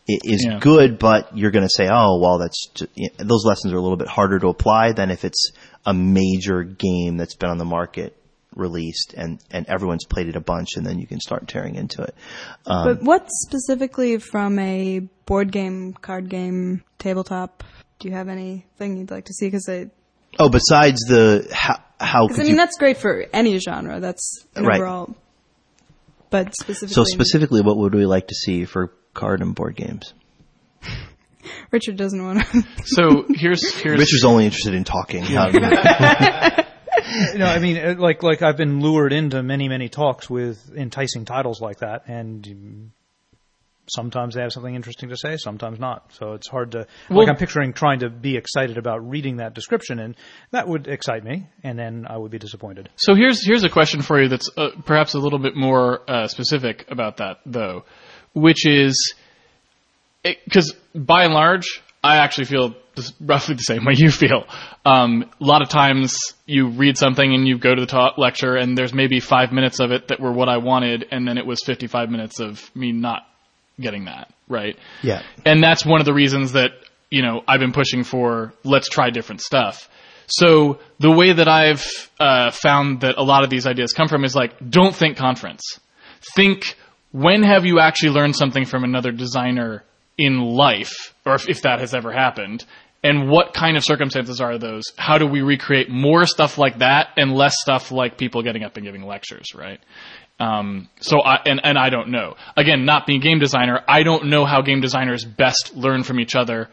is 0.07 0.43
Yeah. 0.45 0.59
good. 0.59 0.99
But 0.99 1.37
you're 1.37 1.51
going 1.51 1.63
to 1.65 1.69
say, 1.73 1.87
oh, 1.89 2.19
well, 2.19 2.37
that's 2.39 2.67
ju- 2.73 2.87
you 2.95 3.09
know, 3.19 3.23
those 3.25 3.45
lessons 3.45 3.71
are 3.71 3.77
a 3.77 3.81
little 3.81 3.95
bit 3.97 4.09
harder 4.09 4.37
to 4.39 4.47
apply 4.49 4.91
than 4.91 5.09
if 5.11 5.23
it's 5.23 5.51
a 5.85 5.93
major 5.93 6.63
game 6.63 7.15
that's 7.17 7.35
been 7.35 7.49
on 7.49 7.57
the 7.57 7.63
market 7.65 8.13
released 8.55 9.15
and 9.17 9.39
and 9.49 9.65
everyone's 9.67 10.05
played 10.05 10.27
it 10.27 10.35
a 10.35 10.39
bunch 10.39 10.75
and 10.75 10.85
then 10.85 10.99
you 10.99 11.07
can 11.07 11.19
start 11.19 11.47
tearing 11.47 11.73
into 11.73 12.03
it 12.03 12.13
um, 12.67 12.83
But 12.85 13.01
what 13.03 13.27
specifically 13.31 14.17
from 14.19 14.59
a 14.59 14.99
board 15.25 15.51
game, 15.51 15.93
card 15.93 16.29
game, 16.29 16.83
tabletop? 16.99 17.63
Do 17.99 18.07
you 18.09 18.13
have 18.13 18.27
anything 18.29 18.97
you'd 18.97 19.09
like 19.09 19.25
to 19.25 19.33
see? 19.33 19.47
Because 19.47 19.67
I, 19.69 19.87
oh 20.39 20.49
besides 20.49 20.99
the 21.07 21.47
how, 21.53 21.79
how 21.99 22.27
could 22.27 22.39
I 22.39 22.43
mean 22.43 22.51
you 22.51 22.55
that's 22.57 22.77
great 22.77 22.97
for 22.97 23.25
any 23.33 23.57
genre. 23.59 23.99
That's 23.99 24.45
an 24.55 24.65
Right. 24.65 24.77
overall. 24.77 25.15
But 26.29 26.55
specifically, 26.55 26.93
So 26.95 27.03
specifically, 27.03 27.61
what 27.61 27.77
would 27.77 27.93
we 27.93 28.05
like 28.05 28.27
to 28.29 28.35
see 28.35 28.65
for 28.65 28.91
card 29.13 29.41
and 29.41 29.53
board 29.53 29.75
games? 29.75 30.13
Richard 31.71 31.95
doesn't 31.97 32.23
want 32.23 32.43
to. 32.45 32.63
So 32.85 33.25
here's 33.29 33.73
here's 33.75 33.99
Richard's 33.99 34.25
only 34.25 34.45
interested 34.45 34.73
in 34.73 34.83
talking. 34.83 35.23
How- 35.23 35.47
you 35.47 35.59
know, 37.37 37.45
I 37.45 37.59
mean, 37.59 37.77
uh, 37.77 37.95
like 37.97 38.23
like 38.23 38.41
I've 38.41 38.57
been 38.57 38.79
lured 38.79 39.13
into 39.13 39.43
many 39.43 39.67
many 39.67 39.89
talks 39.89 40.29
with 40.29 40.71
enticing 40.75 41.25
titles 41.25 41.61
like 41.61 41.79
that, 41.79 42.03
and 42.07 42.47
um, 42.47 42.91
sometimes 43.87 44.35
they 44.35 44.41
have 44.41 44.51
something 44.51 44.73
interesting 44.73 45.09
to 45.09 45.17
say, 45.17 45.37
sometimes 45.37 45.79
not. 45.79 46.11
So 46.13 46.33
it's 46.33 46.47
hard 46.47 46.71
to 46.71 46.87
like 47.09 47.29
I'm 47.29 47.35
picturing 47.35 47.73
trying 47.73 47.99
to 47.99 48.09
be 48.09 48.37
excited 48.37 48.77
about 48.77 49.07
reading 49.07 49.37
that 49.37 49.53
description, 49.53 49.99
and 49.99 50.15
that 50.51 50.67
would 50.67 50.87
excite 50.87 51.23
me, 51.23 51.47
and 51.63 51.77
then 51.77 52.05
I 52.09 52.17
would 52.17 52.31
be 52.31 52.39
disappointed. 52.39 52.89
So 52.95 53.15
here's 53.15 53.45
here's 53.45 53.63
a 53.63 53.69
question 53.69 54.01
for 54.01 54.21
you 54.21 54.29
that's 54.29 54.49
uh, 54.57 54.69
perhaps 54.85 55.13
a 55.13 55.19
little 55.19 55.39
bit 55.39 55.55
more 55.55 56.09
uh, 56.09 56.27
specific 56.27 56.85
about 56.89 57.17
that, 57.17 57.39
though, 57.45 57.83
which 58.33 58.65
is 58.65 59.15
because 60.23 60.73
by 60.95 61.25
and 61.25 61.33
large, 61.33 61.81
I 62.03 62.17
actually 62.17 62.45
feel 62.45 62.75
roughly 63.21 63.55
the 63.55 63.63
same 63.63 63.85
way 63.85 63.93
you 63.95 64.09
feel. 64.09 64.45
Um, 64.85 65.29
a 65.39 65.43
lot 65.43 65.61
of 65.61 65.69
times 65.69 66.15
you 66.45 66.69
read 66.69 66.97
something 66.97 67.33
and 67.33 67.47
you 67.47 67.57
go 67.57 67.73
to 67.73 67.81
the 67.81 67.87
talk 67.87 68.17
lecture, 68.17 68.55
and 68.55 68.77
there's 68.77 68.93
maybe 68.93 69.19
five 69.19 69.51
minutes 69.51 69.79
of 69.79 69.91
it 69.91 70.07
that 70.09 70.19
were 70.19 70.31
what 70.31 70.49
I 70.49 70.57
wanted, 70.57 71.05
and 71.11 71.27
then 71.27 71.37
it 71.37 71.45
was 71.45 71.59
55 71.65 72.09
minutes 72.09 72.39
of 72.39 72.73
me 72.75 72.91
not 72.91 73.23
getting 73.79 74.05
that 74.05 74.31
right. 74.47 74.77
Yeah. 75.01 75.23
And 75.45 75.63
that's 75.63 75.85
one 75.85 75.99
of 75.99 76.05
the 76.05 76.13
reasons 76.13 76.53
that, 76.53 76.71
you 77.09 77.21
know, 77.21 77.41
I've 77.47 77.59
been 77.59 77.73
pushing 77.73 78.03
for 78.03 78.53
let's 78.63 78.89
try 78.89 79.09
different 79.09 79.41
stuff. 79.41 79.89
So 80.27 80.79
the 80.99 81.11
way 81.11 81.33
that 81.33 81.47
I've 81.47 81.85
uh, 82.19 82.51
found 82.51 83.01
that 83.01 83.17
a 83.17 83.23
lot 83.23 83.43
of 83.43 83.49
these 83.49 83.67
ideas 83.67 83.93
come 83.93 84.07
from 84.07 84.23
is 84.23 84.35
like, 84.35 84.53
don't 84.69 84.95
think 84.95 85.17
conference. 85.17 85.79
Think 86.35 86.75
when 87.11 87.43
have 87.43 87.65
you 87.65 87.79
actually 87.79 88.11
learned 88.11 88.35
something 88.35 88.65
from 88.65 88.83
another 88.83 89.11
designer 89.11 89.83
in 90.17 90.39
life, 90.39 91.13
or 91.25 91.35
if, 91.35 91.49
if 91.49 91.61
that 91.63 91.79
has 91.79 91.93
ever 91.93 92.11
happened, 92.11 92.65
and 93.03 93.29
what 93.29 93.53
kind 93.53 93.75
of 93.75 93.83
circumstances 93.83 94.39
are 94.39 94.57
those? 94.57 94.83
How 94.97 95.17
do 95.17 95.27
we 95.27 95.41
recreate 95.41 95.89
more 95.89 96.25
stuff 96.25 96.57
like 96.57 96.79
that 96.79 97.09
and 97.17 97.33
less 97.33 97.55
stuff 97.59 97.91
like 97.91 98.17
people 98.17 98.43
getting 98.43 98.63
up 98.63 98.77
and 98.77 98.85
giving 98.85 99.03
lectures, 99.03 99.53
right? 99.53 99.79
Um, 100.43 100.89
so 100.99 101.21
I, 101.21 101.35
and, 101.45 101.61
and 101.63 101.77
I 101.77 101.89
don't 101.89 102.09
know. 102.09 102.35
Again, 102.57 102.85
not 102.85 103.05
being 103.07 103.21
a 103.21 103.23
game 103.23 103.39
designer, 103.39 103.77
I 103.87 104.03
don't 104.03 104.25
know 104.33 104.45
how 104.45 104.61
game 104.61 104.81
designers 104.81 105.23
best 105.23 105.71
learn 105.75 106.03
from 106.03 106.19
each 106.19 106.35
other, 106.35 106.69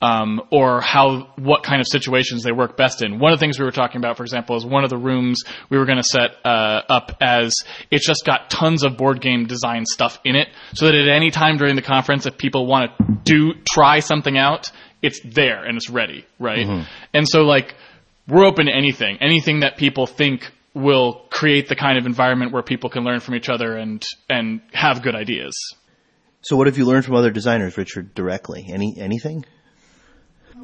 um, 0.00 0.40
or 0.50 0.80
how, 0.80 1.32
what 1.36 1.62
kind 1.62 1.80
of 1.80 1.86
situations 1.86 2.42
they 2.42 2.50
work 2.52 2.76
best 2.76 3.02
in. 3.04 3.20
One 3.20 3.32
of 3.32 3.38
the 3.38 3.42
things 3.44 3.58
we 3.58 3.64
were 3.64 3.70
talking 3.82 3.98
about, 4.00 4.16
for 4.16 4.24
example, 4.24 4.56
is 4.56 4.64
one 4.66 4.82
of 4.82 4.90
the 4.90 4.96
rooms 4.96 5.44
we 5.70 5.78
were 5.78 5.84
going 5.84 5.98
to 5.98 6.10
set, 6.16 6.30
uh, 6.44 6.82
up 6.88 7.16
as 7.20 7.52
it's 7.90 8.06
just 8.06 8.24
got 8.24 8.50
tons 8.50 8.82
of 8.84 8.96
board 8.96 9.20
game 9.20 9.46
design 9.46 9.84
stuff 9.86 10.18
in 10.24 10.34
it, 10.34 10.48
so 10.74 10.86
that 10.86 10.94
at 10.94 11.08
any 11.08 11.30
time 11.30 11.56
during 11.56 11.76
the 11.76 11.82
conference, 11.82 12.26
if 12.26 12.36
people 12.36 12.66
want 12.66 12.90
to 12.98 13.04
do, 13.24 13.52
try 13.70 14.00
something 14.00 14.36
out, 14.36 14.72
it's 15.02 15.20
there 15.24 15.64
and 15.64 15.76
it's 15.76 15.90
ready, 15.90 16.24
right? 16.38 16.66
And 17.12 17.28
so 17.28 17.42
like, 17.42 17.74
we're 18.26 18.44
open 18.44 18.66
to 18.66 18.72
anything, 18.74 19.18
anything 19.20 19.60
that 19.60 19.76
people 19.76 20.06
think 20.06 20.50
will 20.74 21.26
create 21.30 21.68
the 21.68 21.76
kind 21.76 21.98
of 21.98 22.06
environment 22.06 22.52
where 22.52 22.62
people 22.62 22.90
can 22.90 23.04
learn 23.04 23.20
from 23.20 23.34
each 23.34 23.48
other 23.48 23.76
and 23.76 24.02
and 24.28 24.60
have 24.72 25.02
good 25.02 25.14
ideas. 25.14 25.54
So 26.40 26.56
what 26.56 26.66
have 26.66 26.76
you 26.78 26.86
learned 26.86 27.04
from 27.04 27.14
other 27.14 27.30
designers, 27.30 27.76
Richard, 27.76 28.14
directly? 28.14 28.66
Any 28.68 28.96
anything? 28.98 29.44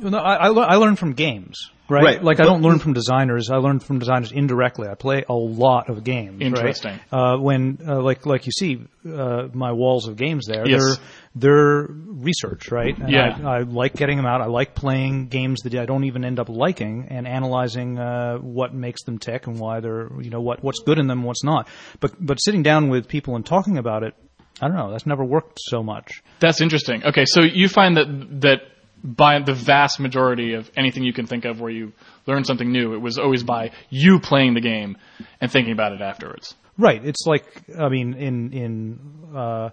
No, 0.00 0.18
I, 0.18 0.34
I, 0.34 0.48
lear- 0.50 0.66
I 0.68 0.76
learn 0.76 0.94
from 0.96 1.14
games, 1.14 1.70
right? 1.88 2.04
Right. 2.04 2.22
Like 2.22 2.38
I 2.40 2.44
don't 2.44 2.62
learn 2.62 2.78
from 2.78 2.92
designers. 2.92 3.50
I 3.50 3.56
learn 3.56 3.80
from 3.80 3.98
designers 3.98 4.30
indirectly. 4.30 4.86
I 4.88 4.94
play 4.94 5.24
a 5.28 5.34
lot 5.34 5.90
of 5.90 6.04
games. 6.04 6.38
right? 6.40 6.46
Interesting. 6.46 7.00
Uh, 7.10 7.36
when, 7.38 7.78
uh, 7.86 8.00
like, 8.00 8.24
like 8.24 8.46
you 8.46 8.52
see, 8.52 8.80
uh, 9.04 9.48
my 9.52 9.72
walls 9.72 10.06
of 10.06 10.16
games 10.16 10.46
there. 10.46 10.68
Yes. 10.68 10.98
They're 11.34 11.58
they're 11.58 11.86
research, 11.88 12.70
right? 12.70 12.96
And 12.98 13.10
Yeah. 13.10 13.38
I, 13.44 13.58
I 13.58 13.60
like 13.60 13.94
getting 13.94 14.16
them 14.16 14.26
out. 14.26 14.40
I 14.40 14.46
like 14.46 14.74
playing 14.74 15.28
games 15.28 15.60
that 15.62 15.74
I 15.74 15.86
don't 15.86 16.04
even 16.04 16.24
end 16.24 16.38
up 16.38 16.48
liking 16.48 17.06
and 17.10 17.26
analyzing 17.26 17.98
uh, 17.98 18.38
what 18.38 18.74
makes 18.74 19.02
them 19.04 19.18
tick 19.18 19.46
and 19.46 19.58
why 19.58 19.80
they're, 19.80 20.08
you 20.20 20.30
know, 20.30 20.40
what 20.40 20.62
what's 20.62 20.80
good 20.80 20.98
in 20.98 21.06
them, 21.06 21.18
and 21.18 21.26
what's 21.26 21.44
not. 21.44 21.68
But 22.00 22.14
but 22.18 22.36
sitting 22.36 22.62
down 22.62 22.88
with 22.88 23.08
people 23.08 23.36
and 23.36 23.44
talking 23.44 23.78
about 23.78 24.02
it, 24.02 24.14
I 24.60 24.68
don't 24.68 24.76
know. 24.76 24.90
That's 24.90 25.06
never 25.06 25.24
worked 25.24 25.58
so 25.60 25.82
much. 25.82 26.22
That's 26.40 26.60
interesting. 26.60 27.04
Okay, 27.04 27.24
so 27.24 27.42
you 27.42 27.68
find 27.68 27.96
that 27.96 28.40
that 28.40 28.62
by 29.04 29.40
the 29.40 29.54
vast 29.54 30.00
majority 30.00 30.54
of 30.54 30.70
anything 30.76 31.04
you 31.04 31.12
can 31.12 31.26
think 31.26 31.44
of 31.44 31.60
where 31.60 31.70
you 31.70 31.92
learn 32.26 32.44
something 32.44 32.70
new, 32.72 32.94
it 32.94 33.00
was 33.00 33.16
always 33.18 33.44
by 33.44 33.70
you 33.90 34.18
playing 34.18 34.54
the 34.54 34.60
game 34.60 34.96
and 35.40 35.52
thinking 35.52 35.72
about 35.72 35.92
it 35.92 36.00
afterwards. 36.00 36.54
Right. 36.76 37.04
It's 37.04 37.24
like 37.26 37.44
I 37.78 37.88
mean, 37.88 38.14
in 38.14 38.52
in 38.52 39.36
uh, 39.36 39.70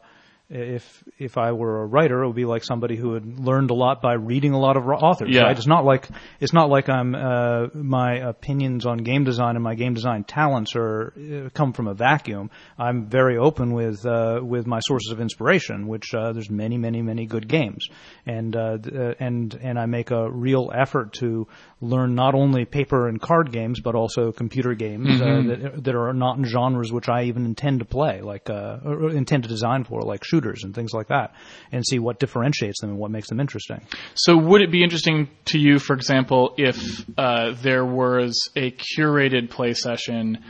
if 0.49 1.03
if 1.17 1.38
I 1.38 1.53
were 1.53 1.81
a 1.81 1.86
writer, 1.86 2.21
it 2.21 2.27
would 2.27 2.36
be 2.36 2.45
like 2.45 2.63
somebody 2.63 2.95
who 2.95 3.13
had 3.13 3.39
learned 3.39 3.71
a 3.71 3.73
lot 3.73 4.01
by 4.01 4.13
reading 4.13 4.53
a 4.53 4.60
lot 4.60 4.77
of 4.77 4.88
authors. 4.88 5.29
Yeah. 5.31 5.43
Right? 5.43 5.58
It's 5.58 5.65
not 5.65 5.86
like 5.86 6.08
it's 6.39 6.53
not 6.53 6.69
like 6.69 6.88
I'm 6.88 7.15
uh, 7.15 7.67
my 7.73 8.17
opinions 8.17 8.86
on 8.86 8.99
game 8.99 9.23
design 9.23 9.55
and 9.55 9.63
my 9.63 9.73
game 9.73 9.95
design 9.95 10.23
talents 10.23 10.75
are 10.75 11.13
uh, 11.17 11.49
come 11.49 11.73
from 11.73 11.88
a 11.88 11.95
vacuum. 11.95 12.51
I'm 12.77 13.08
very 13.08 13.38
open 13.38 13.73
with 13.73 14.05
uh, 14.05 14.39
with 14.43 14.67
my 14.67 14.79
sources 14.81 15.12
of 15.12 15.19
inspiration, 15.19 15.88
which 15.88 16.13
uh, 16.13 16.31
there's 16.34 16.51
many 16.51 16.77
many 16.77 17.01
many 17.01 17.25
good 17.25 17.47
games, 17.47 17.88
and 18.27 18.55
uh, 18.55 18.77
th- 18.77 18.95
uh, 18.95 19.13
and 19.19 19.58
and 19.62 19.79
I 19.79 19.88
make 19.88 20.12
a 20.12 20.29
real 20.29 20.71
effort 20.75 21.13
to 21.13 21.47
learn 21.81 22.13
not 22.13 22.36
only 22.36 22.65
paper 22.65 23.08
and 23.08 23.19
card 23.19 23.51
games 23.51 23.79
but 23.79 23.95
also 23.95 24.31
computer 24.31 24.75
games 24.75 25.21
uh, 25.21 25.41
that 25.47 25.84
that 25.84 25.95
are 25.95 26.13
not 26.13 26.38
in 26.38 26.45
genres 26.45 26.91
which 26.91 27.10
I 27.10 27.23
even 27.23 27.45
intend 27.45 27.79
to 27.79 27.86
play, 27.86 28.21
like 28.21 28.47
uh, 28.49 28.77
or 28.86 29.10
intend 29.10 29.43
to 29.43 29.49
design 29.49 29.84
for, 29.86 30.01
like 30.01 30.23
shooters 30.36 30.63
and 30.63 30.76
things 30.76 30.93
like 30.93 31.08
that, 31.08 31.34
and 31.71 31.86
see 31.86 32.00
what 32.00 32.19
differentiates 32.19 32.82
them 32.82 32.91
and 32.91 33.00
what 33.00 33.12
makes 33.12 33.30
them 33.30 33.39
interesting. 33.39 33.82
So, 34.15 34.38
would 34.38 34.62
it 34.62 34.71
be 34.71 34.84
interesting 34.84 35.30
to 35.45 35.60
you, 35.60 35.80
for 35.80 35.95
example, 35.95 36.54
if 36.58 36.78
uh, 37.17 37.54
there 37.62 37.86
was 37.86 38.50
a 38.56 38.71
curated 38.71 39.50
play 39.50 39.74
session 39.74 40.43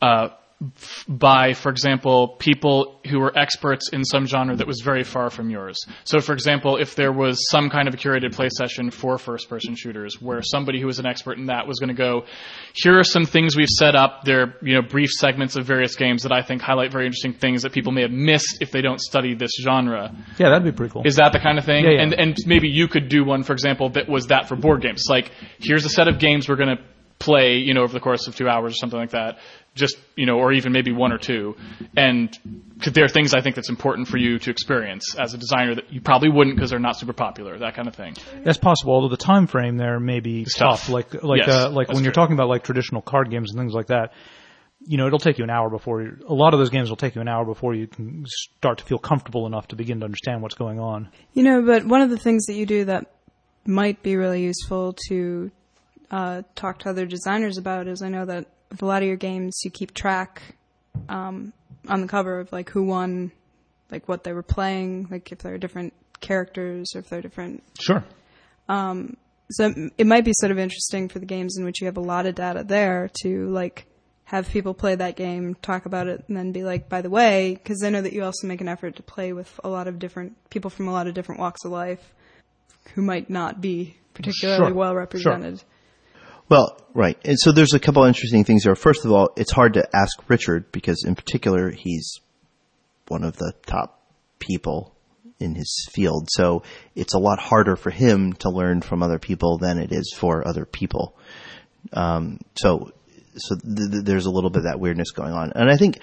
uh, 0.00 0.28
by, 1.08 1.54
for 1.54 1.70
example, 1.70 2.36
people 2.38 3.00
who 3.08 3.20
were 3.20 3.36
experts 3.36 3.88
in 3.90 4.04
some 4.04 4.26
genre 4.26 4.56
that 4.56 4.66
was 4.66 4.80
very 4.80 5.04
far 5.04 5.30
from 5.30 5.50
yours? 5.50 5.78
So, 6.04 6.20
for 6.20 6.32
example, 6.32 6.76
if 6.76 6.94
there 6.94 7.12
was 7.12 7.48
some 7.50 7.70
kind 7.70 7.88
of 7.88 7.94
a 7.94 7.96
curated 7.96 8.34
play 8.34 8.48
session 8.48 8.90
for 8.90 9.18
first-person 9.18 9.76
shooters, 9.76 10.20
where 10.20 10.42
somebody 10.42 10.80
who 10.80 10.86
was 10.86 10.98
an 10.98 11.06
expert 11.06 11.38
in 11.38 11.46
that 11.46 11.66
was 11.66 11.78
going 11.78 11.88
to 11.88 11.94
go, 11.94 12.24
here 12.74 12.98
are 12.98 13.04
some 13.04 13.24
things 13.24 13.56
we've 13.56 13.68
set 13.68 13.94
up. 13.94 14.24
They're 14.24 14.54
you 14.62 14.74
know 14.74 14.82
brief 14.82 15.10
segments 15.10 15.56
of 15.56 15.64
various 15.64 15.96
games 15.96 16.22
that 16.22 16.32
I 16.32 16.42
think 16.42 16.62
highlight 16.62 16.92
very 16.92 17.06
interesting 17.06 17.34
things 17.34 17.62
that 17.62 17.72
people 17.72 17.92
may 17.92 18.02
have 18.02 18.10
missed 18.10 18.58
if 18.60 18.70
they 18.70 18.82
don't 18.82 19.00
study 19.00 19.34
this 19.34 19.52
genre. 19.60 20.14
Yeah, 20.38 20.50
that'd 20.50 20.64
be 20.64 20.72
pretty 20.72 20.92
cool. 20.92 21.02
Is 21.04 21.16
that 21.16 21.32
the 21.32 21.40
kind 21.40 21.58
of 21.58 21.64
thing? 21.64 21.84
Yeah, 21.84 21.92
yeah. 21.92 22.02
And 22.02 22.14
and 22.14 22.36
maybe 22.46 22.68
you 22.68 22.88
could 22.88 23.08
do 23.08 23.24
one, 23.24 23.42
for 23.42 23.52
example, 23.52 23.90
that 23.90 24.08
was 24.08 24.26
that 24.28 24.48
for 24.48 24.56
board 24.56 24.82
games. 24.82 25.06
Like, 25.08 25.30
here's 25.58 25.84
a 25.84 25.88
set 25.88 26.08
of 26.08 26.18
games 26.18 26.48
we're 26.48 26.56
going 26.56 26.76
to 26.76 26.82
play, 27.18 27.58
you 27.58 27.72
know, 27.72 27.82
over 27.82 27.92
the 27.92 28.00
course 28.00 28.26
of 28.26 28.34
two 28.34 28.48
hours 28.48 28.72
or 28.72 28.76
something 28.76 28.98
like 28.98 29.10
that. 29.10 29.38
Just 29.74 29.96
you 30.16 30.26
know, 30.26 30.38
or 30.38 30.52
even 30.52 30.72
maybe 30.72 30.92
one 30.92 31.12
or 31.12 31.18
two. 31.18 31.56
And 31.96 32.30
'cause 32.80 32.92
there 32.92 33.04
are 33.04 33.08
things 33.08 33.32
I 33.32 33.40
think 33.40 33.54
that's 33.56 33.70
important 33.70 34.06
for 34.08 34.18
you 34.18 34.38
to 34.38 34.50
experience 34.50 35.14
as 35.18 35.32
a 35.32 35.38
designer 35.38 35.74
that 35.76 35.90
you 35.92 36.00
probably 36.02 36.28
wouldn't 36.28 36.56
because 36.56 36.68
they're 36.70 36.78
not 36.78 36.98
super 36.98 37.14
popular. 37.14 37.58
That 37.58 37.74
kind 37.74 37.88
of 37.88 37.94
thing. 37.94 38.14
That's 38.44 38.58
possible, 38.58 38.92
although 38.92 39.08
the 39.08 39.16
time 39.16 39.46
frame 39.46 39.78
there 39.78 39.98
may 39.98 40.20
be 40.20 40.44
tough. 40.44 40.82
tough. 40.86 40.88
Like 40.90 41.22
like 41.22 41.46
Yes, 41.46 41.48
uh, 41.48 41.70
like 41.70 41.86
that's 41.86 41.96
when 41.96 42.04
you're 42.04 42.12
true. 42.12 42.22
talking 42.22 42.34
about 42.34 42.48
like 42.48 42.64
traditional 42.64 43.00
card 43.00 43.30
games 43.30 43.50
and 43.52 43.58
things 43.58 43.72
like 43.72 43.86
that. 43.86 44.12
You 44.84 44.98
know, 44.98 45.06
it'll 45.06 45.20
take 45.20 45.38
you 45.38 45.44
an 45.44 45.50
hour 45.50 45.70
before 45.70 46.02
you, 46.02 46.16
a 46.28 46.34
lot 46.34 46.54
of 46.54 46.58
those 46.58 46.70
games 46.70 46.90
will 46.90 46.96
take 46.96 47.14
you 47.14 47.20
an 47.20 47.28
hour 47.28 47.44
before 47.44 47.72
you 47.72 47.86
can 47.86 48.24
start 48.26 48.78
to 48.78 48.84
feel 48.84 48.98
comfortable 48.98 49.46
enough 49.46 49.68
to 49.68 49.76
begin 49.76 50.00
to 50.00 50.04
understand 50.04 50.42
what's 50.42 50.56
going 50.56 50.80
on. 50.80 51.08
You 51.34 51.44
know, 51.44 51.62
but 51.62 51.86
one 51.86 52.00
of 52.02 52.10
the 52.10 52.18
things 52.18 52.46
that 52.46 52.54
you 52.54 52.66
do 52.66 52.84
that 52.86 53.06
might 53.64 54.02
be 54.02 54.16
really 54.16 54.42
useful 54.42 54.96
to 55.08 55.52
uh, 56.10 56.42
talk 56.56 56.80
to 56.80 56.90
other 56.90 57.06
designers 57.06 57.58
about 57.58 57.86
is 57.86 58.02
I 58.02 58.08
know 58.08 58.24
that 58.26 58.46
with 58.72 58.82
a 58.82 58.86
lot 58.86 59.02
of 59.02 59.08
your 59.08 59.16
games 59.16 59.60
you 59.64 59.70
keep 59.70 59.94
track 59.94 60.42
um, 61.08 61.52
on 61.88 62.00
the 62.00 62.08
cover 62.08 62.40
of 62.40 62.50
like 62.52 62.70
who 62.70 62.82
won, 62.82 63.30
like 63.90 64.08
what 64.08 64.24
they 64.24 64.32
were 64.32 64.42
playing, 64.42 65.06
like 65.10 65.30
if 65.30 65.38
there 65.38 65.54
are 65.54 65.58
different 65.58 65.92
characters 66.20 66.88
or 66.94 66.98
if 67.00 67.08
they're 67.08 67.22
different. 67.22 67.62
Sure. 67.80 68.02
So 68.68 69.74
it- 69.98 70.06
might 70.06 70.24
be 70.24 70.32
sort 70.34 70.50
of 70.52 70.58
interesting 70.58 71.08
for 71.08 71.18
the 71.18 71.26
games 71.26 71.58
in 71.58 71.64
which 71.64 71.80
you 71.80 71.86
have 71.86 71.96
a 71.98 72.00
lot 72.00 72.24
of 72.26 72.34
data 72.34 72.64
there 72.66 73.10
to 73.22 73.48
like 73.48 73.86
have 74.24 74.48
people 74.48 74.72
play 74.72 74.94
that 74.94 75.14
game, 75.16 75.54
talk 75.56 75.84
about 75.84 76.06
it, 76.06 76.24
and 76.26 76.36
then 76.36 76.52
be 76.52 76.64
like, 76.64 76.88
by 76.88 77.02
the 77.02 77.10
way, 77.10 77.54
because 77.54 77.82
I 77.82 77.90
know 77.90 78.00
that 78.00 78.14
you 78.14 78.24
also 78.24 78.46
make 78.46 78.62
an 78.62 78.68
effort 78.68 78.96
to 78.96 79.02
play 79.02 79.34
with 79.34 79.60
a 79.62 79.68
lot 79.68 79.88
of 79.88 79.98
different 79.98 80.36
people 80.48 80.70
from 80.70 80.88
a 80.88 80.92
lot 80.92 81.06
of 81.06 81.12
different 81.12 81.38
walks 81.40 81.64
of 81.66 81.70
life 81.72 82.14
who 82.94 83.02
might 83.02 83.28
not 83.28 83.60
be 83.60 83.96
particularly 84.14 84.68
Sure. 84.68 84.74
well 84.74 84.94
represented. 84.94 85.62
Well, 86.52 86.76
right. 86.92 87.16
And 87.24 87.38
so 87.40 87.50
there's 87.50 87.72
a 87.72 87.80
couple 87.80 88.04
interesting 88.04 88.44
things 88.44 88.64
there. 88.64 88.74
First 88.74 89.06
of 89.06 89.10
all, 89.10 89.30
it's 89.38 89.50
hard 89.50 89.72
to 89.72 89.88
ask 89.96 90.22
Richard 90.28 90.70
because 90.70 91.02
in 91.02 91.14
particular 91.14 91.70
he's 91.70 92.20
one 93.08 93.24
of 93.24 93.38
the 93.38 93.54
top 93.64 94.02
people 94.38 94.94
in 95.40 95.54
his 95.54 95.88
field. 95.90 96.28
So 96.30 96.62
it's 96.94 97.14
a 97.14 97.18
lot 97.18 97.38
harder 97.38 97.74
for 97.74 97.88
him 97.88 98.34
to 98.34 98.50
learn 98.50 98.82
from 98.82 99.02
other 99.02 99.18
people 99.18 99.56
than 99.56 99.78
it 99.78 99.92
is 99.92 100.14
for 100.14 100.46
other 100.46 100.66
people. 100.66 101.16
Um, 101.94 102.38
so, 102.58 102.92
so 103.34 103.56
th- 103.56 103.90
th- 103.90 104.04
there's 104.04 104.26
a 104.26 104.30
little 104.30 104.50
bit 104.50 104.58
of 104.58 104.64
that 104.64 104.78
weirdness 104.78 105.10
going 105.12 105.32
on. 105.32 105.52
And 105.54 105.70
I 105.70 105.78
think, 105.78 106.00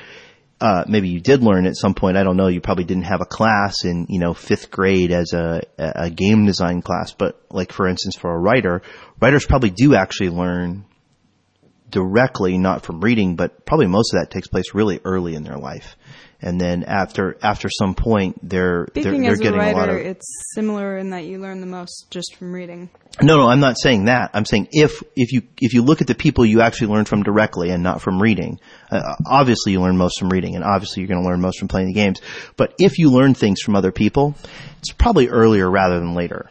uh, 0.61 0.83
maybe 0.87 1.09
you 1.09 1.21
did 1.21 1.41
learn 1.41 1.65
at 1.65 1.77
some 1.77 1.93
point. 1.93 2.17
I 2.17 2.23
don't 2.23 2.35
know. 2.35 2.47
You 2.47 2.59
probably 2.59 2.83
didn't 2.83 3.03
have 3.03 3.21
a 3.21 3.25
class 3.25 3.85
in, 3.85 4.07
you 4.09 4.19
know, 4.19 4.33
fifth 4.33 4.69
grade 4.69 5.11
as 5.11 5.33
a, 5.33 5.61
a 5.77 6.09
game 6.09 6.45
design 6.45 6.81
class, 6.81 7.13
but 7.13 7.41
like 7.49 7.71
for 7.71 7.87
instance, 7.87 8.15
for 8.17 8.33
a 8.33 8.37
writer, 8.37 8.81
writers 9.21 9.45
probably 9.45 9.69
do 9.69 9.95
actually 9.95 10.29
learn 10.29 10.85
directly, 11.89 12.57
not 12.57 12.83
from 12.83 12.99
reading, 12.99 13.35
but 13.35 13.65
probably 13.65 13.87
most 13.87 14.13
of 14.13 14.19
that 14.19 14.31
takes 14.31 14.47
place 14.47 14.73
really 14.73 14.99
early 15.05 15.35
in 15.35 15.43
their 15.43 15.57
life. 15.57 15.95
And 16.41 16.59
then 16.59 16.83
after 16.83 17.37
after 17.41 17.69
some 17.69 17.95
point, 17.95 18.37
they're 18.47 18.87
Speaking 18.91 19.11
they're, 19.11 19.21
they're 19.21 19.31
as 19.33 19.39
a 19.39 19.43
getting 19.43 19.59
writer, 19.59 19.77
a 19.77 19.79
lot 19.79 19.89
of. 19.89 19.97
it's 19.97 20.25
similar 20.53 20.97
in 20.97 21.09
that 21.09 21.25
you 21.25 21.39
learn 21.39 21.59
the 21.59 21.67
most 21.67 22.07
just 22.09 22.35
from 22.35 22.53
reading. 22.53 22.89
No, 23.21 23.37
no, 23.37 23.49
I'm 23.49 23.59
not 23.59 23.77
saying 23.77 24.05
that. 24.05 24.31
I'm 24.33 24.45
saying 24.45 24.69
if 24.71 25.03
if 25.15 25.33
you 25.33 25.41
if 25.59 25.73
you 25.73 25.81
look 25.81 25.99
at 26.01 26.07
the 26.07 26.15
people 26.15 26.45
you 26.45 26.61
actually 26.61 26.93
learn 26.93 27.05
from 27.05 27.23
directly 27.23 27.71
and 27.71 27.83
not 27.83 28.01
from 28.01 28.21
reading, 28.21 28.59
uh, 28.89 29.15
obviously 29.25 29.73
you 29.73 29.81
learn 29.81 29.97
most 29.97 30.17
from 30.17 30.29
reading, 30.29 30.55
and 30.55 30.63
obviously 30.63 31.01
you're 31.01 31.09
going 31.09 31.21
to 31.21 31.27
learn 31.27 31.41
most 31.41 31.59
from 31.59 31.67
playing 31.67 31.87
the 31.87 31.93
games. 31.93 32.21
But 32.55 32.73
if 32.79 32.97
you 32.97 33.11
learn 33.11 33.33
things 33.33 33.61
from 33.61 33.75
other 33.75 33.91
people, 33.91 34.35
it's 34.79 34.93
probably 34.93 35.27
earlier 35.27 35.69
rather 35.69 35.99
than 35.99 36.13
later. 36.13 36.49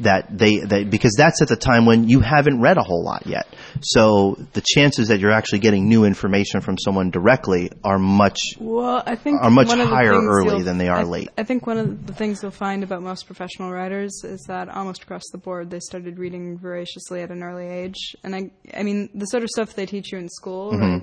That 0.00 0.38
they 0.38 0.58
that 0.60 0.90
because 0.90 1.14
that's 1.16 1.42
at 1.42 1.48
the 1.48 1.56
time 1.56 1.84
when 1.84 2.08
you 2.08 2.20
haven't 2.20 2.60
read 2.60 2.76
a 2.76 2.82
whole 2.84 3.02
lot 3.02 3.26
yet. 3.26 3.48
So 3.80 4.36
the 4.52 4.60
chances 4.64 5.08
that 5.08 5.18
you're 5.18 5.32
actually 5.32 5.58
getting 5.58 5.88
new 5.88 6.04
information 6.04 6.60
from 6.60 6.78
someone 6.78 7.10
directly 7.10 7.72
are 7.82 7.98
much 7.98 8.38
Well, 8.60 9.02
I 9.04 9.16
think 9.16 9.42
Are 9.42 9.50
much 9.50 9.66
one 9.66 9.80
of 9.80 9.88
the 9.88 9.94
higher 9.94 10.12
early 10.12 10.62
than 10.62 10.78
they 10.78 10.88
are 10.88 10.98
I, 11.00 11.02
late. 11.02 11.30
I 11.36 11.42
think 11.42 11.66
one 11.66 11.78
of 11.78 12.06
the 12.06 12.12
things 12.14 12.42
you'll 12.42 12.52
find 12.52 12.84
about 12.84 13.02
most 13.02 13.26
professional 13.26 13.72
writers 13.72 14.22
is 14.24 14.44
that 14.46 14.68
almost 14.68 15.02
across 15.02 15.24
the 15.32 15.38
board 15.38 15.68
they 15.70 15.80
started 15.80 16.16
reading 16.16 16.58
voraciously 16.58 17.22
at 17.22 17.30
an 17.30 17.42
early 17.42 17.66
age, 17.66 18.14
and 18.22 18.36
I, 18.36 18.50
I 18.76 18.84
mean, 18.84 19.08
the 19.14 19.26
sort 19.26 19.42
of 19.42 19.48
stuff 19.48 19.74
they 19.74 19.86
teach 19.86 20.12
you 20.12 20.18
in 20.18 20.28
school, 20.28 20.78
right, 20.78 21.02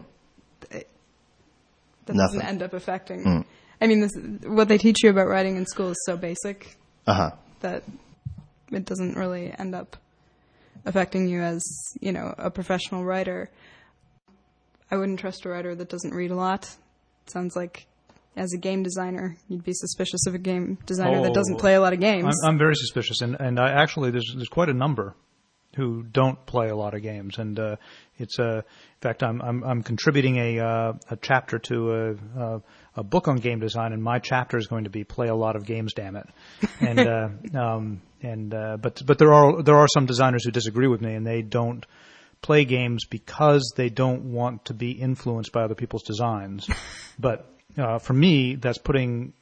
it- 0.72 0.88
that 2.06 2.16
doesn't 2.16 2.16
Mm-hmm. 2.16 2.18
Nothing. 2.18 2.40
Mm. 2.40 2.46
end 2.50 2.64
up 2.64 2.74
affecting. 2.74 3.46
I 3.82 3.88
mean, 3.88 4.00
this, 4.00 4.12
what 4.46 4.70
they 4.70 4.78
teach 4.78 5.04
you 5.04 5.10
about 5.10 5.28
writing 5.28 5.58
in 5.58 5.66
school 5.66 5.90
is 5.90 5.98
so 6.06 6.16
basic 6.16 6.78
uh 7.08 7.14
huh. 7.14 7.32
that 7.60 7.84
it 8.72 8.86
doesn't 8.86 9.16
really 9.16 9.54
end 9.58 9.76
up 9.76 9.98
affecting 10.86 11.28
you 11.28 11.42
as 11.42 11.64
you 12.00 12.12
know 12.12 12.34
a 12.38 12.50
professional 12.52 13.04
writer. 13.06 13.50
I 14.92 14.98
wouldn't 14.98 15.20
trust 15.20 15.46
a 15.46 15.50
writer 15.50 15.76
that 15.76 15.90
doesn't 15.90 16.14
read 16.14 16.32
a 16.32 16.36
lot. 16.36 16.64
It 17.26 17.32
sounds 17.32 17.56
like 17.56 17.88
as 18.36 18.54
a 18.54 18.58
game 18.58 18.84
designer, 18.84 19.36
you'd 19.48 19.64
be 19.64 19.74
suspicious 19.74 20.28
of 20.28 20.36
a 20.36 20.38
game 20.38 20.78
designer 20.86 21.22
that 21.24 21.34
doesn't 21.34 21.56
Oh. 21.56 21.60
play 21.60 21.76
a 21.76 21.82
lot 21.82 21.94
of 21.94 22.00
games. 22.00 22.36
I'm, 22.44 22.52
I'm 22.52 22.58
very 22.58 22.76
suspicious, 22.76 23.22
and 23.22 23.36
and 23.40 23.60
I 23.60 23.72
actually 23.72 24.12
there's 24.12 24.32
there's 24.36 24.50
quite 24.50 24.70
a 24.70 24.74
number 24.74 25.16
who 25.76 26.04
don't 26.04 26.46
play 26.46 26.70
a 26.70 26.76
lot 26.76 26.94
of 26.94 27.02
games, 27.02 27.38
and 27.38 27.60
uh, 27.60 27.76
it's 28.18 28.40
uh, 28.40 28.58
in 28.58 29.02
fact 29.02 29.24
I'm 29.24 29.42
I'm, 29.42 29.64
I'm 29.64 29.84
contributing 29.84 30.38
a 30.38 30.60
uh, 30.60 30.94
a 31.10 31.16
chapter 31.18 31.60
to 31.60 31.92
a, 31.94 32.12
a 32.40 32.62
a 32.98 33.04
book 33.04 33.28
on 33.28 33.38
game 33.38 33.60
design, 33.60 33.92
and 33.94 34.04
my 34.04 34.20
chapter 34.20 34.58
is 34.58 34.68
going 34.68 34.84
to 34.84 34.90
be 34.90 35.04
play 35.04 35.28
a 35.28 35.36
lot 35.36 35.56
of 35.56 35.66
games, 35.66 35.94
damn 35.94 36.16
it, 36.16 36.28
and 36.80 37.00
uh, 37.00 37.30
um, 37.60 38.02
and 38.26 38.54
uh, 38.54 38.78
but 38.78 39.02
but 39.06 39.18
there 39.18 39.34
are 39.34 39.62
there 39.62 39.78
are 39.78 39.88
some 39.88 40.06
designers 40.06 40.44
who 40.44 40.52
disagree 40.52 40.88
with 40.88 41.02
me, 41.02 41.14
and 41.14 41.26
they 41.26 41.42
don't 41.42 41.86
play 42.42 42.66
games 42.66 43.06
because 43.06 43.74
they 43.76 43.90
don't 43.90 44.32
want 44.32 44.66
to 44.66 44.74
be 44.74 44.92
influenced 44.92 45.52
by 45.52 45.64
other 45.64 45.76
people's 45.76 46.04
designs, 46.04 46.68
but 47.20 47.50
uh, 47.78 48.00
for 48.00 48.14
me 48.14 48.56
that's 48.56 48.78
putting 48.78 49.34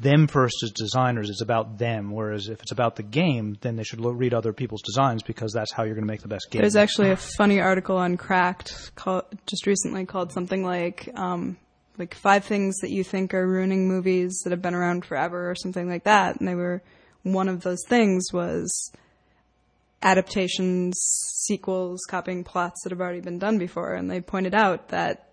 them 0.00 0.28
first 0.28 0.62
as 0.62 0.70
designers. 0.70 1.28
It's 1.28 1.42
about 1.42 1.78
them. 1.78 2.12
Whereas 2.12 2.48
if 2.48 2.62
it's 2.62 2.72
about 2.72 2.96
the 2.96 3.02
game, 3.02 3.58
then 3.60 3.76
they 3.76 3.82
should 3.82 4.00
read 4.00 4.32
other 4.32 4.52
people's 4.52 4.82
designs 4.82 5.22
because 5.22 5.52
that's 5.52 5.72
how 5.72 5.82
you're 5.82 5.94
going 5.94 6.06
to 6.06 6.12
make 6.12 6.22
the 6.22 6.28
best 6.28 6.50
game. 6.50 6.62
There's 6.62 6.76
actually 6.76 7.10
a 7.10 7.16
funny 7.16 7.60
article 7.60 7.96
on 7.96 8.16
Cracked 8.16 8.94
called, 8.94 9.24
just 9.46 9.66
recently 9.66 10.06
called 10.06 10.32
something 10.32 10.64
like 10.64 11.08
um, 11.16 11.56
like 11.98 12.14
five 12.14 12.44
things 12.44 12.76
that 12.78 12.90
you 12.90 13.02
think 13.02 13.34
are 13.34 13.46
ruining 13.46 13.88
movies 13.88 14.42
that 14.44 14.50
have 14.50 14.62
been 14.62 14.74
around 14.74 15.04
forever 15.04 15.50
or 15.50 15.56
something 15.56 15.88
like 15.88 16.04
that. 16.04 16.38
And 16.38 16.46
they 16.46 16.54
were 16.54 16.80
one 17.32 17.48
of 17.48 17.62
those 17.62 17.84
things 17.86 18.32
was 18.32 18.92
adaptations, 20.02 20.96
sequels, 21.46 22.00
copying 22.08 22.44
plots 22.44 22.82
that 22.82 22.90
have 22.90 23.00
already 23.00 23.20
been 23.20 23.38
done 23.38 23.58
before. 23.58 23.94
And 23.94 24.10
they 24.10 24.20
pointed 24.20 24.54
out 24.54 24.88
that 24.88 25.30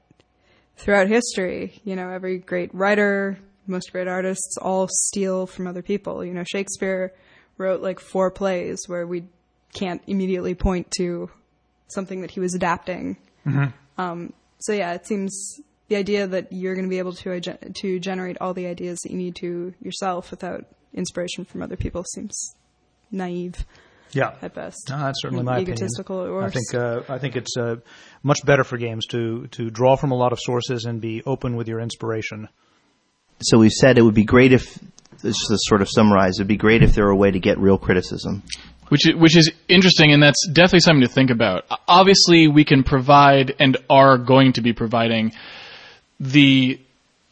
throughout 0.78 1.08
history, 1.08 1.82
you 1.84 1.96
know, 1.96 2.10
every 2.10 2.38
great 2.40 2.74
writer, 2.74 3.38
most 3.68 3.92
great 3.92 4.08
artists 4.08 4.58
all 4.62 4.88
steal 4.90 5.46
from 5.46 5.68
other 5.68 5.82
people. 5.82 6.24
You 6.24 6.34
know, 6.34 6.44
Shakespeare 6.44 7.14
wrote 7.58 7.82
like 7.82 8.00
four 8.00 8.32
plays 8.32 8.84
where 8.88 9.06
we 9.08 9.26
can't 9.74 10.02
immediately 10.08 10.56
point 10.56 10.90
to 10.98 11.30
something 11.88 12.22
that 12.22 12.32
he 12.32 12.40
was 12.40 12.56
adapting. 12.56 13.18
Um, 13.98 14.34
so 14.60 14.74
yeah, 14.74 14.94
it 14.94 15.06
seems 15.06 15.60
the 15.88 15.96
idea 15.96 16.26
that 16.28 16.52
you're 16.52 16.74
going 16.74 16.86
to 16.86 16.90
be 16.90 16.98
able 16.98 17.14
to 17.14 17.40
to 17.40 18.00
generate 18.00 18.38
all 18.42 18.54
the 18.54 18.66
ideas 18.66 19.00
that 19.04 19.12
you 19.12 19.18
need 19.18 19.36
to 19.36 19.74
yourself 19.82 20.32
without 20.32 20.66
inspiration 20.96 21.46
from 21.46 21.62
other 21.62 21.76
people 21.76 22.04
seems 22.14 22.56
naive 23.12 23.66
yeah. 24.12 24.36
at 24.42 24.54
best. 24.54 24.88
No, 24.90 25.00
that's 25.00 25.22
certainly 25.22 25.44
my 25.44 25.60
egotistical 25.60 26.22
opinion. 26.22 26.44
at 26.44 26.48
I 26.48 26.50
think 26.50 26.74
uh, 26.74 27.14
I 27.14 27.20
think 27.20 27.36
it's 27.36 27.58
uh, 27.58 27.76
much 28.24 28.40
better 28.46 28.64
for 28.64 28.78
games 28.78 29.06
to 29.08 29.48
to 29.48 29.70
draw 29.70 29.96
from 29.96 30.12
a 30.12 30.16
lot 30.16 30.32
of 30.32 30.40
sources 30.40 30.86
and 30.86 31.02
be 31.02 31.22
open 31.26 31.56
with 31.56 31.68
your 31.68 31.80
inspiration. 31.80 32.50
So 33.42 33.58
we've 33.60 33.72
said 33.72 33.98
it 33.98 34.02
would 34.02 34.16
be 34.16 34.24
great 34.24 34.54
if, 34.54 34.80
just 35.22 35.40
to 35.50 35.58
sort 35.58 35.82
of 35.82 35.90
summarize, 35.90 36.40
it 36.40 36.44
would 36.44 36.48
be 36.48 36.56
great 36.58 36.84
if 36.84 36.96
there 36.96 37.06
were 37.06 37.12
a 37.12 37.16
way 37.18 37.32
to 37.32 37.40
get 37.40 37.60
real 37.60 37.78
criticism. 37.78 38.44
which 38.88 39.08
is, 39.08 39.16
which 39.16 39.36
is 39.36 39.52
interesting, 39.68 40.14
and 40.14 40.24
that's 40.24 40.48
definitely 40.48 40.80
something 40.80 41.02
to 41.02 41.14
think 41.14 41.32
about. 41.32 41.66
Obviously, 41.88 42.48
we 42.48 42.64
can 42.64 42.84
provide 42.84 43.54
and 43.60 43.78
are 43.90 44.18
going 44.18 44.54
to 44.54 44.62
be 44.62 44.72
providing 44.72 45.34
the 46.20 46.80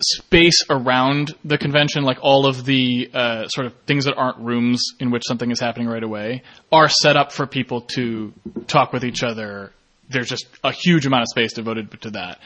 space 0.03 0.63
around 0.69 1.33
the 1.43 1.57
convention, 1.57 2.03
like 2.03 2.17
all 2.21 2.45
of 2.45 2.65
the 2.65 3.09
uh, 3.13 3.47
sort 3.47 3.67
of 3.67 3.73
things 3.87 4.05
that 4.05 4.15
aren't 4.15 4.37
rooms 4.39 4.81
in 4.99 5.11
which 5.11 5.23
something 5.27 5.51
is 5.51 5.59
happening 5.59 5.87
right 5.87 6.03
away, 6.03 6.43
are 6.71 6.89
set 6.89 7.17
up 7.17 7.31
for 7.31 7.47
people 7.47 7.81
to 7.95 8.33
talk 8.67 8.93
with 8.93 9.03
each 9.03 9.23
other. 9.23 9.71
There's 10.09 10.29
just 10.29 10.47
a 10.63 10.71
huge 10.71 11.05
amount 11.05 11.23
of 11.23 11.27
space 11.29 11.53
devoted 11.53 12.01
to 12.01 12.11
that. 12.11 12.39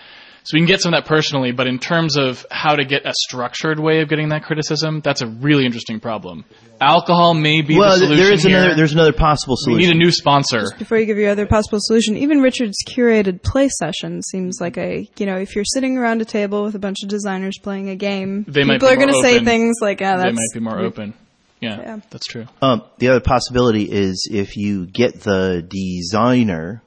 So 0.48 0.56
we 0.56 0.62
can 0.62 0.68
get 0.68 0.80
some 0.82 0.94
of 0.94 1.04
that 1.04 1.10
personally, 1.10 1.52
but 1.52 1.68
in 1.68 1.78
terms 1.78 2.16
of 2.16 2.46
how 2.50 2.78
to 2.78 2.86
get 2.86 3.06
a 3.06 3.12
structured 3.28 3.82
way 3.82 4.00
of 4.00 4.08
getting 4.08 4.30
that 4.30 4.44
criticism, 4.44 5.02
that's 5.02 5.22
a 5.22 5.28
really 5.28 5.66
interesting 5.66 6.00
problem. 6.00 6.46
Alcohol 6.80 7.34
may 7.34 7.62
be 7.62 7.78
well, 7.78 7.92
the 8.00 8.06
solution 8.06 8.18
there 8.24 8.34
is 8.34 8.44
here. 8.44 8.58
another. 8.58 8.76
There's 8.76 8.94
another 8.94 9.12
possible 9.12 9.56
solution. 9.58 9.78
We 9.80 9.84
solution. 9.84 9.98
need 10.00 10.04
a 10.04 10.06
new 10.06 10.12
sponsor. 10.14 10.60
Just 10.62 10.78
before 10.80 11.00
you 11.00 11.06
give 11.06 11.18
your 11.18 11.32
other 11.32 11.48
possible 11.48 11.80
solution, 11.82 12.16
even 12.16 12.40
Richard's 12.40 12.78
curated 12.88 13.44
play 13.44 13.68
session 13.68 14.22
seems 14.22 14.60
like 14.62 14.78
a, 14.78 15.10
you 15.18 15.26
know, 15.26 15.36
if 15.36 15.54
you're 15.54 15.66
sitting 15.66 15.98
around 15.98 16.22
a 16.22 16.26
table 16.26 16.64
with 16.64 16.76
a 16.76 16.80
bunch 16.80 17.04
of 17.04 17.10
designers 17.10 17.58
playing 17.62 17.90
a 17.90 17.98
game, 17.98 18.46
They 18.48 18.62
people 18.64 18.80
be 18.80 18.86
are 18.88 18.96
going 18.96 19.10
to 19.10 19.14
more 19.16 19.24
say 19.24 19.44
things 19.44 19.76
like, 19.82 20.02
ah, 20.02 20.16
they 20.16 20.24
that's. 20.24 20.36
might 20.36 20.54
be 20.54 20.60
more 20.62 20.80
open. 20.80 21.14
Yeah, 21.60 21.78
Yeah. 21.78 22.00
that's 22.10 22.26
true. 22.28 22.46
Um, 22.62 22.84
the 23.00 23.10
other 23.10 23.20
possibility 23.20 23.84
is 23.84 24.30
if 24.32 24.56
you 24.56 24.86
get 24.86 25.20
the 25.22 25.62
designer 25.68 26.84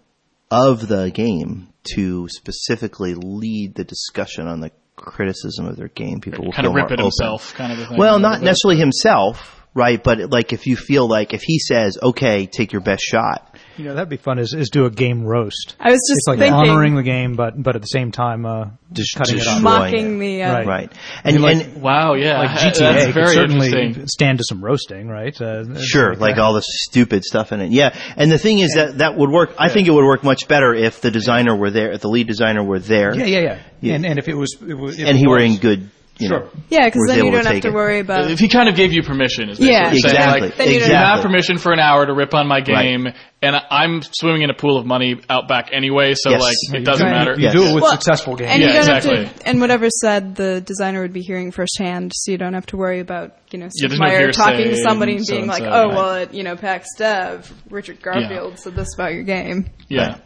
of 0.50 0.88
the 0.88 1.10
game 1.10 1.66
to 1.94 2.28
specifically 2.28 3.14
lead 3.14 3.74
the 3.74 3.84
discussion 3.84 4.46
on 4.46 4.60
the 4.60 4.70
criticism 4.96 5.66
of 5.66 5.76
their 5.76 5.88
game, 5.88 6.20
people 6.20 6.44
will 6.44 6.52
Kind 6.52 6.64
feel 6.66 6.70
of 6.72 6.76
rip 6.76 6.84
more 6.84 6.92
it 6.92 7.00
open. 7.00 7.04
himself, 7.06 7.54
kind 7.54 7.72
of 7.72 7.78
a 7.78 7.86
thing. 7.86 7.98
Well, 7.98 8.18
not 8.18 8.42
necessarily 8.42 8.78
himself, 8.78 9.59
right? 9.74 10.02
But 10.02 10.30
like 10.30 10.52
if 10.52 10.66
you 10.66 10.76
feel 10.76 11.06
like 11.08 11.32
if 11.34 11.42
he 11.42 11.58
says, 11.58 11.98
"Okay, 12.02 12.46
take 12.46 12.72
your 12.72 12.82
best 12.82 13.02
shot," 13.02 13.46
You 13.76 13.84
know, 13.86 13.94
that'd 13.94 14.08
be 14.10 14.16
fun. 14.18 14.38
Is, 14.38 14.52
is 14.52 14.68
do 14.68 14.84
a 14.84 14.90
game 14.90 15.24
roast. 15.24 15.76
I 15.80 15.90
was 15.90 16.00
just 16.06 16.18
It's 16.18 16.26
like 16.28 16.38
thinking, 16.40 16.54
honoring 16.70 16.96
the 16.96 17.02
game, 17.02 17.34
but 17.34 17.54
but 17.62 17.76
at 17.76 17.82
the 17.82 17.86
same 17.86 18.10
time, 18.12 18.44
uh, 18.44 18.66
Just 18.92 19.16
cutting 19.16 19.36
it 19.36 19.38
destroy 19.38 19.56
up. 19.56 19.62
mocking 19.62 20.18
the, 20.18 20.42
uh, 20.42 20.52
Right. 20.52 20.66
right? 20.66 20.92
And, 21.24 21.40
like- 21.40 21.56
and 21.64 21.80
Wow, 21.82 22.14
yeah, 22.14 22.38
Like 22.40 22.60
that's 22.60 22.78
GTA 22.80 23.12
could 23.12 23.28
certainly 23.28 24.06
stand 24.06 24.38
to 24.38 24.44
some 24.46 24.62
roasting, 24.62 25.08
right? 25.08 25.40
Uh, 25.40 25.80
Sure, 25.80 26.14
like 26.14 26.36
all 26.38 26.52
the 26.54 26.62
stupid 26.62 27.24
stuff 27.24 27.52
in 27.52 27.60
it. 27.60 27.70
Yeah, 27.72 27.94
and 28.16 28.30
the 28.30 28.38
thing 28.38 28.58
is 28.58 28.72
that 28.74 28.98
that 28.98 29.16
would 29.16 29.30
work. 29.30 29.54
I 29.58 29.68
think 29.70 29.88
it 29.88 29.92
would 29.92 30.04
work 30.04 30.24
much 30.24 30.46
better 30.48 30.74
if 30.74 31.00
the 31.00 31.10
designer 31.10 31.56
were 31.56 31.70
there, 31.70 31.92
if 31.92 32.00
the 32.02 32.08
lead 32.08 32.26
designer 32.26 32.62
were 32.62 32.80
there, 32.80 33.14
Yeah, 33.14 33.24
yeah, 33.24 33.40
yeah. 33.40 33.58
Yeah. 33.80 33.94
And 33.94 34.04
and 34.04 34.18
if 34.18 34.28
it 34.28 34.34
was, 34.36 34.56
it 34.66 34.74
was 34.74 34.98
if 34.98 35.06
and 35.06 35.16
it 35.16 35.20
he 35.20 35.26
were 35.26 35.38
in 35.38 35.56
good, 35.56 35.88
you 36.20 36.28
Sure. 36.28 36.40
know, 36.40 36.50
Yeah, 36.68 36.84
because 36.86 37.02
then 37.08 37.16
you 37.18 37.22
able 37.24 37.30
to 37.32 37.36
don't 37.38 37.44
have 37.46 37.54
take 37.54 37.62
to 37.62 37.68
it. 37.68 37.74
worry 37.74 37.98
about. 38.00 38.30
If 38.30 38.38
he 38.38 38.48
kind 38.48 38.68
of 38.68 38.74
gave 38.76 38.92
you 38.92 39.02
permission, 39.02 39.48
is 39.50 39.58
basically 39.58 39.72
Yeah. 39.72 39.82
what 39.84 39.92
you're 39.92 40.00
saying. 40.00 40.14
exactly, 40.16 40.40
Like, 40.48 40.56
Then 40.56 40.70
you 40.70 40.78
don't 40.80 40.88
you 40.90 40.94
have 40.96 41.22
permission 41.22 41.58
for 41.58 41.72
an 41.72 41.78
hour 41.80 42.06
to 42.06 42.12
rip 42.14 42.34
on 42.34 42.46
my 42.46 42.56
Right. 42.56 42.64
game, 42.66 43.08
and 43.42 43.56
I'm 43.70 44.02
swimming 44.02 44.42
in 44.42 44.50
a 44.50 44.54
pool 44.54 44.78
of 44.78 44.84
money 44.86 45.16
out 45.30 45.48
back 45.48 45.70
anyway, 45.72 46.14
so 46.14 46.30
Yes. 46.30 46.40
like 46.42 46.80
it 46.80 46.84
doesn't 46.84 47.06
do- 47.06 47.12
matter. 47.12 47.32
You 47.36 47.44
Yes. 47.44 47.52
do 47.54 47.62
it 47.64 47.74
with 47.74 47.82
Well, 47.82 47.92
successful 47.92 48.36
games. 48.36 48.50
and 48.52 48.62
Yeah, 48.62 48.76
exactly. 48.78 49.24
to, 49.24 49.48
and 49.48 49.60
whatever's 49.60 49.98
said, 50.00 50.36
the 50.36 50.60
designer 50.60 51.00
would 51.02 51.12
be 51.12 51.22
hearing 51.22 51.50
firsthand, 51.50 52.12
so 52.14 52.32
you 52.32 52.38
don't 52.38 52.54
have 52.54 52.66
to 52.66 52.76
worry 52.76 53.00
about, 53.00 53.32
you 53.50 53.58
know, 53.58 53.64
Yeah, 53.66 53.70
Steve 53.72 53.90
there's 53.90 54.00
no 54.00 54.06
Meyer 54.06 54.18
hearsay 54.18 54.40
talking 54.42 54.68
to 54.70 54.76
somebody 54.76 55.12
and 55.12 55.20
and 55.20 55.28
being 55.28 55.46
like, 55.46 55.58
so-and-so, 55.58 55.78
oh, 55.80 55.86
right. 55.88 55.96
well, 55.96 56.14
at, 56.16 56.34
you 56.34 56.42
know, 56.42 56.56
PAX 56.56 56.86
Dev, 56.98 57.50
Richard 57.70 58.02
Garfield 58.02 58.58
said 58.58 58.74
this 58.76 58.88
about 58.94 59.14
your 59.14 59.22
game. 59.24 59.66
Yeah, 59.88 60.08
Right. 60.08 60.16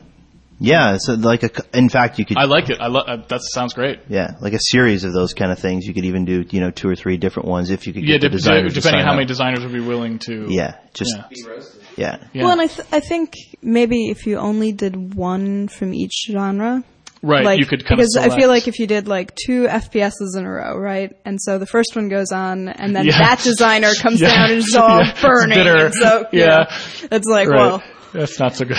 Yeah. 0.61 0.97
So 0.99 1.15
like 1.15 1.43
a, 1.43 1.51
in 1.77 1.89
fact, 1.89 2.19
you 2.19 2.25
could, 2.25 2.37
I 2.39 2.45
like 2.45 2.71
it. 2.71 2.81
I 2.81 2.87
lo- 2.89 3.01
uh, 3.07 3.17
that 3.29 3.41
sounds 3.43 3.75
great. 3.75 4.01
yeah, 4.09 4.33
like 4.41 4.53
a 4.53 4.59
series 4.61 5.05
of 5.05 5.13
those 5.13 5.35
kind 5.35 5.51
of 5.53 5.59
things. 5.59 5.87
You 5.87 5.95
could 5.95 6.05
even 6.05 6.25
do, 6.25 6.45
you 6.51 6.61
know, 6.61 6.71
two 6.71 6.89
or 6.89 6.97
three 6.97 7.17
different 7.17 7.49
ones 7.49 7.71
if 7.71 7.87
you 7.87 7.93
could 7.93 8.03
Yeah, 8.03 8.17
get 8.19 8.23
the 8.23 8.29
de- 8.29 8.37
designers 8.37 8.75
to 8.75 8.81
depending 8.81 9.01
sign 9.01 9.05
how 9.07 9.13
up. 9.13 9.17
many 9.17 9.27
designers 9.27 9.61
would 9.63 9.73
be 9.73 9.81
willing 9.81 10.19
to. 10.21 10.47
Yeah, 10.49 10.77
just 10.95 11.15
Yeah. 11.17 11.25
yeah. 11.97 12.25
Yeah. 12.33 12.43
Well, 12.43 12.53
and 12.53 12.61
I, 12.61 12.67
th- 12.67 12.89
I 12.93 13.01
think 13.01 13.35
maybe 13.63 14.09
if 14.11 14.27
you 14.27 14.39
only 14.39 14.73
did 14.73 15.15
one 15.15 15.69
from 15.69 15.95
each 15.95 16.27
genre, 16.31 16.83
right. 17.23 17.45
like 17.45 17.59
you 17.61 17.67
could 17.67 17.85
kind 17.87 17.99
because 17.99 18.17
of 18.17 18.25
I 18.33 18.37
feel 18.37 18.49
like 18.49 18.67
if 18.69 18.79
you 18.79 18.87
did 18.87 19.07
like 19.09 19.35
two 19.35 19.67
FPSs 19.67 20.37
in 20.37 20.45
a 20.45 20.51
row, 20.51 20.77
right, 20.77 21.15
and 21.25 21.41
so 21.41 21.59
the 21.59 21.67
first 21.67 21.95
one 21.97 22.09
goes 22.09 22.33
on, 22.33 22.69
and 22.69 22.95
then 22.95 23.07
Yeah. 23.07 23.19
that 23.19 23.41
designer 23.43 23.93
comes 23.95 24.21
Yeah. 24.23 24.29
down 24.35 24.51
and 24.51 24.59
is 24.59 24.75
all 24.77 24.99
Yeah, 25.03 25.11
it's 25.11 25.23
burning, 25.23 25.57
bitter. 25.59 25.91
so 25.93 26.27
you 26.33 26.41
Yeah. 26.41 26.65
it's 27.13 27.27
like, 27.27 27.49
Right. 27.49 27.57
well, 27.59 27.83
That's 28.15 28.39
not 28.39 28.55
so 28.57 28.65
good. 28.65 28.79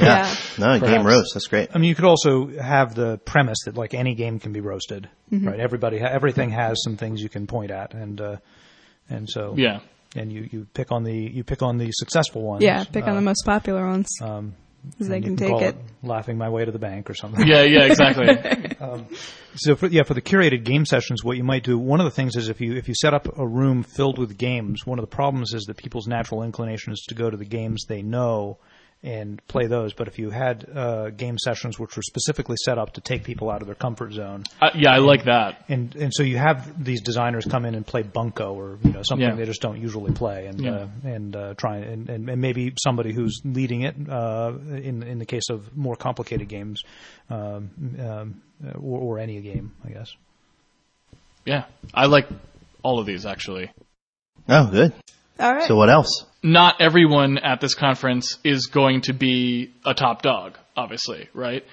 Yeah. 0.00 0.32
No, 0.58 0.78
game 0.78 1.04
roast. 1.06 1.34
That's 1.34 1.46
great. 1.48 1.70
I 1.74 1.78
mean, 1.78 1.88
you 1.88 1.94
could 1.94 2.04
also 2.04 2.46
have 2.46 2.94
the 2.94 3.18
premise 3.18 3.58
that 3.64 3.74
like 3.76 3.94
any 3.94 4.14
game 4.14 4.38
can 4.38 4.52
be 4.52 4.60
roasted, 4.60 5.08
right? 5.32 5.58
Everybody, 5.58 5.98
ha- 5.98 6.10
everything 6.12 6.50
has 6.50 6.80
some 6.84 6.96
things 6.96 7.20
you 7.22 7.28
can 7.28 7.46
point 7.46 7.70
at, 7.70 7.94
and 7.94 8.20
uh, 8.20 8.36
and 9.08 9.28
so 9.28 9.54
yeah. 9.56 9.80
and 10.14 10.30
you, 10.32 10.48
you 10.52 10.66
pick 10.74 10.92
on 10.92 11.02
the 11.04 11.14
you 11.14 11.42
pick 11.44 11.62
on 11.62 11.78
the 11.78 11.90
successful 11.92 12.42
ones. 12.42 12.62
Yeah, 12.62 12.84
pick 12.84 13.04
on 13.04 13.10
uh, 13.12 13.14
the 13.16 13.20
most 13.22 13.44
popular 13.44 13.86
ones. 13.86 14.08
um, 14.20 14.54
'cause 14.98 15.08
they 15.08 15.20
can 15.20 15.36
can 15.36 15.36
take 15.36 15.48
call 15.48 15.62
it. 15.62 15.76
laughing 16.02 16.36
my 16.36 16.50
way 16.50 16.62
to 16.64 16.70
the 16.70 16.78
bank 16.78 17.08
or 17.08 17.14
something. 17.14 17.46
Yeah, 17.48 17.62
yeah, 17.62 17.84
exactly. 17.86 18.28
Um, 18.84 19.06
so 19.54 19.76
for, 19.76 19.86
yeah, 19.86 20.02
for 20.02 20.12
the 20.12 20.20
curated 20.20 20.64
game 20.64 20.84
sessions, 20.84 21.24
what 21.24 21.38
you 21.38 21.44
might 21.44 21.62
do, 21.62 21.78
one 21.78 22.00
of 22.00 22.04
the 22.04 22.10
things 22.10 22.36
is 22.36 22.50
if 22.50 22.60
you 22.60 22.74
if 22.76 22.86
you 22.86 22.94
set 22.94 23.14
up 23.14 23.38
a 23.38 23.46
room 23.46 23.82
filled 23.82 24.18
with 24.18 24.36
games, 24.36 24.84
one 24.84 24.98
of 24.98 25.02
the 25.02 25.06
problems 25.16 25.54
is 25.54 25.62
that 25.64 25.78
people's 25.78 26.06
natural 26.06 26.42
inclination 26.42 26.92
is 26.92 27.00
to 27.08 27.14
go 27.14 27.30
to 27.30 27.36
the 27.38 27.46
games 27.46 27.86
they 27.88 28.02
know 28.02 28.58
and 29.04 29.40
play 29.46 29.66
those. 29.66 29.92
But 29.92 30.08
if 30.08 30.18
you 30.18 30.30
had 30.30 30.66
uh, 30.74 31.10
game 31.10 31.38
sessions 31.38 31.78
which 31.78 31.94
were 31.94 32.02
specifically 32.02 32.56
set 32.64 32.78
up 32.78 32.94
to 32.94 33.00
take 33.00 33.22
people 33.22 33.50
out 33.50 33.60
of 33.60 33.66
their 33.66 33.74
comfort 33.76 34.12
zone, 34.12 34.44
uh, 34.60 34.70
yeah, 34.74 34.90
I 34.92 34.98
like 34.98 35.24
that. 35.26 35.62
and 35.68 35.94
and 35.94 36.12
so 36.12 36.22
you 36.22 36.38
have 36.38 36.82
these 36.82 37.02
designers 37.02 37.44
come 37.44 37.64
in 37.66 37.74
and 37.74 37.86
play 37.86 38.02
bunko 38.02 38.54
or 38.54 38.78
you 38.82 38.90
know 38.92 39.02
something 39.02 39.28
Yeah. 39.28 39.34
they 39.36 39.44
just 39.44 39.60
don't 39.60 39.80
usually 39.80 40.12
play, 40.12 40.46
and 40.46 40.60
Yeah. 40.60 40.70
uh, 40.72 40.88
and 41.04 41.36
uh, 41.36 41.54
try 41.54 41.76
and, 41.78 42.08
and 42.08 42.28
and 42.30 42.40
maybe 42.40 42.72
somebody 42.82 43.12
who's 43.12 43.40
leading 43.44 43.82
it 43.82 43.94
uh, 44.08 44.52
in 44.72 45.02
in 45.02 45.18
the 45.18 45.26
case 45.26 45.50
of 45.50 45.76
more 45.76 45.94
complicated 45.96 46.48
games, 46.48 46.82
um, 47.30 47.70
um, 48.00 48.42
or, 48.82 49.00
or 49.00 49.18
any 49.18 49.40
game, 49.40 49.72
I 49.84 49.90
guess. 49.90 50.14
Yeah, 51.44 51.64
I 51.92 52.06
like 52.06 52.26
all 52.82 52.98
of 52.98 53.06
these 53.06 53.26
actually. 53.26 53.70
Oh, 54.48 54.66
good. 54.70 54.92
All 55.38 55.52
right. 55.52 55.64
So 55.64 55.76
what 55.76 55.90
else? 55.90 56.24
Not 56.42 56.80
everyone 56.80 57.38
at 57.38 57.60
this 57.60 57.74
conference 57.74 58.38
is 58.44 58.66
going 58.66 59.02
to 59.02 59.12
be 59.12 59.72
a 59.84 59.94
top 59.94 60.22
dog, 60.22 60.58
obviously, 60.76 61.28
right? 61.34 61.64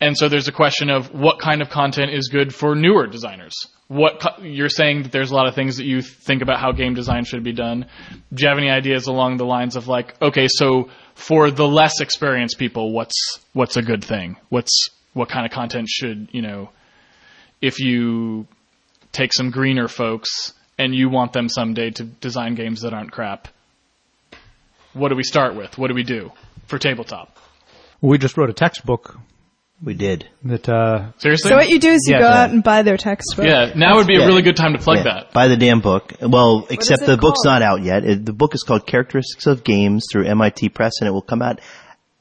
And 0.00 0.16
so 0.16 0.28
there's 0.28 0.48
a 0.48 0.52
question 0.52 0.88
of 0.88 1.12
what 1.12 1.40
kind 1.40 1.60
of 1.60 1.68
content 1.68 2.12
is 2.12 2.28
good 2.28 2.54
for 2.54 2.74
newer 2.74 3.06
designers. 3.06 3.54
What 3.88 4.20
co- 4.20 4.42
you're 4.42 4.70
saying 4.70 5.02
that 5.02 5.12
there's 5.12 5.30
a 5.30 5.34
lot 5.34 5.46
of 5.46 5.54
things 5.54 5.76
that 5.76 5.84
you 5.84 6.00
think 6.00 6.42
about 6.42 6.58
how 6.58 6.72
game 6.72 6.94
design 6.94 7.24
should 7.24 7.44
be 7.44 7.52
done. 7.52 7.86
Do 8.32 8.42
you 8.42 8.48
have 8.48 8.56
any 8.56 8.70
ideas 8.70 9.08
along 9.08 9.36
the 9.36 9.44
lines 9.44 9.76
of 9.76 9.88
like, 9.88 10.20
okay, 10.22 10.46
so 10.48 10.88
for 11.14 11.50
the 11.50 11.66
less 11.66 12.00
experienced 12.00 12.58
people, 12.58 12.92
what's 12.92 13.40
what's 13.52 13.76
a 13.76 13.82
good 13.82 14.02
thing? 14.02 14.36
What's 14.48 14.88
what 15.12 15.28
kind 15.28 15.44
of 15.44 15.52
content 15.52 15.88
should 15.88 16.28
you 16.32 16.40
know? 16.40 16.70
If 17.60 17.78
you 17.78 18.46
take 19.12 19.34
some 19.34 19.50
greener 19.50 19.88
folks 19.88 20.54
and 20.80 20.94
you 20.94 21.08
want 21.10 21.32
them 21.32 21.48
someday 21.48 21.90
to 21.98 22.04
design 22.04 22.54
games 22.54 22.80
that 22.82 22.92
aren't 22.94 23.12
crap, 23.12 23.48
what 24.92 25.08
do 25.10 25.14
we 25.16 25.22
start 25.22 25.54
with? 25.54 25.76
What 25.78 25.88
do 25.88 25.94
we 25.94 26.02
do 26.02 26.32
for 26.66 26.78
tabletop? 26.78 27.36
We 28.00 28.18
just 28.18 28.36
wrote 28.36 28.50
a 28.50 28.54
textbook 28.54 29.16
We 29.82 29.94
did. 29.94 30.26
that 30.44 30.68
uh, 30.68 31.12
Seriously? 31.18 31.50
so 31.50 31.56
what 31.56 31.68
you 31.68 31.78
do 31.78 31.90
is 31.90 32.00
you 32.06 32.14
Yeah. 32.14 32.20
go 32.20 32.28
out 32.28 32.50
and 32.50 32.62
buy 32.64 32.82
their 32.82 32.96
textbook. 32.96 33.46
yeah, 33.46 33.72
now 33.76 33.96
would 33.96 34.06
be 34.06 34.16
a 34.16 34.26
really 34.26 34.42
good 34.42 34.56
time 34.56 34.72
to 34.72 34.78
plug 34.78 34.98
Yeah, 34.98 35.02
that. 35.14 35.32
Buy 35.32 35.48
the 35.48 35.56
damn 35.56 35.80
book. 35.80 36.14
Well, 36.20 36.66
except 36.70 37.02
it 37.02 37.06
the 37.06 37.16
book's 37.18 37.44
not 37.44 37.62
out 37.62 37.82
yet. 37.82 38.04
It, 38.04 38.24
the 38.24 38.32
book 38.32 38.54
is 38.54 38.62
called 38.62 38.86
Characteristics 38.86 39.46
of 39.46 39.62
Games 39.64 40.06
through 40.10 40.24
MIT 40.26 40.70
Press, 40.70 40.94
and 41.00 41.08
it 41.08 41.12
will 41.12 41.22
come 41.32 41.42
out 41.42 41.60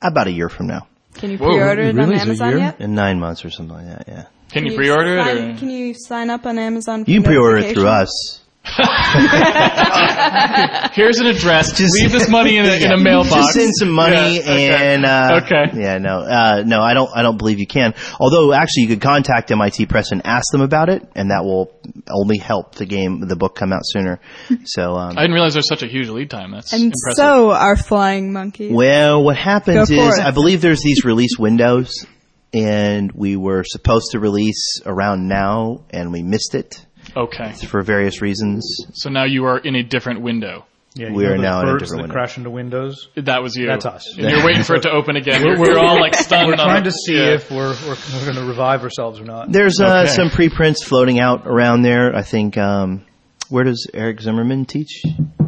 about 0.02 0.28
a 0.28 0.32
year 0.32 0.50
from 0.50 0.68
now, 0.68 0.88
Can 1.16 1.32
you 1.32 1.38
Whoa, 1.38 1.48
pre-order 1.52 1.82
it 1.84 1.96
really? 1.96 2.16
on 2.16 2.28
Is 2.30 2.40
it 2.40 2.44
Amazon 2.44 2.60
yet? 2.60 2.82
in 2.82 2.94
nine 2.96 3.20
months 3.20 3.44
or 3.46 3.50
something 3.50 3.76
like 3.76 3.88
that. 3.88 4.08
Yeah, 4.08 4.26
Can 4.52 4.66
you 4.66 4.76
pre-order 4.76 5.18
it? 5.18 5.28
Or? 5.38 5.58
Can 5.58 5.70
you 5.70 5.94
sign 5.94 6.30
up 6.30 6.46
on 6.46 6.58
Amazon? 6.60 7.04
For 7.06 7.12
you 7.12 7.18
can 7.22 7.26
pre-order 7.26 7.58
it 7.58 7.74
through 7.74 7.88
us. 7.88 8.42
Here's 10.94 11.20
an 11.20 11.28
address. 11.28 11.72
Just- 11.78 11.94
Leave 12.00 12.12
this 12.12 12.30
money 12.30 12.58
in 12.58 12.66
a, 12.66 12.86
in 12.86 12.92
a 12.92 12.98
mailbox. 12.98 13.34
Just 13.34 13.54
send 13.54 13.72
some 13.76 13.92
money 13.92 14.36
Yeah, 14.36 14.42
okay. 14.42 14.94
and 14.94 15.06
uh, 15.06 15.42
Okay. 15.44 15.80
Yeah, 15.82 15.98
no, 15.98 16.20
uh, 16.20 16.64
no, 16.66 16.82
I 16.82 16.94
don't. 16.94 17.10
I 17.16 17.22
don't 17.24 17.38
believe 17.38 17.60
you 17.60 17.68
can. 17.68 17.94
Although, 18.20 18.54
actually, 18.54 18.84
you 18.84 18.90
could 18.90 19.02
contact 19.02 19.52
MIT 19.52 19.86
Press 19.88 20.12
and 20.12 20.26
ask 20.26 20.52
them 20.52 20.62
about 20.62 20.90
it, 20.90 21.08
and 21.16 21.32
that 21.32 21.44
will 21.44 21.72
only 22.10 22.38
help 22.38 22.76
the 22.76 22.86
game, 22.86 23.20
the 23.22 23.36
book, 23.36 23.56
come 23.56 23.74
out 23.74 23.82
sooner. 23.86 24.20
So, 24.66 24.94
um, 24.96 25.18
I 25.18 25.22
didn't 25.22 25.34
realize 25.34 25.54
there's 25.54 25.68
such 25.68 25.84
a 25.84 25.88
huge 25.88 26.10
lead 26.10 26.30
time. 26.30 26.52
That's 26.52 26.74
And 26.74 26.84
impressive. 26.84 27.16
so 27.18 27.52
our 27.52 27.76
flying 27.76 28.32
monkey. 28.34 28.72
Well, 28.72 29.24
what 29.24 29.38
happens 29.38 29.90
Go 29.90 30.08
is, 30.10 30.20
it. 30.20 30.26
I 30.26 30.32
believe 30.32 30.62
there's 30.62 30.82
these 30.82 31.06
release 31.06 31.38
windows, 31.40 32.06
and 32.54 33.12
we 33.14 33.36
were 33.36 33.64
supposed 33.66 34.12
to 34.12 34.20
release 34.20 34.82
around 34.86 35.28
now, 35.28 35.86
and 35.92 36.12
we 36.12 36.24
missed 36.24 36.56
it 36.56 36.86
okay. 37.16 37.54
for 37.54 37.82
various 37.82 38.22
reasons. 38.22 38.66
So 38.94 39.10
now 39.10 39.26
you 39.26 39.46
are 39.46 39.58
in 39.58 39.76
a 39.76 39.84
different 39.84 40.22
window. 40.22 40.66
yeah, 40.96 41.12
We 41.12 41.26
are 41.26 41.32
those 41.32 41.42
now 41.42 41.62
in 41.62 41.68
a 41.68 41.72
birds 41.72 41.84
different 41.84 41.90
that 41.90 42.02
window. 42.04 42.14
crash 42.14 42.38
into 42.38 42.50
windows. 42.50 43.08
That 43.16 43.42
was 43.44 43.56
you. 43.56 43.68
That's 43.68 43.86
us. 43.86 44.18
And 44.18 44.30
you're 44.30 44.46
waiting 44.46 44.64
for 44.64 44.76
it 44.76 44.84
to 44.84 44.92
open 44.92 45.16
again. 45.16 45.44
We're, 45.44 45.60
we're 45.60 45.78
all 45.78 46.00
like 46.00 46.16
stunned. 46.16 46.48
We're 46.48 46.54
on 46.54 46.60
trying 46.60 46.84
the- 46.84 46.90
to 46.92 46.96
see 46.96 47.16
yeah. 47.18 47.34
if 47.36 47.50
we're 47.52 47.74
we're, 47.88 47.96
we're 48.14 48.24
going 48.26 48.36
to 48.36 48.46
revive 48.46 48.84
ourselves 48.84 49.20
or 49.20 49.26
not. 49.26 49.52
There's 49.52 49.80
uh, 49.80 50.04
Okay. 50.06 50.12
some 50.12 50.30
preprints 50.30 50.84
floating 50.84 51.20
out 51.20 51.46
around 51.46 51.82
there. 51.84 52.16
I 52.16 52.22
think. 52.24 52.58
Um, 52.58 53.06
where 53.50 53.64
does 53.64 53.90
Eric 53.96 54.22
Zimmerman 54.22 54.66
teach? 54.66 55.04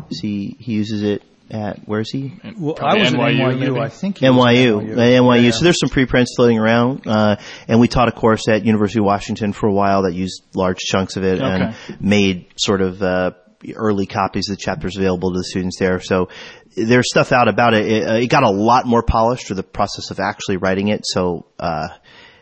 Is 0.09 0.19
he 0.21 0.55
he 0.59 0.73
uses 0.73 1.03
it 1.03 1.21
at 1.51 1.79
where 1.87 1.99
is 1.99 2.09
he? 2.11 2.33
Well, 2.57 2.77
I 2.81 2.95
was 2.97 3.11
NYU, 3.11 3.13
at 3.13 3.55
NYU. 3.55 3.59
maybe? 3.59 3.79
I 3.79 3.89
think 3.89 4.17
he 4.19 4.29
was 4.29 4.37
at 4.37 4.53
NYU, 4.53 4.93
uh, 4.93 4.95
NYU. 5.01 5.43
Yeah. 5.43 5.51
So 5.51 5.63
there's 5.65 5.79
some 5.79 5.89
preprints 5.89 6.33
floating 6.35 6.57
around, 6.57 7.05
uh, 7.05 7.35
and 7.67 7.79
we 7.79 7.87
taught 7.87 8.07
a 8.07 8.11
course 8.11 8.47
at 8.47 8.65
University 8.65 8.99
of 8.99 9.05
Washington 9.05 9.53
for 9.53 9.67
a 9.67 9.73
while 9.73 10.03
that 10.03 10.13
used 10.13 10.43
large 10.55 10.77
chunks 10.79 11.17
of 11.17 11.23
it 11.23 11.39
and 11.41 11.75
made 11.99 12.47
sort 12.55 12.81
of 12.81 13.01
uh, 13.03 13.31
early 13.75 14.05
copies 14.07 14.49
of 14.49 14.57
the 14.57 14.61
chapters 14.61 14.97
available 14.97 15.31
to 15.33 15.39
the 15.39 15.43
students 15.43 15.77
there. 15.77 15.99
So 15.99 16.29
there's 16.75 17.09
stuff 17.09 17.31
out 17.31 17.47
about 17.47 17.73
it. 17.73 17.85
It, 17.85 18.07
uh, 18.07 18.13
it 18.15 18.27
got 18.27 18.43
a 18.43 18.49
lot 18.49 18.85
more 18.87 19.03
polished 19.03 19.47
through 19.47 19.57
the 19.57 19.63
process 19.63 20.09
of 20.09 20.19
actually 20.19 20.57
writing 20.57 20.87
it. 20.87 21.01
So 21.03 21.47
uh, 21.59 21.89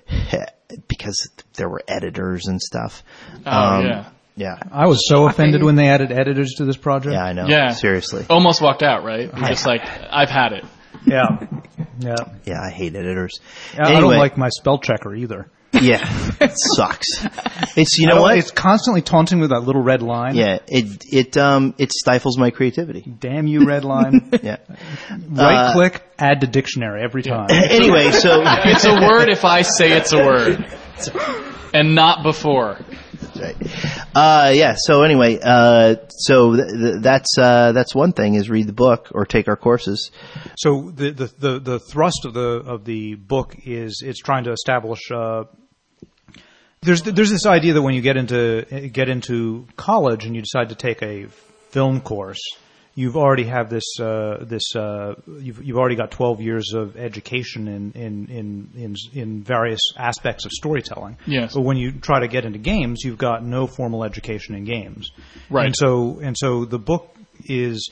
because 0.88 1.30
there 1.56 1.70
were 1.70 1.82
editors 1.88 2.46
and 2.48 2.62
stuff. 2.62 3.04
Oh, 3.46 3.52
Um, 3.52 3.86
yeah. 3.86 4.10
Yeah. 4.40 4.56
I 4.72 4.88
was 4.88 5.06
so 5.08 5.28
offended 5.28 5.62
when 5.64 5.76
they 5.76 5.88
added 5.90 6.12
editors 6.14 6.54
to 6.58 6.66
this 6.66 6.78
project. 6.78 7.14
Yeah, 7.14 7.24
I 7.26 7.34
know. 7.34 7.46
Yeah. 7.48 7.72
Seriously. 7.72 8.26
Almost 8.30 8.62
walked 8.62 8.84
out, 8.84 9.04
right? 9.04 9.30
You're 9.36 9.48
just 9.50 9.66
like, 9.66 9.82
I've 10.10 10.30
had 10.30 10.54
it. 10.54 10.66
yeah, 11.06 11.26
yeah. 12.00 12.16
Yeah, 12.46 12.62
I 12.62 12.70
hate 12.72 12.96
editors. 12.96 13.40
I 13.78 13.90
Anyway, 13.92 14.02
don't 14.02 14.18
like 14.18 14.38
my 14.38 14.48
spell 14.50 14.80
checker 14.80 15.14
either. 15.14 15.50
Yeah, 15.74 16.00
it 16.42 16.54
sucks. 16.76 17.08
It's 17.78 17.98
you 18.00 18.08
I 18.08 18.10
know 18.10 18.16
don't- 18.16 18.22
what? 18.24 18.38
It's 18.38 18.50
constantly 18.52 19.02
taunting 19.02 19.40
with 19.40 19.50
that 19.52 19.60
little 19.60 19.84
red 19.84 20.02
line. 20.02 20.36
Yeah, 20.36 20.60
it 20.68 21.04
it 21.12 21.38
um 21.38 21.76
it 21.78 21.92
stifles 21.94 22.38
my 22.40 22.50
creativity. 22.50 23.02
Damn 23.02 23.46
you, 23.46 23.66
red 23.68 23.84
line. 23.86 24.32
Yeah. 24.42 24.58
right 25.30 25.74
click, 25.74 26.02
add 26.18 26.42
to 26.42 26.48
dictionary 26.48 27.04
every 27.04 27.22
time. 27.24 27.50
Anyway, 27.52 28.10
so 28.12 28.42
It's 28.44 28.86
a 28.86 28.94
word 28.96 29.30
if 29.30 29.46
I 29.46 29.62
say 29.62 29.92
it's 29.92 30.12
a 30.14 30.18
word. 30.18 30.66
And 31.74 31.94
not 31.94 32.24
before. 32.24 32.80
Uh 34.16 34.52
yeah, 34.54 34.76
so 34.78 35.04
anyway, 35.04 35.40
uh 35.42 35.96
so 36.10 36.56
th- 36.56 36.70
th- 36.70 36.96
that's 37.02 37.38
uh 37.38 37.72
that's 37.74 37.94
one 37.94 38.14
thing 38.14 38.36
is 38.36 38.50
read 38.50 38.68
the 38.68 38.74
book 38.74 39.10
or 39.12 39.26
take 39.26 39.48
our 39.48 39.56
courses. 39.56 40.12
So 40.58 40.92
the, 40.92 41.12
the, 41.12 41.26
the, 41.40 41.60
the 41.60 41.80
thrust 41.80 42.26
of 42.26 42.34
the 42.34 42.62
of 42.66 42.86
the 42.86 43.16
book 43.16 43.56
is 43.66 44.04
it's 44.06 44.20
trying 44.20 44.46
to 44.46 44.52
establish. 44.52 45.00
Uh, 45.12 45.46
there's 46.82 47.02
there's 47.04 47.30
this 47.30 47.46
idea 47.46 47.74
that 47.74 47.82
when 47.82 47.94
you 47.94 48.02
get 48.02 48.18
into 48.18 48.90
get 48.92 49.10
into 49.10 49.68
college 49.76 50.26
and 50.26 50.36
you 50.36 50.42
decide 50.42 50.70
to 50.70 50.76
take 50.76 51.02
a 51.04 51.28
film 51.70 52.02
course, 52.02 52.42
you've 52.96 53.16
already 53.16 53.46
have 53.46 53.70
this 53.70 54.00
uh, 54.00 54.38
this 54.42 54.76
uh, 54.76 55.16
you've 55.40 55.64
you've 55.64 55.78
already 55.78 55.96
got 55.96 56.12
12 56.12 56.42
years 56.42 56.74
of 56.74 56.98
education 56.98 57.68
in 57.68 57.92
in 57.94 58.28
in 58.28 58.70
in, 58.76 58.96
in 59.14 59.44
various 59.44 59.82
aspects 59.98 60.46
of 60.46 60.52
storytelling. 60.52 61.18
Yes. 61.26 61.54
But 61.54 61.62
when 61.62 61.78
you 61.78 61.92
try 61.92 62.20
to 62.22 62.28
get 62.28 62.46
into 62.46 62.60
games, 62.60 63.02
you've 63.04 63.18
got 63.18 63.44
no 63.44 63.68
formal 63.68 64.04
education 64.04 64.56
in 64.56 64.66
games. 64.66 65.12
Right. 65.50 65.66
And 65.66 65.76
so 65.76 66.20
and 66.20 66.36
so 66.38 66.66
the 66.66 66.80
book 66.80 67.16
is 67.46 67.90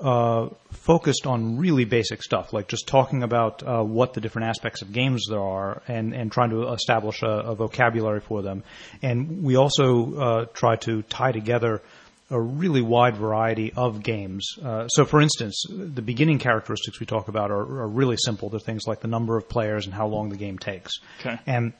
uh, 0.00 0.48
focused 0.70 1.26
on 1.26 1.58
really 1.58 1.84
basic 1.84 2.22
stuff, 2.22 2.52
like 2.52 2.68
just 2.68 2.86
talking 2.86 3.22
about 3.22 3.62
uh, 3.62 3.82
what 3.82 4.14
the 4.14 4.20
different 4.20 4.48
aspects 4.48 4.80
of 4.82 4.92
games 4.92 5.26
there 5.28 5.40
are, 5.40 5.82
and, 5.88 6.14
and 6.14 6.32
trying 6.32 6.50
to 6.50 6.72
establish 6.72 7.22
a, 7.22 7.26
a 7.26 7.54
vocabulary 7.54 8.20
for 8.20 8.40
them. 8.40 8.64
And 9.02 9.42
we 9.42 9.56
also 9.56 10.14
uh, 10.14 10.44
try 10.54 10.76
to 10.76 11.02
tie 11.02 11.32
together 11.32 11.82
a 12.30 12.40
really 12.40 12.82
wide 12.82 13.16
variety 13.16 13.72
of 13.76 14.02
games. 14.02 14.56
Uh, 14.62 14.86
so, 14.88 15.04
for 15.04 15.20
instance, 15.20 15.64
the 15.68 16.02
beginning 16.02 16.38
characteristics 16.38 17.00
we 17.00 17.06
talk 17.06 17.28
about 17.28 17.50
are, 17.50 17.82
are 17.82 17.88
really 17.88 18.16
simple. 18.16 18.48
They're 18.48 18.60
things 18.60 18.86
like 18.86 19.00
the 19.00 19.08
number 19.08 19.36
of 19.36 19.48
players 19.48 19.86
and 19.86 19.94
how 19.94 20.06
long 20.06 20.28
the 20.30 20.36
game 20.36 20.58
takes. 20.58 21.00
Okay. 21.20 21.38
And 21.46 21.72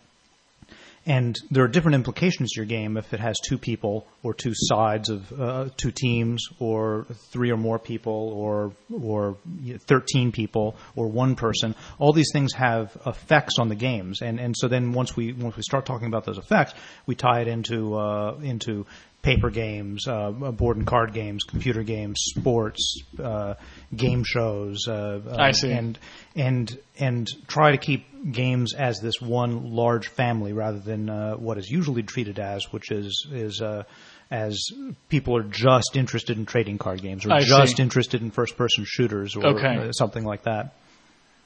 and 1.06 1.38
there 1.50 1.64
are 1.64 1.68
different 1.68 1.94
implications 1.94 2.52
to 2.52 2.60
your 2.60 2.66
game 2.66 2.96
if 2.96 3.14
it 3.14 3.20
has 3.20 3.36
two 3.40 3.56
people 3.56 4.06
or 4.22 4.34
two 4.34 4.52
sides 4.54 5.08
of 5.08 5.40
uh, 5.40 5.68
two 5.76 5.90
teams 5.90 6.46
or 6.58 7.06
three 7.32 7.50
or 7.50 7.56
more 7.56 7.78
people 7.78 8.32
or 8.34 8.72
or 9.02 9.36
you 9.62 9.74
know, 9.74 9.78
13 9.86 10.30
people 10.30 10.76
or 10.96 11.08
one 11.08 11.36
person 11.36 11.74
all 11.98 12.12
these 12.12 12.30
things 12.32 12.52
have 12.52 12.96
effects 13.06 13.58
on 13.58 13.68
the 13.68 13.74
games 13.74 14.20
and 14.20 14.38
and 14.38 14.54
so 14.56 14.68
then 14.68 14.92
once 14.92 15.16
we 15.16 15.32
once 15.32 15.56
we 15.56 15.62
start 15.62 15.86
talking 15.86 16.06
about 16.06 16.24
those 16.24 16.38
effects 16.38 16.74
we 17.06 17.14
tie 17.14 17.40
it 17.40 17.48
into 17.48 17.94
uh, 17.94 18.36
into 18.42 18.86
paper 19.22 19.50
games, 19.50 20.06
uh, 20.08 20.30
board 20.30 20.76
and 20.78 20.86
card 20.86 21.12
games, 21.12 21.42
computer 21.44 21.82
games, 21.82 22.16
sports, 22.36 23.02
uh, 23.22 23.54
game 23.94 24.24
shows. 24.24 24.86
Uh, 24.88 25.20
uh, 25.26 25.36
I 25.38 25.50
see. 25.52 25.70
And 25.70 25.98
and 26.34 26.78
and 26.98 27.28
try 27.46 27.72
to 27.72 27.78
keep 27.78 28.06
games 28.32 28.74
as 28.74 28.98
this 29.00 29.20
one 29.20 29.72
large 29.74 30.08
family 30.08 30.52
rather 30.52 30.78
than 30.78 31.10
uh, 31.10 31.34
what 31.34 31.58
is 31.58 31.68
usually 31.70 32.02
treated 32.02 32.38
as, 32.38 32.72
which 32.72 32.90
is 32.90 33.26
is. 33.32 33.60
Uh, 33.60 33.84
as 34.32 34.68
people 35.08 35.36
are 35.36 35.42
just 35.42 35.96
interested 35.96 36.38
in 36.38 36.46
trading 36.46 36.78
card 36.78 37.02
games, 37.02 37.26
or 37.26 37.32
I 37.32 37.40
just 37.42 37.78
see. 37.78 37.82
interested 37.82 38.22
in 38.22 38.30
first-person 38.30 38.84
shooters, 38.86 39.34
or 39.34 39.44
Okay. 39.44 39.88
uh, 39.88 39.90
something 39.90 40.22
like 40.22 40.44
that. 40.44 40.72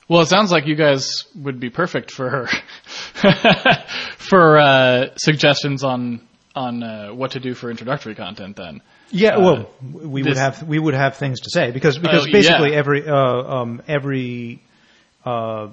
Well, 0.07 0.21
it 0.21 0.27
sounds 0.27 0.53
like 0.53 0.67
you 0.67 0.75
guys 0.75 1.25
would 1.35 1.59
be 1.59 1.71
perfect 1.71 2.11
for 2.11 2.29
her 2.29 2.47
for 4.19 4.59
uh, 4.59 5.07
suggestions 5.17 5.83
on 5.83 6.21
on 6.55 6.83
uh, 6.83 7.09
what 7.11 7.33
to 7.33 7.41
do 7.41 7.55
for 7.55 7.71
introductory 7.71 8.15
content. 8.15 8.57
Then, 8.57 8.81
Yeah, 9.11 9.39
well, 9.39 9.71
we 9.83 10.23
would 10.23 10.37
have 10.37 10.63
we 10.63 10.79
would 10.79 10.95
have 10.95 11.17
things 11.17 11.41
to 11.41 11.51
say 11.51 11.71
because 11.71 11.99
because 11.99 12.27
Oh, 12.27 12.33
basically 12.33 12.73
yeah. 12.73 12.79
every 12.79 13.09
uh, 13.09 13.17
um, 13.17 13.83
every 13.89 14.63
uh, 15.25 15.69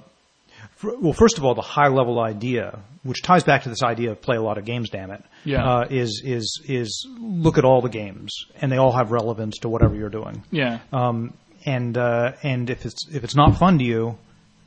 well, 1.00 1.12
first 1.12 1.38
of 1.38 1.44
all, 1.44 1.54
the 1.54 1.60
high 1.62 1.88
level 1.88 2.18
idea, 2.20 2.80
which 3.04 3.22
ties 3.22 3.44
back 3.44 3.62
to 3.64 3.68
this 3.68 3.82
idea 3.82 4.10
of 4.12 4.20
play 4.20 4.36
a 4.36 4.42
lot 4.42 4.58
of 4.58 4.64
games, 4.64 4.90
damn 4.90 5.10
it, 5.10 5.22
Yeah. 5.44 5.64
uh, 5.64 5.86
is 5.90 6.22
is 6.24 6.60
is 6.66 7.06
look 7.20 7.58
at 7.58 7.64
all 7.64 7.80
the 7.82 7.88
games 7.88 8.46
and 8.60 8.70
they 8.70 8.76
all 8.78 8.92
have 8.92 9.10
relevance 9.12 9.58
to 9.58 9.68
whatever 9.68 9.94
you're 9.94 10.08
doing. 10.10 10.42
yeah, 10.50 10.78
Um, 10.92 11.32
and 11.64 11.96
uh, 11.96 12.32
and 12.42 12.68
if 12.70 12.84
it's 12.84 13.06
if 13.12 13.22
it's 13.24 13.36
not 13.36 13.56
fun 13.58 13.78
to 13.78 13.84
you, 13.84 14.18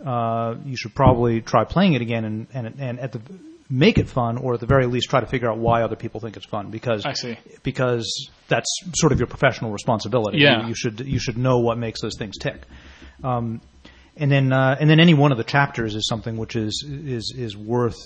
uh, 0.06 0.56
you 0.66 0.78
should 0.78 0.96
probably 0.96 1.42
try 1.42 1.66
playing 1.66 1.94
it 1.94 2.02
again 2.02 2.24
and 2.26 2.48
and 2.54 2.76
and 2.80 3.00
at 3.00 3.12
the 3.12 3.20
make 3.70 3.98
it 3.98 4.08
fun, 4.08 4.38
or 4.38 4.54
at 4.54 4.60
the 4.60 4.66
very 4.66 4.86
least 4.86 5.10
try 5.10 5.20
to 5.20 5.26
figure 5.26 5.50
out 5.50 5.58
why 5.58 5.82
other 5.82 5.96
people 5.96 6.20
think 6.20 6.38
it's 6.38 6.46
fun 6.46 6.70
because 6.70 7.06
I 7.06 7.14
see. 7.14 7.38
because 7.64 8.30
that's 8.48 8.70
sort 8.96 9.12
of 9.12 9.20
your 9.20 9.28
professional 9.28 9.72
responsibility. 9.72 10.40
Yeah. 10.40 10.64
You, 10.64 10.70
you 10.70 10.76
should 10.76 11.00
you 11.02 11.20
should 11.20 11.38
know 11.38 11.60
what 11.60 11.78
makes 11.78 12.02
those 12.02 12.18
things 12.18 12.38
tick. 12.38 12.62
Um, 13.24 13.62
and 14.18 14.32
then 14.32 14.52
uh, 14.54 14.78
and 14.80 14.90
then 14.90 15.00
any 15.00 15.14
one 15.14 15.32
of 15.32 15.38
the 15.38 15.44
chapters 15.44 15.96
is 15.96 16.08
something 16.08 16.38
which 16.38 16.56
is 16.56 16.86
is 16.88 17.34
is 17.36 17.58
worth 17.58 17.98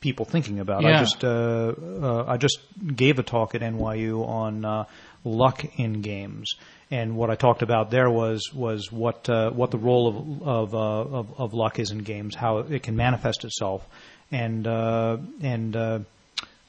people 0.00 0.26
thinking 0.26 0.60
about. 0.60 0.82
Yeah. 0.82 0.96
I 0.96 1.00
just 1.00 1.24
uh, 1.24 1.74
uh, 2.02 2.24
I 2.28 2.36
just 2.36 2.58
gave 2.94 3.18
a 3.18 3.22
talk 3.22 3.54
at 3.54 3.62
NYU 3.62 4.26
on 4.26 4.64
uh, 4.64 4.84
luck 5.24 5.64
in 5.78 6.02
games. 6.02 6.54
And 6.90 7.16
what 7.16 7.30
I 7.30 7.34
talked 7.34 7.62
about 7.62 7.90
there 7.90 8.10
was 8.10 8.52
was 8.52 8.92
what 8.92 9.28
uh, 9.28 9.50
what 9.50 9.70
the 9.70 9.78
role 9.78 10.08
of 10.08 10.42
of, 10.46 10.74
uh, 10.74 11.18
of 11.18 11.40
of 11.40 11.54
luck 11.54 11.78
is 11.78 11.90
in 11.90 11.98
games, 11.98 12.34
how 12.34 12.58
it 12.58 12.82
can 12.82 12.94
manifest 12.94 13.44
itself, 13.44 13.88
and 14.30 14.66
uh, 14.66 15.18
and 15.42 15.76
uh, 15.76 15.98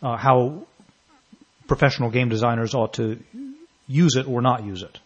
uh, 0.02 0.18
how 0.18 0.64
professional 1.68 2.10
game 2.10 2.30
designers 2.30 2.74
ought 2.74 2.94
to 2.94 3.20
use 3.88 4.16
it 4.16 4.28
or 4.28 4.42
not 4.42 4.64
use 4.64 4.84
it. 4.84 5.00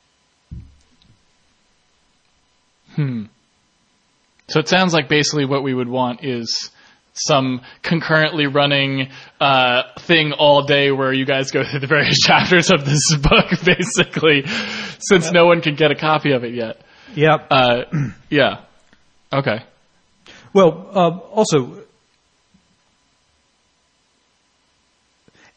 Hmm. 2.96 3.26
So 4.48 4.60
it 4.60 4.68
sounds 4.68 4.94
like 4.94 5.08
basically 5.08 5.46
what 5.46 5.64
we 5.64 5.74
would 5.74 5.88
want 5.88 6.24
is 6.24 6.72
some 7.14 7.62
concurrently 7.82 8.48
running 8.48 9.10
uh, 9.40 9.84
thing 10.00 10.32
all 10.32 10.64
day 10.64 10.92
where 10.92 11.14
you 11.14 11.26
guys 11.26 11.52
go 11.52 11.64
through 11.70 11.80
the 11.80 11.88
various 11.88 12.20
chapters 12.26 12.72
of 12.72 12.86
this 12.86 13.16
book, 13.16 13.50
basically, 13.64 14.46
since 15.00 15.32
no 15.32 15.46
one 15.46 15.62
can 15.62 15.76
get 15.76 15.92
a 15.92 15.96
copy 15.96 16.32
of 16.32 16.44
it 16.44 16.54
yet. 16.54 16.82
Yep. 17.16 17.48
Uh, 17.50 17.84
yeah. 18.30 18.62
Okay. 19.32 19.64
Well, 20.54 20.90
uh, 20.94 21.18
also, 21.32 21.84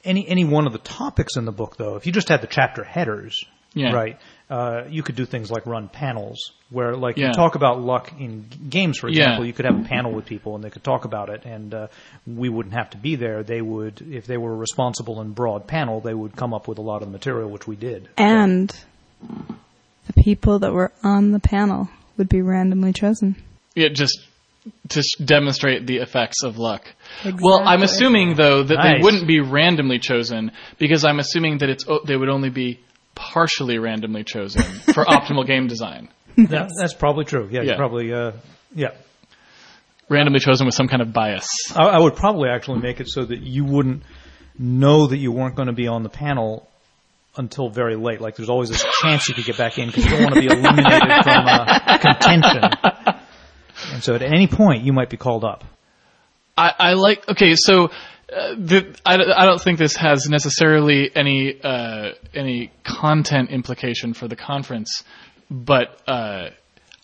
any 0.04 0.26
any 0.28 0.44
one 0.44 0.66
of 0.66 0.72
the 0.72 0.78
topics 0.80 1.36
in 1.36 1.44
the 1.44 1.52
book, 1.52 1.76
though, 1.76 1.96
if 1.96 2.06
you 2.06 2.12
just 2.12 2.28
had 2.28 2.40
the 2.40 2.46
chapter 2.46 2.82
headers, 2.84 3.44
Yeah. 3.74 3.92
right, 3.92 4.18
uh, 4.50 4.82
you 4.90 5.02
could 5.02 5.16
do 5.16 5.24
things 5.24 5.50
like 5.50 5.64
run 5.64 5.88
panels 5.88 6.52
where, 6.70 6.94
like, 6.94 7.16
Yeah. 7.16 7.28
you 7.28 7.32
talk 7.34 7.54
about 7.54 7.80
luck 7.80 8.12
in 8.18 8.50
g- 8.50 8.58
games, 8.68 8.98
for 8.98 9.08
Yeah. 9.08 9.22
example. 9.22 9.46
You 9.46 9.52
could 9.54 9.64
have 9.64 9.80
a 9.80 9.84
panel 9.88 10.12
with 10.12 10.26
people 10.26 10.54
and 10.56 10.62
they 10.64 10.68
could 10.70 10.84
talk 10.84 11.04
about 11.06 11.30
it, 11.30 11.44
and 11.46 11.72
uh, 11.72 11.86
we 12.26 12.48
wouldn't 12.50 12.74
have 12.74 12.90
to 12.90 12.98
be 12.98 13.16
there. 13.16 13.42
They 13.42 13.62
would, 13.62 14.02
if 14.10 14.26
they 14.26 14.36
were 14.36 14.52
a 14.52 14.56
responsible 14.56 15.20
and 15.22 15.34
broad 15.34 15.66
panel, 15.66 16.00
they 16.00 16.12
would 16.14 16.36
come 16.36 16.52
up 16.52 16.68
with 16.68 16.76
a 16.78 16.82
lot 16.82 17.02
of 17.02 17.10
material, 17.10 17.48
which 17.48 17.66
we 17.66 17.76
did. 17.76 18.08
And 18.18 18.74
the 20.06 20.12
people 20.22 20.58
that 20.58 20.72
were 20.72 20.92
on 21.02 21.32
the 21.32 21.40
panel 21.40 21.88
would 22.18 22.28
be 22.28 22.42
randomly 22.42 22.92
chosen. 22.92 23.36
Yeah, 23.74 23.88
just 23.88 24.18
to 24.90 25.02
sh- 25.02 25.16
demonstrate 25.24 25.86
the 25.86 25.96
effects 25.98 26.42
of 26.44 26.58
luck. 26.58 26.86
Well, 27.40 27.62
I'm 27.64 27.82
assuming 27.82 28.34
though 28.36 28.62
that 28.62 28.78
they 28.82 29.02
wouldn't 29.02 29.26
be 29.26 29.40
randomly 29.40 29.98
chosen 29.98 30.52
because 30.78 31.04
I'm 31.04 31.18
assuming 31.18 31.58
that 31.58 31.68
it's 31.70 31.86
o- 31.88 32.02
they 32.04 32.16
would 32.16 32.28
only 32.28 32.50
be 32.50 32.80
partially 33.14 33.78
randomly 33.78 34.24
chosen 34.24 34.62
for 34.94 35.04
optimal 35.04 35.46
game 35.46 35.66
design. 35.66 36.08
That, 36.36 36.70
that's 36.78 36.94
probably 36.94 37.24
true. 37.24 37.48
Yeah, 37.50 37.62
Yeah. 37.62 37.70
you 37.72 37.76
probably, 37.76 38.12
uh, 38.12 38.32
yeah. 38.74 38.92
Randomly 40.08 40.40
chosen 40.40 40.66
with 40.66 40.74
some 40.74 40.88
kind 40.88 41.00
of 41.02 41.12
bias. 41.12 41.48
I, 41.74 41.84
I 41.84 41.98
would 42.00 42.16
probably 42.16 42.48
actually 42.50 42.80
make 42.80 43.00
it 43.00 43.08
so 43.08 43.24
that 43.24 43.40
you 43.40 43.64
wouldn't 43.64 44.02
know 44.58 45.06
that 45.06 45.16
you 45.16 45.32
weren't 45.32 45.56
going 45.56 45.68
to 45.68 45.72
be 45.74 45.88
on 45.88 46.02
the 46.02 46.08
panel 46.10 46.68
until 47.36 47.70
very 47.70 47.96
late. 47.96 48.20
Like 48.20 48.36
there's 48.36 48.50
always 48.50 48.68
this 48.68 48.84
chance 49.00 49.26
you 49.28 49.34
could 49.34 49.44
get 49.46 49.56
back 49.56 49.78
in 49.78 49.86
because 49.88 50.04
you 50.04 50.10
don't 50.10 50.22
want 50.24 50.34
to 50.34 50.40
be 50.40 50.46
eliminated 50.52 51.24
from 51.24 51.46
uh, 51.46 51.98
contention. 51.98 52.62
And 53.92 54.02
so 54.02 54.14
at 54.14 54.22
any 54.22 54.46
point 54.46 54.82
you 54.82 54.92
might 54.92 55.10
be 55.10 55.16
called 55.16 55.44
up. 55.44 55.64
I, 56.56 56.72
I 56.78 56.92
like. 56.94 57.28
Okay, 57.28 57.54
so 57.56 57.84
uh, 57.84 58.54
the, 58.56 58.96
I, 59.04 59.14
I 59.14 59.46
don't 59.46 59.60
think 59.60 59.78
this 59.78 59.96
has 59.96 60.26
necessarily 60.28 61.10
any 61.14 61.60
uh, 61.62 62.12
any 62.34 62.72
content 62.84 63.50
implication 63.50 64.14
for 64.14 64.28
the 64.28 64.36
conference, 64.36 65.04
but 65.50 66.00
uh, 66.06 66.50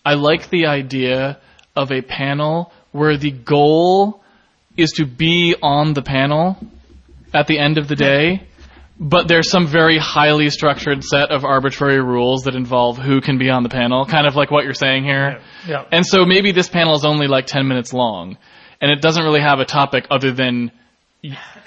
I 0.05 0.13
like 0.15 0.49
the 0.49 0.67
idea 0.67 1.39
of 1.75 1.91
a 1.91 2.01
panel 2.01 2.71
where 2.91 3.17
the 3.17 3.31
goal 3.31 4.23
is 4.75 4.91
to 4.93 5.05
be 5.05 5.55
on 5.61 5.93
the 5.93 6.01
panel 6.01 6.57
at 7.33 7.47
the 7.47 7.59
end 7.59 7.77
of 7.77 7.87
the 7.87 7.95
day. 7.95 8.43
But 9.01 9.29
there's 9.29 9.49
some 9.49 9.65
very 9.65 9.97
highly 9.97 10.49
structured 10.49 11.03
set 11.05 11.31
of 11.31 11.45
arbitrary 11.45 12.01
rules 12.01 12.43
that 12.43 12.55
involve 12.55 12.97
who 12.97 13.21
can 13.21 13.37
be 13.37 13.49
on 13.49 13.63
the 13.63 13.69
panel, 13.69 14.05
kind 14.05 14.27
of 14.27 14.35
like 14.35 14.51
what 14.51 14.65
you're 14.65 14.73
saying 14.73 15.05
here. 15.05 15.39
Yeah. 15.65 15.85
And 15.89 16.05
so 16.05 16.25
maybe 16.25 16.51
this 16.51 16.67
panel 16.67 16.95
is 16.95 17.05
only 17.05 17.27
like 17.27 17.45
10 17.45 17.65
minutes 17.65 17.93
long, 17.93 18.37
and 18.81 18.91
it 18.91 19.01
doesn't 19.01 19.23
really 19.23 19.39
have 19.39 19.59
a 19.59 19.65
topic 19.65 20.05
other 20.11 20.33
than 20.33 20.71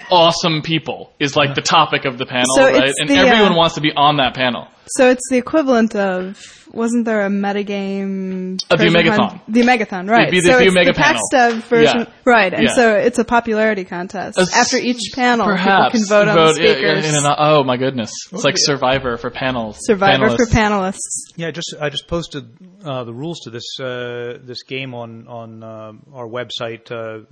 awesome 0.09 0.61
people 0.61 1.11
is 1.19 1.35
like 1.35 1.55
the 1.55 1.61
topic 1.61 2.05
of 2.05 2.17
the 2.17 2.25
panel, 2.25 2.55
So 2.55 2.71
right? 2.71 2.91
And 2.97 3.09
the, 3.09 3.15
everyone 3.15 3.53
uh, 3.53 3.57
wants 3.57 3.75
to 3.75 3.81
be 3.81 3.91
on 3.95 4.17
that 4.17 4.35
panel. 4.35 4.67
So 4.87 5.09
it's 5.09 5.27
the 5.29 5.37
equivalent 5.37 5.95
of 5.95 6.62
wasn't 6.73 7.05
there 7.05 7.25
a 7.25 7.29
metagame? 7.29 8.53
Of 8.69 8.79
the 8.79 8.89
treasure 8.89 8.97
Omegathon. 9.11 9.29
hunt- 9.29 9.41
The 9.47 9.61
Omegathon, 9.61 10.09
right? 10.09 10.31
be 10.31 10.39
the- 10.41 10.49
so 10.51 10.57
the 10.57 10.63
it's 10.65 10.71
Omega 10.71 10.91
the 10.93 10.97
PAX 10.99 11.19
panel. 11.31 11.51
Dev 11.55 11.63
version, 11.65 11.99
Yeah. 11.99 12.05
right? 12.25 12.53
And 12.53 12.63
Yeah. 12.63 12.73
so 12.75 12.95
it's 12.95 13.19
a 13.19 13.23
popularity 13.25 13.83
contest. 13.83 14.37
As- 14.39 14.53
After 14.53 14.77
each 14.77 15.11
panel, 15.13 15.45
Perhaps 15.45 15.93
people 15.93 15.99
can 15.99 16.07
vote, 16.09 16.27
on 16.27 16.35
the 16.55 16.61
yeah, 16.61 16.73
speakers. 16.73 17.09
in 17.09 17.25
an- 17.25 17.35
oh 17.37 17.63
my 17.63 17.77
goodness, 17.77 18.11
it's 18.31 18.43
like 18.43 18.55
Survivor 18.57 19.17
for 19.17 19.29
panels. 19.29 19.77
Survivor 19.81 20.27
panelists. 20.29 20.37
for 20.37 20.45
panelists. 20.47 20.97
Yeah, 21.35 21.47
I 21.47 21.51
just 21.51 21.73
I 21.79 21.89
just 21.89 22.07
posted 22.07 22.45
uh, 22.85 23.03
the 23.03 23.13
rules 23.13 23.39
to 23.41 23.49
this 23.49 23.79
uh, 23.79 24.37
this 24.43 24.63
game 24.63 24.93
on 24.93 25.27
on 25.27 25.63
uh, 25.63 25.91
our 26.13 26.27
website 26.27 26.91
uh, 26.91 27.25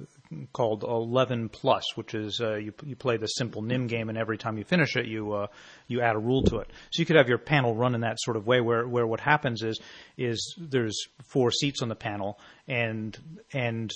called 0.53 0.83
Eleven 0.83 1.49
Plus, 1.49 1.83
which 1.95 2.13
is 2.13 2.39
uh, 2.41 2.55
you 2.55 2.73
you 2.85 2.95
play 2.95 3.17
the 3.17 3.27
simple 3.27 3.61
Nim 3.61 3.87
game, 3.87 4.09
and 4.09 4.17
every 4.17 4.37
time 4.37 4.57
you 4.57 4.63
finish 4.63 4.95
it, 4.95 5.05
you 5.05 5.33
uh, 5.33 5.47
you 5.87 6.01
add 6.01 6.15
a 6.15 6.19
rule 6.19 6.43
to 6.43 6.57
it. 6.57 6.69
So 6.91 7.01
you 7.01 7.05
could 7.05 7.15
have 7.15 7.29
your 7.29 7.37
panel 7.37 7.75
run 7.75 7.95
in 7.95 8.01
that 8.01 8.19
sort 8.19 8.37
of 8.37 8.47
way, 8.47 8.61
where 8.61 8.87
where 8.87 9.07
what 9.07 9.19
happens 9.19 9.63
is 9.63 9.79
is 10.17 10.55
there's 10.57 10.97
four 11.23 11.51
seats 11.51 11.81
on 11.81 11.89
the 11.89 11.95
panel, 11.95 12.39
and 12.71 13.17
and 13.53 13.91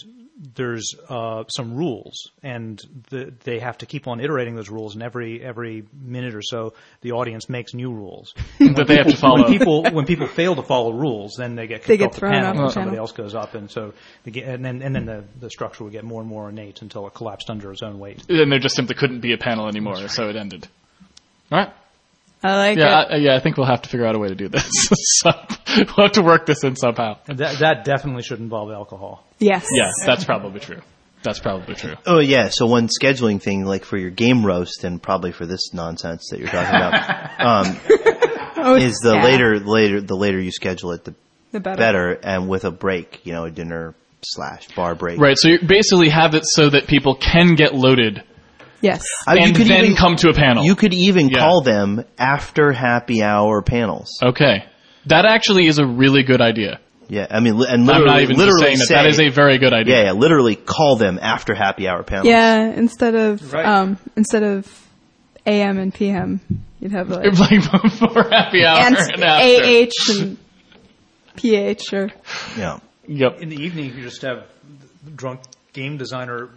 there's 0.56 0.94
uh, 1.08 1.46
some 1.48 1.76
rules, 1.76 2.30
and 2.44 2.82
the, 3.10 3.34
they 3.46 3.60
have 3.60 3.78
to 3.78 3.86
keep 3.86 4.06
on 4.06 4.20
iterating 4.20 4.54
those 4.56 4.70
rules, 4.70 4.94
and 4.94 5.02
every 5.02 5.42
every 5.42 5.86
minute 5.94 6.36
or 6.36 6.42
so, 6.42 6.74
the 7.02 7.14
audience 7.14 7.48
makes 7.48 7.74
new 7.74 7.90
rules 7.90 8.34
that 8.60 8.86
they 8.88 8.98
have 8.98 9.08
to 9.08 9.16
follow. 9.16 9.44
when 9.44 9.52
people 9.52 9.84
when 9.94 10.06
people 10.06 10.28
fail 10.28 10.54
to 10.56 10.62
follow 10.62 10.92
rules, 10.92 11.36
then 11.38 11.56
they 11.56 11.68
get 11.68 11.78
kicked 11.84 11.88
They 11.88 11.98
get 11.98 12.08
off 12.08 12.14
the 12.16 12.20
thrown 12.20 12.34
panel, 12.34 12.50
off 12.50 12.58
and 12.58 12.72
somebody 12.74 12.92
panel. 12.92 13.04
else 13.04 13.14
goes 13.14 13.34
up, 13.34 13.54
and 13.56 13.72
so 13.72 13.94
they 14.26 14.32
get, 14.32 14.46
and 14.48 14.64
then 14.66 14.82
and 14.82 14.94
then 14.94 15.06
the, 15.06 15.24
the 15.40 15.50
structure 15.50 15.86
would 15.86 15.94
get 15.94 16.04
more 16.04 16.20
and 16.20 16.30
more 16.30 16.50
innate 16.50 16.82
until 16.82 17.08
it 17.08 17.14
collapsed 17.14 17.50
under 17.50 17.72
its 17.72 17.82
own 17.82 17.98
weight. 17.98 18.22
and 18.28 18.52
there 18.52 18.60
just 18.60 18.76
simply 18.76 18.96
couldn't 18.96 19.22
be 19.22 19.32
a 19.32 19.38
panel 19.38 19.70
anymore, 19.70 20.06
so 20.10 20.28
it 20.28 20.36
ended. 20.36 20.68
All 21.50 21.60
right. 21.60 21.74
I 22.46 22.58
like 22.58 22.78
Yeah, 22.78 23.02
it. 23.02 23.08
I, 23.12 23.16
yeah. 23.18 23.36
I 23.36 23.40
think 23.40 23.58
we'll 23.58 23.68
have 23.68 23.82
to 23.84 23.90
figure 23.90 24.06
out 24.06 24.16
a 24.16 24.20
way 24.20 24.28
to 24.30 24.36
do 24.36 24.48
this. 24.48 24.70
so, 25.22 25.32
we'll 25.78 26.08
have 26.08 26.12
to 26.14 26.22
work 26.22 26.46
this 26.46 26.64
in 26.64 26.76
somehow. 26.76 27.18
That 27.28 27.60
that 27.60 27.86
definitely 27.86 28.24
should 28.24 28.40
involve 28.40 28.72
alcohol. 28.72 29.26
yes. 29.40 29.68
Yes, 29.74 29.94
that's 30.06 30.24
probably 30.26 30.60
true. 30.60 30.82
That's 31.24 31.40
probably 31.40 31.74
true. 31.74 31.96
Oh 32.06 32.20
yeah, 32.20 32.50
so 32.52 32.68
one 32.68 32.88
scheduling 32.88 33.42
thing, 33.42 33.66
like 33.66 33.84
for 33.84 33.98
your 33.98 34.12
game 34.12 34.46
roast, 34.46 34.84
and 34.84 35.02
probably 35.02 35.32
for 35.32 35.48
this 35.48 35.74
nonsense 35.74 36.30
that 36.30 36.40
you're 36.40 36.50
talking 36.50 36.76
about, 36.76 37.40
um, 37.68 37.80
Oh, 38.58 38.76
is 38.76 39.00
the 39.04 39.14
yeah. 39.16 39.24
later, 39.24 39.60
later, 39.60 40.02
the 40.02 40.16
later 40.16 40.40
you 40.40 40.52
schedule 40.52 40.92
it, 40.92 41.04
the 41.04 41.14
the 41.52 41.60
better. 41.60 41.78
better, 41.78 42.12
and 42.24 42.48
with 42.48 42.64
a 42.66 42.72
break, 42.72 43.26
you 43.26 43.34
know, 43.34 43.46
a 43.46 43.52
dinner 43.52 43.96
slash 44.24 44.68
bar 44.76 44.94
break. 44.96 45.20
Right. 45.20 45.36
So 45.38 45.50
you 45.50 45.60
basically 45.66 46.10
have 46.10 46.36
it 46.36 46.44
so 46.46 46.70
that 46.70 46.88
people 46.88 47.16
can 47.16 47.56
get 47.56 47.74
loaded 47.76 48.24
Yes. 48.82 49.04
I 49.28 49.36
mean, 49.36 49.56
and 49.56 49.56
then 49.56 49.96
come 49.96 50.16
to 50.18 50.30
a 50.30 50.34
panel. 50.34 50.64
You 50.66 50.76
could 50.76 50.94
even 50.94 51.30
Yeah. 51.30 51.40
call 51.40 51.62
them 51.62 52.04
after 52.18 52.72
happy 52.72 53.24
hour 53.24 53.62
panels. 53.62 54.10
okay. 54.24 54.66
That 55.08 55.26
actually 55.26 55.68
is 55.68 55.78
a 55.78 55.86
really 55.86 56.24
good 56.24 56.42
idea. 56.42 56.80
Yeah, 57.08 57.28
I 57.30 57.40
mean, 57.40 57.60
li- 57.60 57.68
and 57.70 57.82
I'm 57.82 57.86
literally, 57.86 58.06
not 58.08 58.22
even 58.24 58.36
literally 58.38 58.60
saying 58.64 58.78
that. 58.80 58.88
that 58.90 59.06
is 59.06 59.20
a 59.20 59.30
very 59.30 59.60
good 59.60 59.74
idea. 59.74 59.98
yeah, 59.98 60.04
yeah, 60.06 60.12
literally 60.14 60.56
call 60.56 60.96
them 60.96 61.20
after 61.22 61.54
happy 61.54 61.88
hour 61.88 62.02
panels. 62.02 62.26
Yeah, 62.28 62.72
instead 62.74 63.14
of 63.14 63.54
Right. 63.54 63.64
um, 63.66 63.98
instead 64.16 64.42
of 64.42 64.68
AM 65.46 65.78
and 65.78 65.94
PM, 65.94 66.40
you'd 66.80 66.94
have 66.94 67.10
like 67.10 67.26
It's 67.28 67.40
like 67.72 67.82
before 67.84 68.24
happy 68.32 68.66
hour 68.66 68.80
and 68.80 68.98
and, 68.98 69.24
after. 69.24 69.64
AH 69.64 70.22
and 70.22 70.38
PH 71.36 71.94
or 71.94 72.12
yeah. 72.58 72.80
Yep. 73.08 73.42
In 73.42 73.50
the 73.50 73.58
evening, 73.58 73.94
you 73.96 74.02
just 74.02 74.24
have 74.24 74.46
drunk 75.16 75.42
game 75.74 75.98
designer 75.98 76.50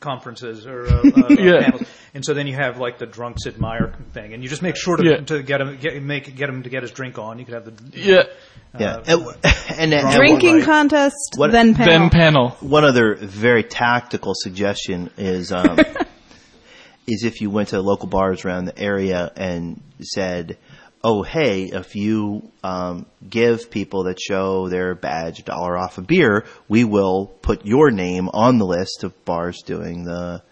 conferences 0.00 0.66
or 0.66 0.86
uh, 0.86 1.02
uh, 1.04 1.26
Yeah. 1.30 1.60
panels, 1.70 1.82
and 2.14 2.24
so 2.24 2.34
then 2.34 2.46
you 2.46 2.54
have 2.54 2.78
like 2.78 2.98
the 2.98 3.06
drunks 3.06 3.46
admire 3.46 3.94
thing, 4.12 4.32
and 4.34 4.42
you 4.42 4.48
just 4.48 4.62
make 4.62 4.76
sure 4.76 4.96
to, 4.96 5.04
Yeah. 5.04 5.16
to 5.18 5.42
get 5.42 5.60
him 5.60 5.76
get 5.78 6.02
make 6.02 6.34
get 6.36 6.48
him 6.48 6.62
to 6.64 6.70
get 6.70 6.82
his 6.82 6.90
drink 6.92 7.18
on. 7.18 7.38
You 7.38 7.44
could 7.44 7.54
have 7.54 7.64
the 7.64 7.98
Yeah. 7.98 8.22
Yeah, 8.78 8.96
Uh, 9.08 9.32
and, 9.78 9.92
and, 9.94 9.94
and 9.94 10.16
drinking 10.16 10.62
contest, 10.62 11.16
What- 11.36 11.50
then 11.50 11.74
panel. 11.74 11.90
Then 11.98 12.10
panel. 12.10 12.50
one 12.60 12.84
other 12.84 13.14
very 13.14 13.62
tactical 13.62 14.32
suggestion 14.36 15.10
is 15.16 15.50
um, 15.50 15.78
is 17.06 17.24
if 17.24 17.40
you 17.40 17.48
went 17.50 17.68
to 17.70 17.80
local 17.80 18.08
bars 18.08 18.44
around 18.44 18.66
the 18.66 18.78
area 18.78 19.30
and 19.36 19.80
said, 20.02 20.58
"Oh, 21.08 21.22
hey, 21.22 21.64
if 21.72 21.94
you 21.94 22.50
um, 22.64 23.06
give 23.28 23.70
people 23.70 24.04
that 24.04 24.18
show 24.20 24.68
their 24.68 24.94
badge 24.96 25.38
a 25.38 25.42
dollar 25.42 25.78
off 25.78 25.98
a 25.98 26.02
beer, 26.02 26.44
we 26.68 26.82
will 26.84 27.26
put 27.42 27.64
your 27.64 27.90
name 27.90 28.28
on 28.32 28.58
the 28.58 28.66
list 28.66 29.04
of 29.04 29.12
bars 29.24 29.62
doing 29.64 30.04
the." 30.04 30.42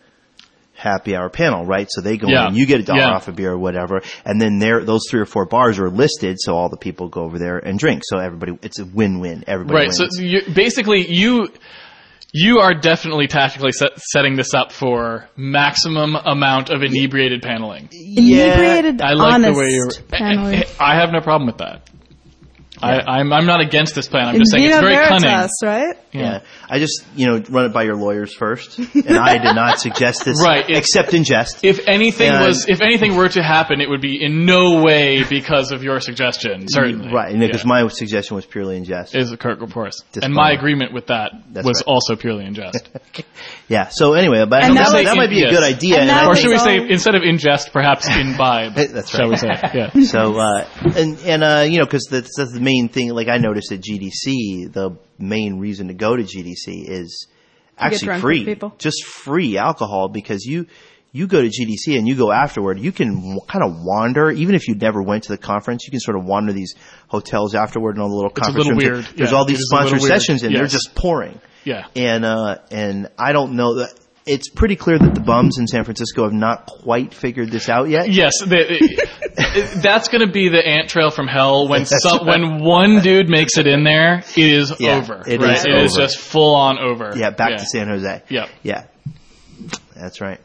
Happy 0.76 1.14
hour 1.14 1.28
panel, 1.30 1.64
right? 1.64 1.86
So 1.88 2.00
they 2.00 2.16
go 2.16 2.28
Yeah. 2.28 2.48
in, 2.48 2.56
you 2.56 2.66
get 2.66 2.80
a 2.80 2.82
dollar 2.82 3.02
Yeah. 3.02 3.14
off 3.14 3.28
a 3.28 3.32
beer 3.32 3.52
or 3.52 3.58
whatever, 3.58 4.02
and 4.24 4.40
then 4.40 4.58
there, 4.58 4.82
those 4.84 5.02
three 5.08 5.20
or 5.20 5.24
four 5.24 5.46
bars 5.46 5.78
are 5.78 5.88
listed, 5.88 6.36
so 6.40 6.56
all 6.56 6.68
the 6.68 6.76
people 6.76 7.08
go 7.08 7.22
over 7.22 7.38
there 7.38 7.58
and 7.58 7.78
drink. 7.78 8.02
So 8.04 8.18
everybody, 8.18 8.58
it's 8.60 8.80
a 8.80 8.84
win-win. 8.84 9.44
Everybody 9.46 9.76
Right. 9.76 9.92
wins. 9.96 10.44
So 10.44 10.52
basically, 10.52 11.06
you 11.08 11.46
you 12.36 12.58
are 12.58 12.74
definitely 12.74 13.28
tactically 13.28 13.70
set, 13.70 13.96
setting 14.00 14.34
this 14.34 14.52
up 14.54 14.72
for 14.72 15.28
maximum 15.36 16.16
amount 16.16 16.68
of 16.68 16.82
inebriated 16.82 17.42
paneling. 17.42 17.88
Inebriated, 17.92 19.00
I 19.00 19.12
like 19.12 19.34
honest 19.34 19.52
the 19.52 19.58
way 19.58 19.68
you're. 19.70 19.90
paneling. 20.08 20.64
I 20.80 20.96
have 20.98 21.10
no 21.12 21.20
problem 21.20 21.46
with 21.46 21.58
that. 21.58 21.88
I, 22.82 23.00
I'm 23.18 23.32
I'm 23.32 23.46
not 23.46 23.60
against 23.60 23.94
this 23.94 24.08
plan. 24.08 24.26
I'm 24.26 24.34
In 24.34 24.40
just 24.40 24.52
saying 24.52 24.66
it's 24.66 24.76
very 24.78 24.94
Veritas, 24.94 25.22
cunning. 25.60 25.86
right? 25.86 25.96
Yeah. 26.12 26.40
I 26.68 26.78
just, 26.80 27.04
you 27.16 27.26
know, 27.26 27.38
run 27.48 27.66
it 27.66 27.72
by 27.72 27.84
your 27.84 27.96
lawyers 27.96 28.34
first. 28.34 28.78
And 28.94 29.16
I 29.16 29.38
did 29.38 29.54
not 29.54 29.78
suggest 29.78 30.24
this. 30.24 30.40
Right, 30.42 30.64
it's- 30.64 30.78
Except 30.78 31.14
in 31.14 31.24
jest. 31.24 31.64
If 31.64 31.80
anything 31.86 32.30
And- 32.30 32.44
was, 32.46 32.68
if 32.68 32.80
anything 32.80 33.16
were 33.16 33.28
to 33.28 33.42
happen, 33.42 33.80
it 33.80 33.88
would 33.88 34.00
be 34.00 34.22
in 34.22 34.44
no 34.44 34.82
way 34.82 35.22
because 35.24 35.70
of 35.72 35.82
your 35.84 36.00
suggestion. 36.00 36.66
Certainly, 36.68 37.12
right. 37.12 37.38
Because 37.38 37.62
Yeah. 37.62 37.68
my 37.68 37.88
suggestion 37.88 38.34
was 38.36 38.44
purely 38.46 38.76
in 38.76 38.84
jest. 38.84 39.14
is 39.14 39.34
Kirk, 39.36 39.60
of 39.62 39.72
course, 39.72 40.02
Just 40.12 40.24
and 40.24 40.34
my 40.34 40.50
agreement 40.52 40.92
with 40.92 41.06
that 41.08 41.32
That's 41.52 41.66
was 41.66 41.78
right. 41.86 41.92
also 41.92 42.16
purely 42.16 42.44
in 42.44 42.54
jest. 42.54 42.88
yeah. 43.68 43.88
So 43.88 44.14
anyway, 44.14 44.44
but 44.48 44.64
And 44.64 44.76
that, 44.76 44.84
now 44.84 44.92
might- 44.92 45.00
it's- 45.00 45.14
that 45.14 45.16
might 45.16 45.30
be 45.30 45.42
a 45.44 45.50
good 45.50 45.62
idea. 45.62 46.00
And 46.00 46.10
and 46.10 46.28
or 46.28 46.34
should 46.34 46.50
we 46.50 46.58
say 46.58 46.78
instead 46.88 47.14
of 47.14 47.22
in 47.22 47.38
jest, 47.38 47.72
perhaps 47.72 48.08
imbibe? 48.08 48.74
That's 48.94 49.10
Shall 49.10 49.26
we 49.28 49.36
right. 49.36 49.60
say? 49.60 49.90
Yeah. 49.94 50.04
So, 50.04 50.36
uh, 50.38 50.66
and, 50.96 51.18
and, 51.24 51.44
uh, 51.44 51.64
you 51.68 51.78
know, 51.78 51.86
cause 51.86 52.06
that's, 52.10 52.36
that's 52.36 52.52
the 52.52 52.60
main 52.64 52.88
thing, 52.88 53.10
like 53.10 53.28
I 53.28 53.38
noticed 53.38 53.70
at 53.72 53.80
GDC, 53.80 54.72
the 54.72 54.96
main 55.18 55.58
reason 55.58 55.88
to 55.88 55.94
go 55.94 56.16
to 56.16 56.22
GDC 56.22 56.88
is 56.88 57.28
actually 57.78 58.20
free. 58.20 58.44
people. 58.44 58.74
Just 58.78 59.04
free 59.04 59.56
alcohol 59.58 60.08
because 60.08 60.44
you, 60.44 60.66
you 61.12 61.26
go 61.26 61.40
to 61.42 61.48
GDC 61.48 61.96
and 61.98 62.08
you 62.08 62.14
go 62.16 62.32
afterward, 62.32 62.78
you 62.80 62.90
can 62.92 63.14
w- 63.16 63.40
kind 63.48 63.64
of 63.64 63.72
wander, 63.82 64.30
even 64.30 64.54
if 64.54 64.66
you 64.68 64.74
never 64.74 65.02
went 65.02 65.24
to 65.24 65.32
the 65.32 65.38
conference, 65.38 65.84
you 65.86 65.90
can 65.90 66.00
sort 66.00 66.16
of 66.16 66.24
wander 66.24 66.52
these 66.52 66.74
hotels 67.08 67.54
afterward 67.54 67.94
and 67.96 68.02
all 68.02 68.08
the 68.08 68.14
little 68.16 68.30
a 68.30 68.34
conference 68.34 68.56
little 68.66 68.72
rooms. 68.72 68.82
weird. 69.06 69.16
There's 69.16 69.30
Yeah, 69.30 69.36
all 69.38 69.44
these 69.44 69.58
is 69.60 69.70
a 69.72 69.74
little 69.76 69.88
sponsored 69.90 70.08
weird. 70.08 70.20
sessions 70.20 70.42
and 70.42 70.54
they're 70.56 70.66
just 70.66 70.94
pouring. 70.94 71.40
Yeah. 71.64 71.86
And, 71.96 72.24
uh, 72.24 72.58
and 72.70 73.08
I 73.18 73.32
don't 73.32 73.54
know 73.54 73.76
that, 73.76 73.98
it's 74.26 74.48
pretty 74.48 74.76
clear 74.76 74.98
that 74.98 75.14
the 75.14 75.20
bums 75.20 75.58
in 75.58 75.66
San 75.66 75.84
Francisco 75.84 76.24
have 76.24 76.32
not 76.32 76.66
quite 76.66 77.12
figured 77.12 77.50
this 77.50 77.68
out 77.68 77.88
yet. 77.90 78.10
Yes, 78.10 78.32
the, 78.40 79.80
that's 79.82 80.08
going 80.08 80.26
to 80.26 80.32
be 80.32 80.48
the 80.48 80.66
ant 80.66 80.88
trail 80.88 81.10
from 81.10 81.26
hell. 81.26 81.68
When 81.68 81.84
some, 81.86 82.26
when 82.26 82.62
one 82.62 83.00
dude 83.00 83.28
makes 83.28 83.58
it 83.58 83.66
in 83.66 83.84
there, 83.84 84.18
it 84.18 84.38
is 84.38 84.72
Yeah, 84.80 84.96
over. 84.96 85.22
it 85.26 85.40
right? 85.40 85.56
is 85.58 85.64
It 85.66 85.74
is 85.74 85.92
over. 85.92 86.02
just 86.06 86.18
full 86.18 86.54
on 86.54 86.78
over. 86.78 87.12
Yeah, 87.16 87.30
back 87.30 87.58
to 87.58 87.66
San 87.66 87.88
Jose. 87.88 88.22
Yep. 88.28 88.48
Yeah. 88.62 88.84
That's 89.94 90.20
right. 90.20 90.40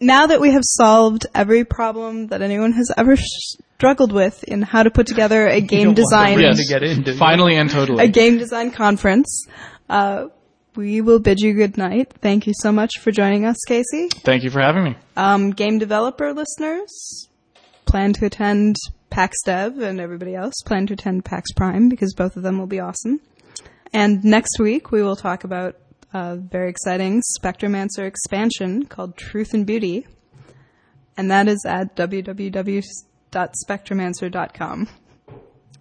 Now 0.00 0.26
that 0.26 0.40
we 0.40 0.52
have 0.52 0.62
solved 0.64 1.26
every 1.34 1.64
problem 1.64 2.28
that 2.28 2.40
anyone 2.40 2.72
has 2.72 2.90
ever 2.96 3.16
struggled 3.16 4.12
with 4.12 4.42
in 4.44 4.62
how 4.62 4.82
to 4.82 4.90
put 4.90 5.06
together 5.06 5.46
a 5.46 5.60
game 5.60 5.78
don't 5.80 5.86
want 5.88 5.96
the 5.96 6.02
design 6.02 6.40
Yes, 6.40 6.56
to 6.56 6.64
get 6.72 6.82
in, 6.82 7.18
finally 7.18 7.56
and 7.56 7.68
totally. 7.68 8.04
a 8.04 8.08
game 8.08 8.38
design 8.38 8.70
conference, 8.70 9.46
uh, 9.90 10.26
we 10.76 11.00
will 11.00 11.18
bid 11.18 11.40
you 11.40 11.54
good 11.54 11.76
night. 11.76 12.12
Thank 12.20 12.46
you 12.46 12.52
so 12.60 12.72
much 12.72 12.98
for 13.00 13.10
joining 13.10 13.44
us, 13.44 13.56
Casey. 13.66 14.08
Thank 14.08 14.42
you 14.42 14.50
for 14.50 14.60
having 14.60 14.84
me. 14.84 14.96
Um, 15.16 15.50
game 15.50 15.78
developer 15.78 16.32
listeners, 16.32 17.28
plan 17.86 18.12
to 18.14 18.26
attend 18.26 18.76
PAX 19.10 19.36
Dev 19.44 19.78
and 19.78 20.00
everybody 20.00 20.34
else 20.34 20.54
plan 20.64 20.86
to 20.86 20.94
attend 20.94 21.24
PAX 21.24 21.52
Prime 21.52 21.88
because 21.88 22.14
both 22.14 22.36
of 22.36 22.42
them 22.42 22.58
will 22.58 22.66
be 22.66 22.80
awesome. 22.80 23.20
And 23.92 24.24
next 24.24 24.58
week 24.60 24.92
we 24.92 25.02
will 25.02 25.16
talk 25.16 25.44
about 25.44 25.76
a 26.14 26.36
very 26.36 26.70
exciting 26.70 27.20
Spectromancer 27.38 28.06
expansion 28.06 28.86
called 28.86 29.16
Truth 29.16 29.54
and 29.54 29.66
Beauty. 29.66 30.06
And 31.16 31.30
that 31.30 31.48
is 31.48 31.64
at 31.66 31.96
www.spectromancer.com. 31.96 34.88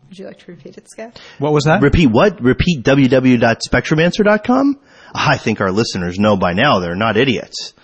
Would 0.09 0.17
you 0.17 0.25
like 0.25 0.39
to 0.39 0.51
repeat 0.51 0.75
it, 0.77 0.89
Scott? 0.89 1.21
What 1.37 1.53
was 1.53 1.65
that? 1.65 1.83
Repeat 1.83 2.07
what? 2.07 2.41
Repeat 2.41 2.83
www.spectromancer.com? 2.83 4.79
I 5.13 5.37
think 5.37 5.61
our 5.61 5.71
listeners 5.71 6.17
know 6.17 6.35
by 6.35 6.53
now 6.53 6.79
they're 6.79 6.95
not 6.95 7.15
idiots. 7.15 7.75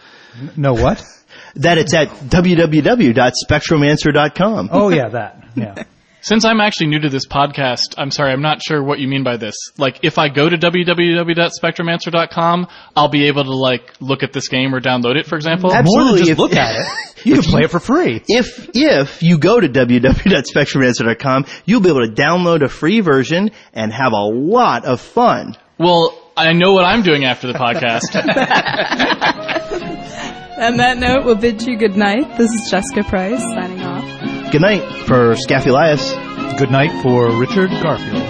No, 0.58 0.74
what? 0.74 1.04
That 1.58 1.78
it's 1.78 1.94
at 1.94 2.10
www.spectromancer.com. 2.10 4.70
Oh 4.74 4.90
yeah, 4.90 5.08
that. 5.10 5.48
Yeah. 5.56 5.84
Since 6.26 6.44
I'm 6.44 6.60
actually 6.60 6.88
new 6.88 7.00
to 7.02 7.10
this 7.10 7.28
podcast, 7.28 7.94
I'm 8.00 8.10
sorry, 8.10 8.34
I'm 8.34 8.42
not 8.42 8.60
sure 8.60 8.82
what 8.82 8.98
you 8.98 9.08
mean 9.08 9.24
by 9.24 9.38
this. 9.38 9.54
Like, 9.78 10.00
if 10.02 10.18
I 10.18 10.30
go 10.30 10.50
to 10.50 10.58
www.spectromancer.com, 10.58 12.68
I'll 12.96 13.10
be 13.10 13.28
able 13.28 13.44
to 13.44 13.56
like 13.56 13.94
look 14.02 14.24
at 14.24 14.34
this 14.34 14.48
game 14.48 14.74
or 14.74 14.82
download 14.82 15.18
it, 15.18 15.28
for 15.28 15.36
example. 15.36 15.72
Absolutely. 15.72 16.04
More 16.04 16.12
than 16.14 16.18
just 16.18 16.32
if- 16.32 16.40
look 16.40 16.56
at 16.56 16.78
it. 16.78 16.88
You 17.26 17.42
can 17.42 17.44
play 17.44 17.64
it 17.64 17.72
for 17.72 17.80
free. 17.80 18.22
If 18.28 18.70
if 18.76 19.24
you 19.24 19.40
go 19.40 19.60
to 19.60 19.68
www.spectromancer.com, 19.68 21.46
you'll 21.66 21.82
be 21.82 21.90
able 21.90 22.06
to 22.08 22.14
download 22.14 22.62
a 22.62 22.70
free 22.70 23.00
version 23.00 23.50
and 23.74 23.92
have 23.92 24.12
a 24.12 24.26
lot 24.26 24.86
of 24.86 25.02
fun. 25.02 25.58
Well, 25.80 26.16
I 26.38 26.54
know 26.54 26.74
what 26.74 26.86
I'm 26.86 27.02
doing 27.02 27.26
after 27.26 27.48
the 27.48 27.54
podcast. 27.54 28.14
On 30.60 30.78
that 30.78 31.00
note, 31.00 31.26
we'll 31.26 31.34
bid 31.36 31.64
you 31.64 31.78
good 31.78 31.98
night. 31.98 32.38
This 32.38 32.52
is 32.52 32.70
Jessica 32.70 33.04
Price 33.04 33.42
signing 33.42 33.82
off. 33.82 34.15
Good 34.56 34.62
night 34.62 35.06
for 35.06 35.36
Skaff 35.36 35.66
Elias. 35.68 36.14
Good 36.58 36.72
night 36.72 37.04
for 37.04 37.30
Richard 37.38 37.70
Garfield. 37.84 38.24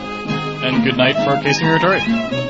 and 0.65 0.83
good 0.83 0.97
night 0.97 1.13
for 1.23 1.39
Casey 1.43 1.63
Muratori. 1.63 2.44